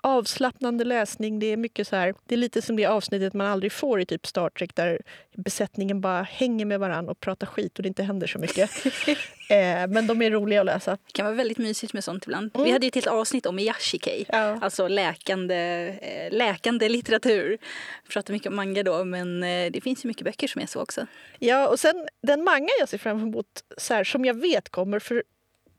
avslappnande 0.00 0.84
läsning. 0.84 1.38
Det 1.38 1.46
är 1.46 1.56
mycket 1.56 1.88
så 1.88 1.96
här, 1.96 2.14
det 2.26 2.34
är 2.34 2.36
lite 2.36 2.62
som 2.62 2.76
det 2.76 2.86
avsnittet 2.86 3.34
man 3.34 3.46
aldrig 3.46 3.72
får 3.72 4.00
i 4.00 4.06
typ 4.06 4.26
Star 4.26 4.50
Trek 4.50 4.74
där 4.74 5.00
besättningen 5.36 6.00
bara 6.00 6.22
hänger 6.22 6.64
med 6.64 6.80
varann 6.80 7.08
och 7.08 7.20
pratar 7.20 7.46
skit 7.46 7.78
och 7.78 7.82
det 7.82 7.88
inte 7.88 8.02
händer 8.02 8.26
så 8.26 8.38
mycket. 8.38 8.70
eh, 9.50 9.86
men 9.88 10.06
de 10.06 10.22
är 10.22 10.30
roliga 10.30 10.60
att 10.60 10.66
läsa. 10.66 10.90
Det 10.90 11.12
kan 11.12 11.26
vara 11.26 11.34
väldigt 11.34 11.58
mysigt 11.58 11.92
med 11.92 12.04
sånt 12.04 12.24
ibland. 12.24 12.50
Mm. 12.54 12.64
Vi 12.64 12.72
hade 12.72 12.86
ju 12.86 12.88
ett 12.88 12.94
helt 12.94 13.06
avsnitt 13.06 13.46
om 13.46 13.58
Yashikei. 13.58 14.24
Ja. 14.28 14.58
Alltså 14.62 14.88
läkande, 14.88 15.56
eh, 16.02 16.32
läkande 16.32 16.88
litteratur. 16.88 17.58
Vi 18.04 18.10
pratar 18.10 18.32
mycket 18.32 18.48
om 18.48 18.56
manga 18.56 18.82
då, 18.82 19.04
men 19.04 19.42
eh, 19.42 19.70
det 19.70 19.80
finns 19.80 20.04
ju 20.04 20.08
mycket 20.08 20.24
böcker 20.24 20.48
som 20.48 20.62
är 20.62 20.66
så 20.66 20.80
också. 20.80 21.06
Ja, 21.38 21.68
och 21.68 21.80
sen 21.80 22.08
den 22.22 22.44
manga 22.44 22.68
jag 22.80 22.88
ser 22.88 22.98
fram 22.98 23.22
emot, 23.22 23.46
så 23.76 23.94
här, 23.94 24.04
som 24.04 24.24
jag 24.24 24.40
vet 24.40 24.68
kommer, 24.68 24.98
för 24.98 25.22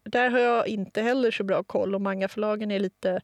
där 0.04 0.30
har 0.30 0.40
jag 0.40 0.68
inte 0.68 1.02
heller 1.02 1.32
så 1.32 1.44
bra 1.44 1.64
koll 1.64 1.96
och 1.96 2.02
mangaförlagen 2.02 2.72
är 2.72 2.80
lite 2.80 3.22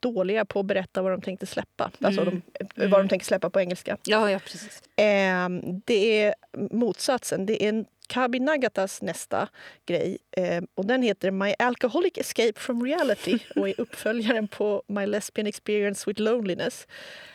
dåliga 0.00 0.44
på 0.44 0.60
att 0.60 0.66
berätta 0.66 1.02
vad 1.02 1.12
de 1.12 1.20
tänkte 1.20 1.46
släppa. 1.46 1.90
Alltså 2.00 2.20
Mm. 2.22 2.42
de, 2.76 2.86
vad 2.88 3.00
de 3.00 3.08
tänkte 3.08 3.26
släppa 3.28 3.50
på 3.50 3.60
engelska. 3.60 3.96
Ja, 4.04 4.30
ja 4.30 4.38
precis. 4.38 4.82
Ehm, 4.96 5.60
det 5.84 6.22
är 6.22 6.34
motsatsen. 6.70 7.46
Det 7.46 7.64
är 7.66 7.84
Kabi 8.08 8.40
Nagatas 8.40 9.02
nästa 9.02 9.48
grej. 9.86 10.18
Ehm, 10.36 10.66
och 10.74 10.86
den 10.86 11.02
heter 11.02 11.30
My 11.30 11.54
Alcoholic 11.58 12.12
Escape 12.18 12.60
from 12.60 12.84
Reality 12.86 13.38
och 13.56 13.68
är 13.68 13.80
uppföljaren 13.80 14.48
på 14.48 14.82
My 14.86 15.06
Lesbian 15.06 15.46
Experience 15.46 16.10
with 16.10 16.20
Loneliness. 16.20 16.86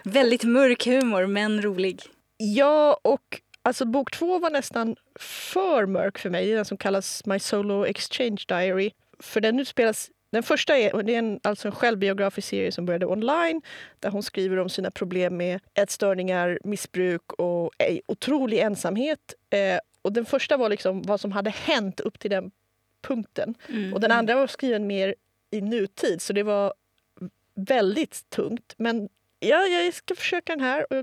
Väldigt 0.04 0.44
mörk 0.44 0.86
humor, 0.86 1.26
men 1.28 1.62
rolig. 1.62 2.02
Ja, 2.38 3.00
och 3.02 3.42
alltså 3.62 3.86
bok 3.86 4.12
två 4.12 4.40
var 4.40 4.50
nästan 4.50 4.96
för 5.20 5.86
mörk 5.86 6.18
för 6.20 6.30
mig. 6.30 6.46
Det 6.46 6.52
är 6.52 6.56
den 6.56 6.66
som 6.66 6.78
kallas 6.78 7.26
My 7.26 7.40
Solo 7.40 7.86
Exchange 7.86 8.44
Diary. 8.48 8.92
För 9.20 9.42
den 9.42 9.60
utspelas 9.60 10.10
den 10.34 10.44
första 10.44 10.78
är, 10.78 11.04
det 11.04 11.16
är 11.16 11.20
en, 11.20 11.40
alltså 11.44 11.68
en 11.68 11.76
självbiografisk 11.76 12.48
serie 12.48 12.72
som 12.72 12.86
började 12.86 13.06
online 13.06 13.62
där 14.00 14.10
hon 14.10 14.24
skriver 14.24 14.60
om 14.60 14.70
sina 14.70 14.92
problem 14.92 15.38
med 15.38 15.60
ätstörningar, 15.74 16.60
missbruk 16.64 17.34
och 17.34 17.72
eh, 17.78 18.00
otrolig 18.06 18.60
ensamhet. 18.60 19.34
Eh, 19.50 19.80
och 20.02 20.14
den 20.14 20.26
första 20.26 20.58
var 20.58 20.70
liksom 20.70 21.02
vad 21.02 21.20
som 21.20 21.32
hade 21.32 21.50
hänt 21.50 22.00
upp 22.00 22.20
till 22.20 22.32
den 22.32 22.52
punkten. 23.02 23.56
Mm. 23.70 23.94
Och 23.94 24.00
den 24.00 24.12
andra 24.12 24.36
var 24.36 24.48
skriven 24.48 24.88
mer 24.88 25.16
i 25.52 25.62
nutid, 25.62 26.22
så 26.22 26.34
det 26.34 26.44
var 26.44 26.74
väldigt 27.56 28.30
tungt. 28.30 28.74
Men 28.78 29.10
ja, 29.40 29.66
jag 29.66 29.94
ska 29.94 30.16
försöka 30.16 30.54
den 30.54 30.62
här. 30.62 30.86
Och, 30.94 30.98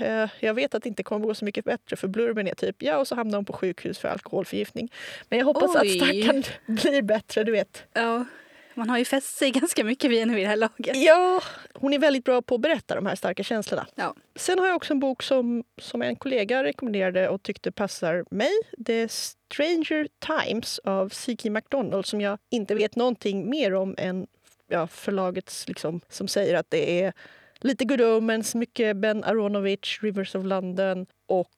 eh, 0.00 0.30
jag 0.40 0.54
vet 0.54 0.74
att 0.74 0.82
det 0.82 0.88
inte 0.88 1.02
kommer 1.02 1.26
gå 1.26 1.34
så 1.34 1.44
mycket 1.44 1.64
bättre 1.64 1.96
för 1.96 2.08
blurben 2.08 2.48
är 2.48 2.54
typ 2.54 2.82
ja 2.82 2.98
och 2.98 3.08
så 3.08 3.14
hamnar 3.14 3.38
hon 3.38 3.44
på 3.44 3.52
sjukhus 3.52 3.98
för 3.98 4.08
alkoholförgiftning. 4.08 4.92
Men 5.28 5.38
jag 5.38 5.46
hoppas 5.46 5.76
att 5.76 5.82
Oj. 5.82 5.96
stackaren 5.96 6.42
blir 6.66 7.02
bättre, 7.02 7.44
du 7.44 7.52
vet. 7.52 7.84
Ja, 7.92 8.24
man 8.74 8.90
har 8.90 8.98
ju 8.98 9.04
fäst 9.04 9.36
sig 9.36 9.50
ganska 9.60 9.84
mycket 9.84 10.10
vid 10.10 10.18
henne 10.18 10.34
vid 10.34 10.44
det 10.44 10.48
här 10.48 10.56
laget. 10.56 10.96
Ja, 10.96 11.42
hon 11.74 11.92
är 11.92 11.98
väldigt 11.98 12.24
bra 12.24 12.42
på 12.42 12.54
att 12.54 12.60
berätta 12.60 12.94
de 12.94 13.06
här 13.06 13.14
starka 13.14 13.42
känslorna. 13.42 13.86
Ja. 13.94 14.14
Sen 14.36 14.58
har 14.58 14.66
jag 14.66 14.76
också 14.76 14.92
en 14.92 15.00
bok 15.00 15.22
som, 15.22 15.64
som 15.80 16.02
en 16.02 16.16
kollega 16.16 16.64
rekommenderade 16.64 17.28
och 17.28 17.42
tyckte 17.42 17.72
passar 17.72 18.24
mig. 18.30 18.52
Det 18.78 18.94
är 18.94 19.08
Stranger 19.08 20.08
Times 20.18 20.78
av 20.78 21.08
C.K. 21.08 21.50
McDonald 21.50 22.06
som 22.06 22.20
jag 22.20 22.38
inte 22.50 22.74
vet 22.74 22.96
någonting 22.96 23.50
mer 23.50 23.74
om 23.74 23.94
än 23.98 24.26
ja, 24.68 24.86
förlagets 24.86 25.68
liksom, 25.68 26.00
som 26.08 26.28
säger 26.28 26.54
att 26.54 26.70
det 26.70 27.02
är 27.02 27.12
lite 27.60 27.84
Good 27.84 28.00
Omens, 28.00 28.54
mycket 28.54 28.96
Ben 28.96 29.24
Aronovich, 29.24 30.02
Rivers 30.02 30.34
of 30.34 30.44
London 30.44 31.06
och 31.26 31.50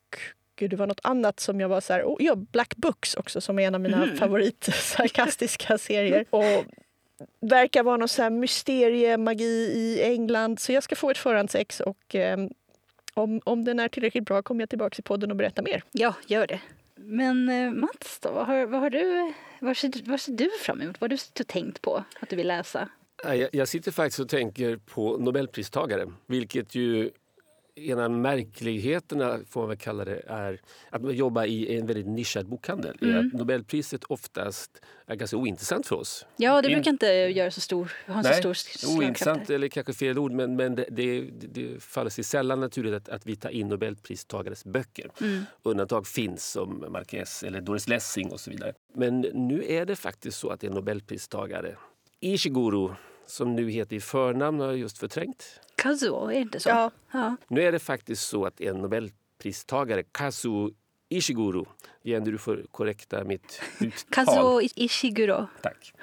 Gud, 0.56 0.70
det 0.70 0.76
var 0.76 0.86
något 0.86 1.00
annat 1.02 1.40
som 1.40 1.60
jag 1.60 1.68
var 1.68 1.80
så 1.80 1.92
här... 1.92 2.02
Oh, 2.02 2.16
ja, 2.20 2.34
Black 2.34 2.76
Books 2.76 3.14
också, 3.14 3.40
som 3.40 3.58
är 3.58 3.66
en 3.66 3.74
av 3.74 3.80
mina 3.80 4.02
Mm. 4.02 4.16
favoritsarkastiska 4.16 5.78
serier. 5.78 6.24
Och 6.30 6.64
verkar 7.40 7.82
vara 7.82 7.96
någon 7.96 8.08
så 8.08 8.22
här 8.22 8.30
mysteriemagi 8.30 9.72
i 9.74 10.02
England. 10.02 10.60
Så 10.60 10.72
jag 10.72 10.82
ska 10.82 10.96
få 10.96 11.10
ett 11.10 11.18
förhandsex 11.18 11.80
och 11.80 12.14
eh, 12.14 12.38
om, 13.14 13.40
om 13.44 13.64
den 13.64 13.80
är 13.80 13.88
tillräckligt 13.88 14.24
bra 14.24 14.42
kommer 14.42 14.62
jag 14.62 14.68
tillbaka 14.68 14.94
till 14.94 15.04
podden 15.04 15.30
och 15.30 15.36
berätta 15.36 15.62
mer. 15.62 15.82
Ja, 15.92 16.14
gör 16.26 16.46
det. 16.46 16.60
Men 16.94 17.48
eh, 17.48 17.70
Mats 17.70 18.18
då, 18.22 18.30
vad 18.32 18.46
har, 18.46 18.66
vad 18.66 18.80
har 18.80 18.90
du, 18.90 19.32
vad 19.60 19.76
ser, 19.76 19.92
vad 20.10 20.20
ser 20.20 20.32
du 20.32 20.50
fram 20.60 20.82
emot? 20.82 21.00
Vad 21.00 21.10
har 21.10 21.18
du 21.32 21.44
tänkt 21.44 21.82
på 21.82 22.04
att 22.20 22.28
du 22.28 22.36
vill 22.36 22.48
läsa? 22.48 22.88
Jag, 23.24 23.48
jag 23.52 23.68
sitter 23.68 23.90
faktiskt 23.90 24.18
och 24.18 24.28
tänker 24.28 24.76
på 24.76 25.16
Nobelpristagare, 25.16 26.12
vilket 26.26 26.74
ju 26.74 27.10
en 27.74 27.98
av 27.98 28.10
märkligheterna, 28.10 29.38
får 29.48 29.60
man 29.60 29.68
väl 29.68 29.78
kalla 29.78 30.04
det, 30.04 30.22
är 30.26 30.60
att 30.90 31.02
man 31.02 31.14
jobbar 31.14 31.44
i 31.44 31.76
en 31.76 31.86
väldigt 31.86 32.06
nischad 32.06 32.46
bokhandel. 32.48 32.98
Mm. 33.02 33.26
att 33.26 33.32
Nobelpriset 33.32 34.04
oftast 34.04 34.80
är 35.06 35.14
ganska 35.14 35.36
ointressant 35.36 35.86
för 35.86 35.96
oss. 35.96 36.26
Ja, 36.36 36.62
det 36.62 36.68
In- 36.68 36.74
brukar 36.74 36.90
inte 36.90 37.06
göra 37.06 37.50
så 37.50 37.60
stor, 37.60 37.92
ha 38.06 38.14
en 38.14 38.24
så 38.24 38.30
Nej, 38.30 38.38
stor 38.38 38.54
slagkraft. 38.54 38.98
Ointressant 38.98 39.50
eller 39.50 39.68
kanske 39.68 39.92
fel 39.92 40.18
ord, 40.18 40.32
men, 40.32 40.56
men 40.56 40.74
det, 40.74 40.86
det, 40.90 41.20
det 41.30 41.82
faller 41.82 42.10
sig 42.10 42.24
sällan 42.24 42.60
naturligt 42.60 42.94
att, 42.94 43.08
att 43.08 43.26
vi 43.26 43.36
tar 43.36 43.50
in 43.50 43.68
Nobelpristagares 43.68 44.64
böcker. 44.64 45.10
Mm. 45.20 45.44
Undantag 45.62 46.06
finns 46.06 46.50
som 46.50 46.84
Marquez 46.88 47.42
eller 47.42 47.60
Doris 47.60 47.88
Lessing 47.88 48.30
och 48.32 48.40
så 48.40 48.50
vidare. 48.50 48.72
Men 48.94 49.20
nu 49.20 49.64
är 49.68 49.86
det 49.86 49.96
faktiskt 49.96 50.38
så 50.38 50.50
att 50.50 50.64
är 50.64 50.70
Nobelpristagare. 50.70 51.76
Ishiguro, 52.20 52.96
som 53.26 53.56
nu 53.56 53.70
heter 53.70 53.96
i 53.96 54.00
förnamn, 54.00 54.60
har 54.60 54.66
jag 54.66 54.76
just 54.76 54.98
förträngt. 54.98 55.60
Kazuo, 55.76 56.30
är 56.30 56.34
det 56.34 56.40
inte 56.40 56.60
så? 56.60 56.68
Ja. 56.68 56.90
ja. 57.12 57.36
Nu 57.48 57.62
är 57.62 57.72
det 57.72 57.78
faktiskt 57.78 58.28
så 58.28 58.44
att 58.44 58.60
en 58.60 58.76
Nobelpristagare, 58.76 60.02
Kazuo 60.02 60.70
Ishiguro, 61.08 61.66
igen 62.02 62.24
du 62.24 62.38
får 62.38 62.66
korrekta 62.70 63.24
mitt 63.24 63.62
uttal. 63.80 63.90
Kazuo 64.10 64.60
Ishiguro. 64.74 65.46
Tack. 65.62 65.94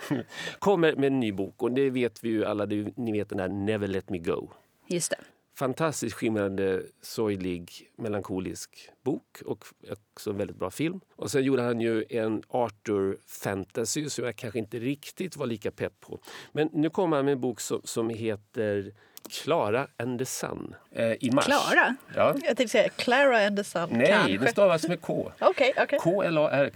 Kommer 0.60 0.96
med 0.96 1.08
en 1.08 1.20
ny 1.20 1.32
bok 1.32 1.64
och 1.64 1.72
det 1.72 1.90
vet 1.90 2.24
vi 2.24 2.30
ju 2.30 2.46
alla, 2.46 2.66
ni 2.96 3.12
vet 3.12 3.30
den 3.30 3.40
här 3.40 3.48
Never 3.48 3.88
Let 3.88 4.10
Me 4.10 4.18
Go. 4.18 4.50
Just 4.88 5.12
det. 5.12 5.18
Fantastiskt 5.60 6.16
skimrande, 6.16 6.82
sorglig, 7.02 7.72
melankolisk 7.98 8.90
bok 9.04 9.42
och 9.46 9.66
också 10.14 10.30
en 10.30 10.38
väldigt 10.38 10.58
bra 10.58 10.72
film. 10.72 11.00
Och 11.16 11.32
sen 11.32 11.44
gjorde 11.44 11.62
han 11.62 11.82
ju 11.82 12.06
en 12.10 12.44
Arthur 12.48 13.18
fantasy 13.28 14.10
som 14.10 14.26
jag 14.26 14.36
kanske 14.36 14.60
inte 14.60 14.80
riktigt 14.80 15.38
var 15.38 15.46
lika 15.46 15.72
pepp 15.72 16.00
på. 16.00 16.20
Men 16.52 16.70
nu 16.74 16.90
kommer 16.90 17.16
han 17.18 17.26
med 17.26 17.32
en 17.32 17.42
bok 17.42 17.60
som, 17.60 17.82
som 17.84 18.10
heter 18.10 18.92
Clara 19.44 19.88
and 19.98 20.20
the 20.20 20.26
Sun 20.26 20.76
eh, 20.92 21.12
i 21.12 21.32
mars. 21.34 21.46
Klara? 21.46 21.96
Ja. 22.16 22.28
Jag 22.44 22.58
tänkte 22.58 22.68
säga 22.68 22.90
Clara 22.90 23.48
and 23.48 23.58
the 23.58 23.64
Sun. 23.64 23.88
Nej, 23.92 24.08
kanske. 24.08 24.38
det 24.38 24.48
stavas 24.52 24.88
med 24.88 25.02
K. 25.02 25.32
Okej, 25.40 25.74
okej. 25.78 26.00
K-L-A-R, 26.02 26.70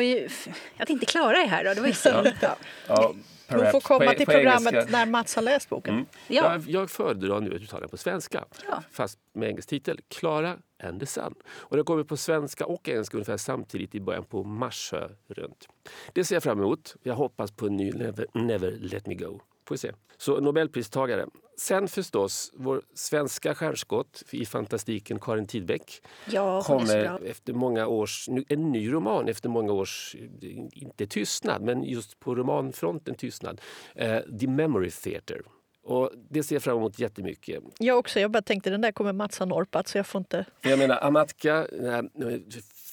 ju- 0.00 0.24
f- 0.26 0.48
att 0.78 0.90
inte 0.90 1.06
Klara 1.06 1.36
är 1.38 1.46
här 1.46 1.64
då, 1.64 1.74
det 1.74 1.80
var 1.80 1.88
ju 1.88 1.94
synd. 1.94 2.32
Ja. 2.42 2.56
Ja, 2.88 3.14
Hon 3.48 3.70
får 3.70 3.80
komma 3.80 4.04
På- 4.06 4.12
till 4.16 4.26
på 4.26 4.32
programmet 4.32 4.72
engelska. 4.74 4.92
när 4.98 5.06
Mats 5.06 5.34
har 5.36 5.42
läst 5.42 5.68
boken. 5.68 5.94
Mm. 5.94 6.06
Ja. 6.28 6.52
Jag, 6.52 6.62
jag 6.68 6.90
föredrar 6.90 7.40
nu 7.40 7.54
att 7.54 7.62
uttala 7.62 7.80
den 7.80 7.88
på 7.88 7.96
svenska, 7.96 8.44
Ja. 8.68 8.82
fast 8.92 9.18
med 9.32 9.48
engelsk 9.48 9.68
titel. 9.68 10.00
Clara 10.08 10.56
and 10.82 11.00
the 11.00 11.06
Sun. 11.06 11.34
Och 11.46 11.76
den 11.76 11.84
kommer 11.84 12.04
på 12.04 12.16
svenska 12.16 12.66
och 12.66 12.88
engelska 12.88 13.16
ungefär 13.16 13.36
samtidigt 13.36 13.94
i 13.94 14.00
början 14.00 14.24
på 14.24 14.44
mars. 14.44 14.92
rönt. 15.28 15.68
Det 16.12 16.24
ser 16.24 16.36
jag 16.36 16.42
fram 16.42 16.58
emot. 16.60 16.94
Jag 17.02 17.14
hoppas 17.14 17.50
på 17.52 17.66
en 17.66 17.76
ny 17.76 17.92
Never, 17.92 18.26
Never 18.34 18.70
Let 18.70 19.06
Me 19.06 19.14
Go. 19.14 19.40
Får 19.68 19.74
vi 19.74 19.78
se. 19.78 19.92
Så 20.16 20.40
Nobelpristagare. 20.40 21.26
Sen 21.58 21.88
förstås 21.88 22.52
vår 22.54 22.82
svenska 22.94 23.54
stjärnskott 23.54 24.22
i 24.30 24.46
fantastiken 24.46 25.20
Karin 25.20 25.46
Tidbeck 25.46 26.02
Ja, 26.26 26.62
kommer 26.62 27.26
efter 27.26 27.52
många 27.52 27.86
års, 27.86 28.28
en 28.48 28.72
ny 28.72 28.92
roman 28.92 29.28
efter 29.28 29.48
många 29.48 29.72
års, 29.72 30.16
inte 30.72 31.06
tystnad, 31.06 31.62
men 31.62 31.84
just 31.84 32.20
på 32.20 32.34
romanfronten 32.34 33.14
tystnad. 33.14 33.60
Eh, 33.94 34.18
The 34.40 34.46
Memory 34.46 34.90
Theatre. 34.90 35.40
Och 35.84 36.10
det 36.30 36.42
ser 36.42 36.54
jag 36.56 36.62
fram 36.62 36.76
emot 36.76 36.98
jättemycket. 36.98 37.62
Jag 37.78 37.98
också. 37.98 38.20
Jag 38.20 38.30
bara 38.30 38.42
tänkte 38.42 38.70
den 38.70 38.80
där 38.80 38.92
kommer 38.92 39.12
Mats 39.12 39.38
ha 39.38 39.46
norpat 39.46 39.88
så 39.88 39.98
jag 39.98 40.06
får 40.06 40.18
inte... 40.18 40.44
Jag 40.60 40.78
menar, 40.78 41.04
Amatka, 41.04 41.66
eh, 41.66 42.02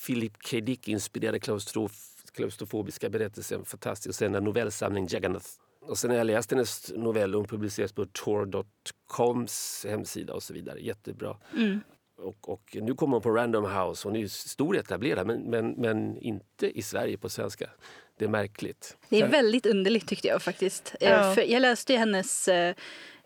Philip 0.05 0.33
K. 0.51 0.57
Dick-inspirerade 0.57 1.39
klaustrof, 1.39 1.91
klaustrofobiska 2.33 3.09
berättelsen, 3.09 3.65
fantastisk. 3.65 4.09
Och 4.09 4.15
sen 4.15 4.35
en 4.35 4.43
novellsamling, 4.43 5.07
Jagannath. 5.09 5.47
Och 5.81 5.97
sen 5.97 6.09
har 6.09 6.17
jag 6.17 6.27
läst 6.27 6.51
hennes 6.51 6.91
novell, 6.95 7.33
hon 7.33 7.45
publiceras 7.47 7.91
på 7.93 8.05
tor.coms 8.05 9.85
hemsida 9.89 10.33
och 10.33 10.43
så 10.43 10.53
vidare. 10.53 10.79
Jättebra. 10.79 11.37
Mm. 11.57 11.79
Och, 12.17 12.49
och 12.49 12.77
nu 12.81 12.93
kommer 12.95 13.13
hon 13.13 13.21
på 13.21 13.31
Random 13.31 13.65
House. 13.65 14.07
Hon 14.07 14.15
är 14.15 14.19
ju 14.19 14.29
stor 14.29 14.77
etablerad, 14.77 15.27
men, 15.27 15.41
men, 15.41 15.71
men 15.71 16.17
inte 16.17 16.77
i 16.79 16.81
Sverige 16.81 17.17
på 17.17 17.29
svenska. 17.29 17.69
Det 18.17 18.25
är 18.25 18.29
märkligt. 18.29 18.97
Det 19.09 19.21
är 19.21 19.27
väldigt 19.27 19.65
underligt 19.65 20.07
tyckte 20.07 20.27
jag 20.27 20.41
faktiskt. 20.41 20.95
Eh, 20.99 21.09
Ja. 21.11 21.33
För 21.35 21.41
jag 21.41 21.61
läste 21.61 21.93
ju 21.93 21.99
hennes 21.99 22.47
eh, 22.47 22.75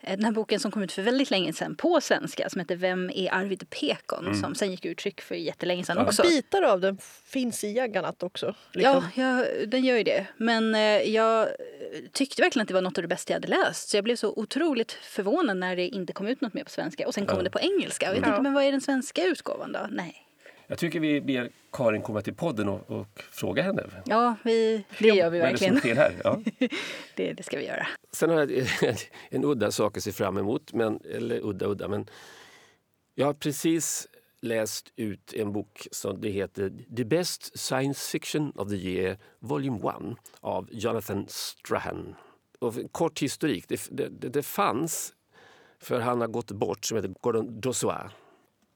den 0.08 0.24
här 0.24 0.32
boken 0.32 0.60
som 0.60 0.72
kom 0.72 0.84
ut 0.84 0.92
för 0.92 1.02
väldigt 1.02 1.32
länge 1.32 1.54
sedan 1.54 1.76
på 1.76 2.02
svenska 2.02 2.50
som 2.50 2.60
heter 2.62 2.76
Vem 2.76 3.10
är 3.10 3.34
Arvid 3.34 3.70
Pekon? 3.70 4.36
Som 4.36 4.56
sen 4.56 4.72
gick 4.72 4.86
ur 4.86 4.96
tryck 4.96 5.22
för 5.22 5.36
jättelänge 5.36 5.84
sedan 5.84 5.98
också. 5.98 6.22
Bitar 6.24 6.62
av 6.62 6.80
den 6.82 6.98
finns 7.26 7.64
i 7.64 7.72
Jaggarnatt 7.74 8.24
också. 8.24 8.56
Liksom. 8.72 9.04
Ja, 9.16 9.24
ja, 9.24 9.46
den 9.68 9.84
gör 9.86 9.98
ju 9.98 10.04
det. 10.04 10.26
Men 10.38 10.76
eh, 10.76 10.82
jag 11.02 11.48
tyckte 12.12 12.42
verkligen 12.42 12.62
att 12.64 12.68
det 12.68 12.74
var 12.74 12.82
något 12.82 12.98
av 12.98 13.02
det 13.02 13.08
bästa 13.08 13.34
jag 13.34 13.36
hade 13.38 13.48
läst. 13.48 13.90
Så 13.90 13.98
jag 13.98 14.04
blev 14.04 14.16
så 14.16 14.34
otroligt 14.36 14.92
förvånad 14.92 15.58
när 15.58 15.76
det 15.76 15.88
inte 15.88 16.14
kom 16.14 16.28
ut 16.28 16.42
något 16.42 16.54
mer 16.54 16.64
på 16.64 16.70
svenska. 16.70 17.08
Och 17.08 17.14
sen 17.14 17.26
kom 17.26 17.38
Ja. 17.38 17.44
det 17.44 17.50
på 17.50 17.60
engelska. 17.60 18.10
Och 18.10 18.16
jag 18.16 18.22
Ja. 18.22 18.24
tänkte, 18.26 18.42
men 18.42 18.54
vad 18.54 18.64
är 18.64 18.72
den 18.72 18.82
svenska 18.82 19.24
utgåvan 19.26 19.72
då? 19.72 19.88
Nej. 19.92 20.22
Jag 20.68 20.78
tycker 20.78 21.00
vi 21.00 21.22
ber 21.22 21.50
Karin 21.72 22.02
komma 22.02 22.22
till 22.22 22.34
podden 22.34 22.70
och, 22.70 22.92
och 22.92 23.08
fråga 23.32 23.64
henne. 23.64 23.84
Ja, 24.06 24.36
vi, 24.44 24.86
det 25.00 25.08
gör 25.08 25.30
vi 25.30 25.40
Vad 25.40 25.48
är 25.48 25.52
det 25.52 25.58
som 25.58 25.74
verkligen. 25.74 25.80
sker 25.80 25.96
här? 25.96 26.22
Ja. 26.24 26.42
Det, 27.16 27.34
det 27.34 27.44
ska 27.44 27.58
vi 27.58 27.66
göra. 27.66 27.88
Sen 28.12 28.30
har 28.30 28.38
jag 28.38 28.66
en 29.30 29.44
udda 29.46 29.72
sak 29.72 29.98
att 29.98 30.04
se 30.04 30.12
fram 30.12 30.38
emot. 30.38 30.74
Men, 30.74 31.00
eller 31.12 31.40
udda, 31.46 31.66
udda. 31.66 31.88
Men 31.88 32.10
jag 33.16 33.26
har 33.26 33.34
precis 33.34 34.08
läst 34.42 34.94
ut 34.96 35.34
en 35.34 35.54
bok 35.54 35.88
som 35.92 36.22
det 36.22 36.30
heter 36.30 36.74
The 36.98 37.06
Best 37.06 37.60
Science 37.60 38.12
Fiction 38.12 38.52
of 38.56 38.70
the 38.70 38.76
Year 38.76 39.18
Volume 39.40 39.78
1 39.78 40.18
av 40.40 40.70
Jonathan 40.72 41.26
Strahan. 41.30 42.16
Och 42.60 42.74
kort 42.92 43.22
historik. 43.22 43.66
Det, 43.68 43.88
det, 43.92 44.10
det, 44.10 44.30
det 44.30 44.44
fanns, 44.44 45.14
för 45.80 46.00
han 46.00 46.22
har 46.22 46.28
gått 46.28 46.52
bort, 46.52 46.86
som 46.86 46.96
heter 46.98 47.14
Gordon 47.22 47.62
Dozois. 47.62 48.12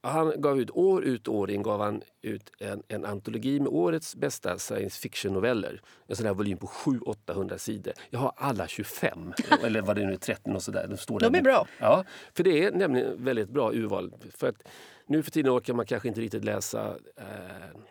Han 0.02 0.42
gav 0.42 0.60
ut 0.60 0.72
år 0.72 1.04
ut 1.04 1.28
och 1.28 1.36
år 1.36 1.52
in 1.52 1.64
gav 1.64 1.82
han 1.82 2.02
ut 2.22 2.52
en, 2.60 2.84
en 2.88 3.06
antologi 3.06 3.60
med 3.60 3.68
årets 3.68 4.16
bästa 4.16 4.60
science 4.60 5.02
fiction-noveller. 5.02 5.82
En 6.08 6.16
sån 6.16 6.26
här 6.26 6.34
volym 6.34 6.58
på 6.58 6.68
700-800 6.68 7.58
sidor. 7.58 7.94
Jag 8.10 8.20
har 8.20 8.34
alla 8.36 8.68
25, 8.68 9.34
eller 9.64 9.82
vad 9.82 9.96
det 9.96 10.06
nu 10.06 10.14
är, 10.14 10.18
30 10.18 10.52
och 10.52 10.64
sådär. 10.64 10.88
De, 10.88 10.98
står 10.98 11.20
De 11.20 11.36
är 11.36 11.42
bra. 11.42 11.68
Ja, 11.80 12.04
för 12.34 12.44
det 12.44 12.64
är 12.66 12.72
nämligen 12.72 13.24
väldigt 13.24 13.50
bra 13.50 13.74
urval. 13.74 14.14
För 14.36 14.48
att 14.48 14.68
nu 15.06 15.24
för 15.24 15.32
tiden 15.32 15.58
orkar 15.58 15.74
man 15.74 15.86
kanske 15.86 16.08
inte 16.08 16.22
riktigt 16.22 16.44
läsa 16.44 16.96
eh, 17.16 17.26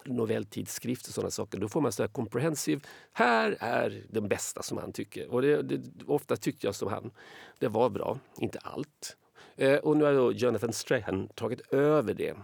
novelltidsskrift 0.05 1.07
och 1.07 1.15
sådana 1.15 1.31
saker. 1.31 1.59
Då 1.59 1.69
får 1.69 1.81
man 1.81 1.93
så 1.93 2.03
här 2.03 2.09
comprehensive. 2.09 2.81
Här 3.13 3.57
är 3.61 4.03
den 4.09 4.29
bästa 4.29 4.63
som 4.63 4.79
han 4.79 4.93
tycker. 4.93 5.33
Och 5.33 5.43
det, 5.43 5.63
det, 5.63 5.81
ofta 6.07 6.37
tyckte 6.37 6.67
jag 6.67 6.75
som 6.75 6.89
han. 6.89 7.11
Det 7.59 7.69
var 7.69 7.91
bra, 7.91 8.19
inte 8.39 8.59
allt. 8.59 9.17
Eh, 9.59 9.77
och 9.77 9.97
nu 9.97 10.05
har 10.05 10.13
då 10.13 10.33
Jonathan 10.33 10.73
Strahan 10.73 11.29
tagit 11.29 11.61
över 11.73 12.15
det. 12.15 12.35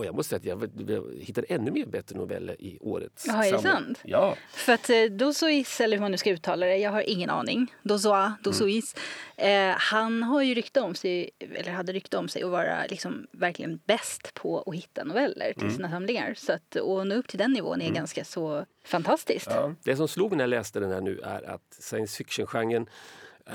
Och 0.00 0.06
jag 0.06 0.14
måste 0.14 0.40
säga 0.40 0.54
att 0.54 0.60
jag, 0.60 0.90
jag 0.90 1.04
hittade 1.20 1.46
ännu 1.46 1.70
mer 1.70 1.86
bättre 1.86 2.16
noveller 2.16 2.62
i 2.62 2.78
årets 2.80 3.26
Jaha, 3.26 3.46
är 3.46 3.52
det 3.52 3.58
sant? 3.58 4.00
Ja. 4.04 4.36
För 4.52 4.72
att 4.72 4.90
eh, 4.90 5.04
Dozois, 5.04 5.80
eller 5.80 5.96
hur 5.96 6.02
man 6.02 6.10
nu 6.10 6.16
ska 6.16 6.30
uttala 6.30 6.66
det, 6.66 6.76
jag 6.76 6.90
har 6.90 7.10
ingen 7.10 7.30
aning. 7.30 7.74
Dozoa, 7.82 8.34
Dozois. 8.42 8.94
Eh, 9.36 9.70
han 9.70 10.22
har 10.22 10.42
ju 10.42 10.54
rykte 10.54 10.80
om 10.80 10.94
sig, 10.94 11.30
eller 11.38 11.72
hade 11.72 11.92
rykte 11.92 12.18
om 12.18 12.28
sig 12.28 12.42
att 12.42 12.50
vara 12.50 12.86
liksom 12.86 13.26
verkligen 13.32 13.80
bäst 13.86 14.34
på 14.34 14.62
att 14.66 14.74
hitta 14.74 15.04
noveller 15.04 15.52
till 15.52 15.74
sina 15.74 15.90
samlingar. 15.90 16.34
Så 16.34 16.52
att 16.52 16.76
att 16.76 17.06
nå 17.06 17.14
upp 17.14 17.28
till 17.28 17.38
den 17.38 17.52
nivån 17.52 17.82
är 17.82 17.90
ganska 17.90 18.24
så 18.24 18.64
fantastiskt. 18.84 19.48
Ja. 19.50 19.74
Det 19.84 19.96
som 19.96 20.08
slog 20.08 20.30
mig 20.30 20.36
när 20.36 20.44
jag 20.44 20.50
läste 20.50 20.80
den 20.80 20.90
här 20.90 21.00
nu 21.00 21.20
är 21.20 21.50
att 21.50 21.76
science 21.80 22.16
fiction-genren 22.16 22.86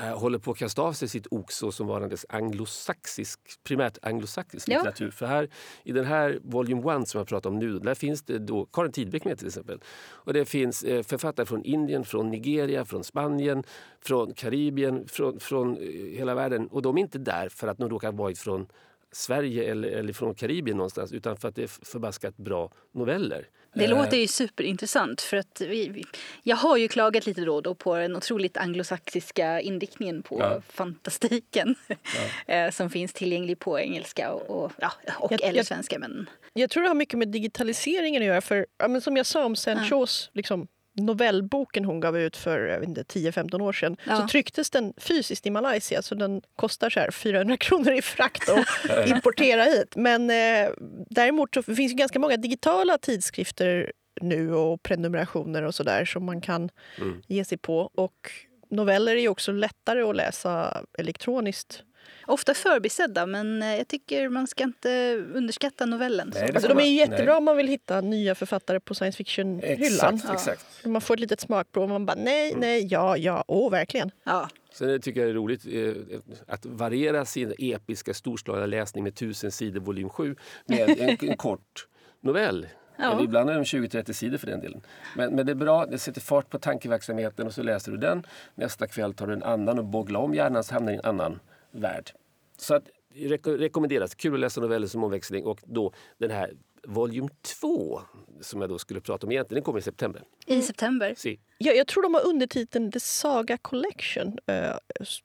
håller 0.02 0.40
på 0.40 0.52
att 0.52 0.58
kasta 0.58 0.82
av 0.82 0.94
sig 0.94 1.08
sitt 1.08 1.28
ok 1.32 1.52
så 1.52 1.72
som 1.72 1.88
varandes 1.88 2.26
anglosaxisk, 2.30 3.40
primärt 3.64 3.98
anglosaxisk 4.02 4.68
Ja. 4.70 4.78
litteratur. 4.78 5.12
För 5.12 5.26
här, 5.26 5.50
i 5.84 5.92
den 5.92 6.06
här 6.06 6.40
Volume 6.44 7.02
1 7.02 7.08
som 7.08 7.18
jag 7.18 7.28
pratar 7.28 7.50
om 7.50 7.60
nu, 7.60 7.80
där 7.80 7.96
finns 7.96 8.22
det 8.22 8.40
då 8.40 8.66
Karin 8.66 8.92
Tidbeck 8.92 9.26
med 9.26 9.38
till 9.38 9.48
exempel. 9.48 9.80
Och 10.08 10.34
det 10.34 10.46
finns 10.46 10.84
eh, 10.84 11.04
författare 11.04 11.46
från 11.46 11.64
Indien, 11.64 12.06
från 12.06 12.30
Nigeria, 12.32 12.86
från 12.86 13.04
Spanien, 13.04 13.64
från 14.02 14.34
Karibien, 14.34 15.08
från, 15.08 15.40
från 15.40 15.78
eh, 15.78 15.84
hela 16.18 16.36
världen. 16.36 16.68
Och 16.68 16.82
de 16.82 16.98
är 16.98 17.02
inte 17.02 17.18
där 17.20 17.50
för 17.50 17.68
att 17.68 17.78
de 17.78 17.90
råkar 17.90 18.12
varit 18.12 18.38
från 18.40 18.68
Sverige 19.12 19.72
eller, 19.72 19.88
eller 19.88 20.14
från 20.14 20.36
Karibien 20.36 20.78
någonstans 20.78 21.12
utan 21.12 21.38
för 21.38 21.48
att 21.48 21.56
det 21.56 21.64
är 21.64 21.86
förbaskat 21.86 22.38
bra 22.38 22.72
noveller. 22.92 23.48
Det 23.76 23.84
Eh, 23.84 23.90
låter 23.90 24.18
ju 24.18 24.28
superintressant 24.28 25.22
för 25.22 25.38
att 25.38 25.62
vi, 25.62 25.90
vi, 25.90 26.04
jag 26.44 26.56
har 26.56 26.78
ju 26.78 26.88
klagat 26.88 27.26
lite 27.26 27.42
då 27.42 27.56
och 27.56 27.64
då 27.64 27.76
på 27.76 27.96
den 27.96 28.16
otroligt 28.16 28.58
anglosaxiska 28.58 29.62
inriktningen 29.62 30.22
på 30.24 30.40
Ja. 30.40 30.62
fantastiken 30.70 31.76
eh, 32.48 32.72
som 32.72 32.90
finns 32.90 33.14
tillgänglig 33.14 33.60
på 33.60 33.80
engelska 33.80 34.32
och, 34.32 34.64
och, 34.66 34.72
ja, 34.78 34.92
och 35.20 35.32
Jag- 35.32 35.44
eller 35.44 35.64
svenska. 35.64 36.00
Men 36.00 36.30
Jag 36.54 36.70
tror 36.70 36.84
det 36.84 36.90
har 36.90 36.96
mycket 36.96 37.20
med 37.20 37.28
digitaliseringen 37.28 38.22
att 38.22 38.28
göra. 38.28 38.42
För, 38.42 38.66
ja, 38.78 38.88
men 38.88 39.02
som 39.02 39.18
jag 39.18 39.26
sa 39.26 39.46
om 39.46 39.56
Ja. 39.68 39.76
Shaws 39.90 40.30
liksom, 40.34 40.68
novellboken 40.96 41.86
hon 41.86 42.00
gav 42.00 42.18
ut 42.18 42.38
för 42.38 42.60
jag 42.60 42.80
vet 42.80 42.90
inte, 42.90 43.04
10-15 43.04 43.62
år 43.62 43.74
sedan 43.74 43.98
Ja. 44.08 44.22
så 44.22 44.28
trycktes 44.28 44.70
den 44.70 44.94
fysiskt 44.98 45.46
i 45.46 45.50
Malaysia 45.50 46.02
så 46.02 46.16
den 46.16 46.42
kostar 46.56 46.90
så 46.90 47.00
här 47.00 47.12
400 47.12 47.58
kronor 47.60 47.92
i 47.94 48.02
frakt 48.02 48.50
att 48.50 49.08
importera 49.08 49.64
hit. 49.64 49.96
Men 49.96 50.30
eh, 50.30 50.70
däremot 51.10 51.54
så 51.54 51.64
finns 51.64 51.92
det 51.92 51.98
ganska 51.98 52.20
många 52.20 52.38
digitala 52.38 52.98
tidskrifter 52.98 53.92
nu 54.22 54.54
och 54.56 54.84
prenumerationer 54.84 55.64
och 55.64 55.76
sådär 55.76 56.06
som 56.06 56.26
man 56.26 56.42
kan 56.42 56.70
Mm. 57.02 57.22
ge 57.28 57.46
sig 57.46 57.58
på. 57.58 57.80
Och 57.96 58.32
noveller 58.70 59.16
är 59.16 59.30
också 59.30 59.52
lättare 59.52 60.02
att 60.02 60.16
läsa 60.16 60.84
elektroniskt. 60.98 61.84
Ofta 62.28 62.54
förbisedda 62.54 63.26
men 63.26 63.62
eh, 63.62 63.76
jag 63.76 63.88
tycker 63.88 64.30
man 64.30 64.48
ska 64.48 64.64
inte 64.64 65.16
underskatta 65.34 65.86
novellen. 65.86 66.32
Nej, 66.36 66.48
det 66.48 66.54
Alltså, 66.54 66.68
de 66.74 66.80
är 66.80 66.84
jättebra 66.98 67.26
nej. 67.26 67.38
om 67.38 67.44
man 67.46 67.58
vill 67.58 67.68
hitta 67.68 68.02
nya 68.02 68.36
författare 68.36 68.80
på 68.80 68.94
science 68.96 69.18
fiction-hyllan. 69.18 70.14
Exakt, 70.16 70.24
Ja. 70.28 70.34
exakt. 70.34 70.86
Man 70.86 71.02
får 71.02 71.14
ett 71.14 71.20
litet 71.20 71.40
smakprov 71.40 71.84
och 71.84 71.90
man 71.90 72.06
bara 72.06 72.18
nej, 72.18 72.50
Mm. 72.50 72.60
nej, 72.60 72.88
ja, 72.92 73.18
ja, 73.18 73.44
åh 73.48 73.72
verkligen. 73.72 74.12
Ja. 74.24 74.50
Sen 74.74 75.02
tycker 75.02 75.20
jag 75.20 75.28
det 75.30 75.32
är 75.32 75.36
roligt 75.36 75.66
eh, 75.66 76.18
att 76.48 76.66
variera 76.66 77.26
sin 77.26 77.54
episka 77.58 78.14
storslagna 78.14 78.66
läsning 78.66 79.04
med 79.04 79.16
tusen 79.16 79.52
sidor 79.52 79.80
volym 79.80 80.10
7 80.10 80.36
med 80.66 80.90
en, 81.00 81.18
en 81.30 81.38
kort 81.38 81.88
novell. 82.22 82.68
Ja. 82.98 83.24
Ibland 83.24 83.50
är 83.50 83.54
de 83.54 83.64
20-30 83.64 84.14
sidor 84.14 84.38
för 84.38 84.48
den 84.48 84.60
delen. 84.62 84.82
Men, 85.16 85.36
men 85.36 85.46
det 85.46 85.52
är 85.52 85.56
bra, 85.56 85.86
det 85.86 85.98
sätter 85.98 86.22
fart 86.22 86.50
på 86.50 86.60
tankeverksamheten 86.60 87.48
och 87.48 87.54
så 87.54 87.64
läser 87.64 87.92
du 87.92 87.98
den. 87.98 88.24
Nästa 88.56 88.88
kväll 88.88 89.14
tar 89.14 89.28
du 89.28 89.34
en 89.34 89.44
annan 89.44 89.80
och 89.80 89.86
bogglar 89.86 90.20
om 90.20 90.34
hjärnan 90.34 90.64
så 90.64 90.74
hamnar 90.74 90.92
i 90.92 90.96
en 90.96 91.02
annan 91.06 91.40
värld. 91.76 92.12
Så 92.58 92.76
att, 92.76 92.84
reko- 93.14 93.58
rekommenderas. 93.58 94.16
Kul 94.16 94.34
att 94.34 94.40
läsa 94.40 94.62
noveller 94.62 94.88
som 94.88 95.04
omväxling 95.04 95.46
och 95.46 95.60
då 95.66 95.94
den 96.18 96.32
här 96.32 96.54
volym 96.88 97.30
2 97.62 98.02
som 98.42 98.62
jag 98.62 98.70
då 98.70 98.80
skulle 98.80 99.02
prata 99.02 99.28
om 99.28 99.32
egentligen, 99.32 99.56
den 99.56 99.64
kommer 99.66 99.80
i 99.80 99.82
september. 99.82 100.24
I 100.46 100.62
september. 100.62 101.14
Se. 101.18 101.40
Jag, 101.58 101.76
jag 101.78 101.88
tror 101.88 102.04
de 102.04 102.14
har 102.14 102.26
undertiteln 102.28 102.92
The 102.92 103.00
Saga 103.00 103.58
Collection. 103.58 104.38
Eh, 104.46 104.78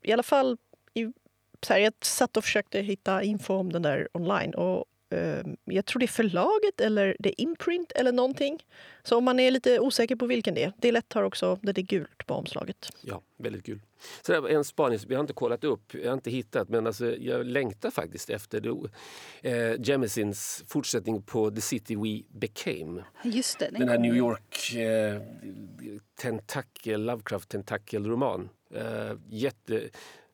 I 0.02 0.12
alla 0.12 0.22
fall, 0.22 0.56
i, 0.94 1.04
så 1.66 1.72
här, 1.72 1.80
jag 1.80 1.92
satt 2.02 2.36
och 2.36 2.44
försökte 2.44 2.80
hitta 2.80 3.22
info 3.22 3.54
om 3.54 3.72
den 3.72 3.82
där 3.82 4.08
online. 4.12 4.54
Och, 4.54 4.84
jag 5.64 5.86
tror 5.86 6.00
det 6.00 6.04
är 6.04 6.08
förlaget 6.08 6.80
eller 6.80 7.16
det 7.18 7.28
är 7.28 7.40
imprint 7.40 7.92
eller 7.92 8.12
någonting. 8.12 8.64
Så 9.02 9.16
om 9.16 9.24
man 9.24 9.40
är 9.40 9.50
lite 9.50 9.80
osäker 9.80 10.16
på 10.16 10.26
vilken 10.26 10.54
det 10.54 10.64
är. 10.64 10.72
Det 10.78 10.88
är 10.88 10.92
lätt 10.92 11.12
har 11.12 11.22
också 11.22 11.58
där 11.62 11.72
det 11.72 11.80
är 11.80 11.82
gult 11.82 12.26
på 12.26 12.34
omslaget. 12.34 12.88
Ja, 13.02 13.22
väldigt 13.36 13.66
kul. 13.66 13.80
Så 14.22 14.32
det 14.32 14.40
var 14.40 14.48
en 14.48 14.64
spaning 14.64 14.98
som 14.98 15.10
jag 15.10 15.18
har 15.18 15.20
inte 15.20 15.32
kollat 15.32 15.64
upp, 15.64 15.94
jag 15.94 16.06
har 16.06 16.14
inte 16.14 16.30
hittat, 16.30 16.68
men 16.68 16.86
alltså, 16.86 17.16
jag 17.16 17.46
längtar 17.46 17.90
faktiskt 17.90 18.30
efter 18.30 18.60
det, 18.60 18.68
eh, 19.50 19.78
Jemisin's 19.78 20.64
fortsättning 20.66 21.22
på 21.22 21.50
The 21.50 21.60
City 21.60 21.96
We 21.96 22.38
Became. 22.38 23.04
Just 23.24 23.58
det. 23.58 23.70
Den 23.70 23.88
här. 23.88 23.98
New 23.98 24.16
York 24.16 24.74
eh, 24.74 25.22
tentakel, 26.20 27.04
Lovecraft 27.04 27.48
tentakel-roman. 27.48 28.48
Eh, 28.74 29.12
jätte, 29.28 29.88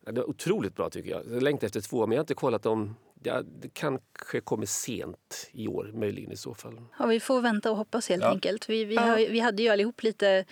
det 0.07 0.13
var 0.13 0.31
otroligt 0.31 0.75
bra 0.75 0.91
tycker 0.91 1.11
jag. 1.11 1.23
Jag 1.31 1.43
längtar 1.43 1.67
efter 1.67 1.81
två, 1.81 2.07
men 2.07 2.13
jag 2.13 2.19
har 2.19 2.25
inte 2.25 2.35
kollat 2.35 2.67
om 2.67 2.95
Ja, 3.27 3.43
det 3.43 3.69
kanske 3.75 4.41
kommer 4.45 4.67
sent 4.67 5.49
i 5.53 5.69
år, 5.69 5.91
möjligen 5.95 6.33
i 6.33 6.37
så 6.37 6.55
fall. 6.55 6.81
Ja, 6.99 7.07
vi 7.07 7.21
får 7.21 7.41
vänta 7.41 7.71
och 7.71 7.77
hoppas 7.77 8.09
helt 8.09 8.23
Ja. 8.23 8.31
enkelt. 8.31 8.69
Vi, 8.69 8.85
vi, 8.85 8.95
Ja. 8.95 9.01
har, 9.01 9.17
vi 9.17 9.41
hade 9.41 9.63
ju 9.63 9.69
allihop 9.69 10.03
lite... 10.03 10.45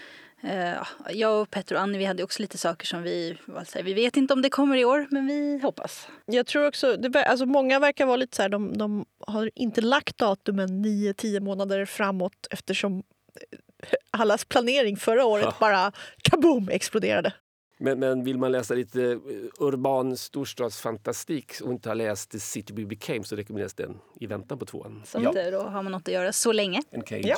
Eh, 0.42 0.72
jag 1.10 1.42
och 1.42 1.50
Petter 1.50 1.74
och 1.74 1.80
Annie 1.80 1.98
vi 1.98 2.04
hade 2.04 2.24
också 2.24 2.42
lite 2.42 2.58
saker 2.58 2.86
som 2.86 3.02
vi... 3.02 3.38
vad 3.46 3.68
säger, 3.68 3.84
vi 3.84 3.94
vet 3.94 4.16
inte 4.16 4.34
om 4.34 4.42
det 4.42 4.50
kommer 4.50 4.76
i 4.76 4.84
år, 4.84 5.06
men 5.10 5.26
vi 5.26 5.58
hoppas. 5.62 6.08
Jag 6.26 6.46
tror 6.46 6.66
också, 6.66 6.96
det, 6.96 7.24
alltså 7.24 7.46
många 7.46 7.78
verkar 7.78 8.06
vara 8.06 8.16
lite 8.16 8.36
så 8.36 8.42
här, 8.42 8.48
de, 8.48 8.78
de 8.78 9.04
har 9.26 9.50
inte 9.54 9.80
lagt 9.80 10.16
datumen 10.18 10.84
9-10 10.84 11.40
månader 11.40 11.84
framåt 11.84 12.46
eftersom 12.50 12.98
eh, 12.98 13.58
allas 14.10 14.44
planering 14.44 14.96
förra 14.96 15.24
året 15.24 15.44
Ja. 15.44 15.54
bara 15.60 15.92
kaboom 16.22 16.68
exploderade. 16.68 17.32
Men, 17.84 17.98
men 17.98 18.24
vill 18.24 18.38
man 18.38 18.52
läsa 18.52 18.74
lite 18.74 19.02
eh, 19.12 19.18
urban 19.58 20.16
storstadsfantastik 20.16 21.52
och 21.62 21.70
inte 21.72 21.88
har 21.88 21.94
läst 21.96 22.30
The 22.30 22.40
City 22.40 22.74
We 22.74 22.84
Became 22.86 23.24
så 23.24 23.36
rekommenderas 23.36 23.74
den 23.74 23.98
i 24.20 24.26
väntan 24.26 24.58
på 24.58 24.66
tvåan. 24.66 25.02
Så 25.06 25.18
eh, 25.18 25.50
då 25.52 25.58
har 25.62 25.82
man 25.82 25.92
något 25.92 26.08
att 26.08 26.14
göra 26.14 26.32
så 26.32 26.52
länge. 26.52 26.82
Ja. 27.08 27.36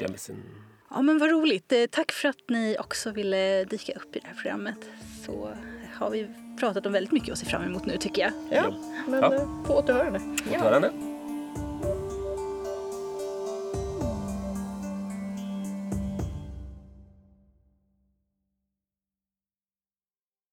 Ja, 0.91 1.03
men 1.03 1.19
vad 1.19 1.31
roligt. 1.31 1.73
Eh, 1.73 1.79
Tack 1.91 2.13
för 2.13 2.29
att 2.29 2.37
ni 2.49 2.77
också 2.81 3.11
ville 3.11 3.65
dyka 3.65 3.93
upp 3.93 4.17
i 4.17 4.19
det 4.19 4.27
här 4.27 4.35
programmet. 4.35 4.79
Så 5.27 5.51
har 5.95 6.11
vi 6.11 6.27
pratat 6.61 6.87
om 6.87 6.93
väldigt 6.93 7.13
mycket 7.13 7.33
att 7.33 7.39
se 7.39 7.47
fram 7.47 7.63
emot 7.63 7.87
nu 7.87 7.97
tycker 7.97 8.23
jag. 8.23 8.33
Ja, 8.51 8.75
men 9.09 9.21
Ja. 9.23 9.35
eh, 9.35 9.63
på 9.67 9.75
återhörande. 9.75 10.21
Återhörande. 10.51 11.16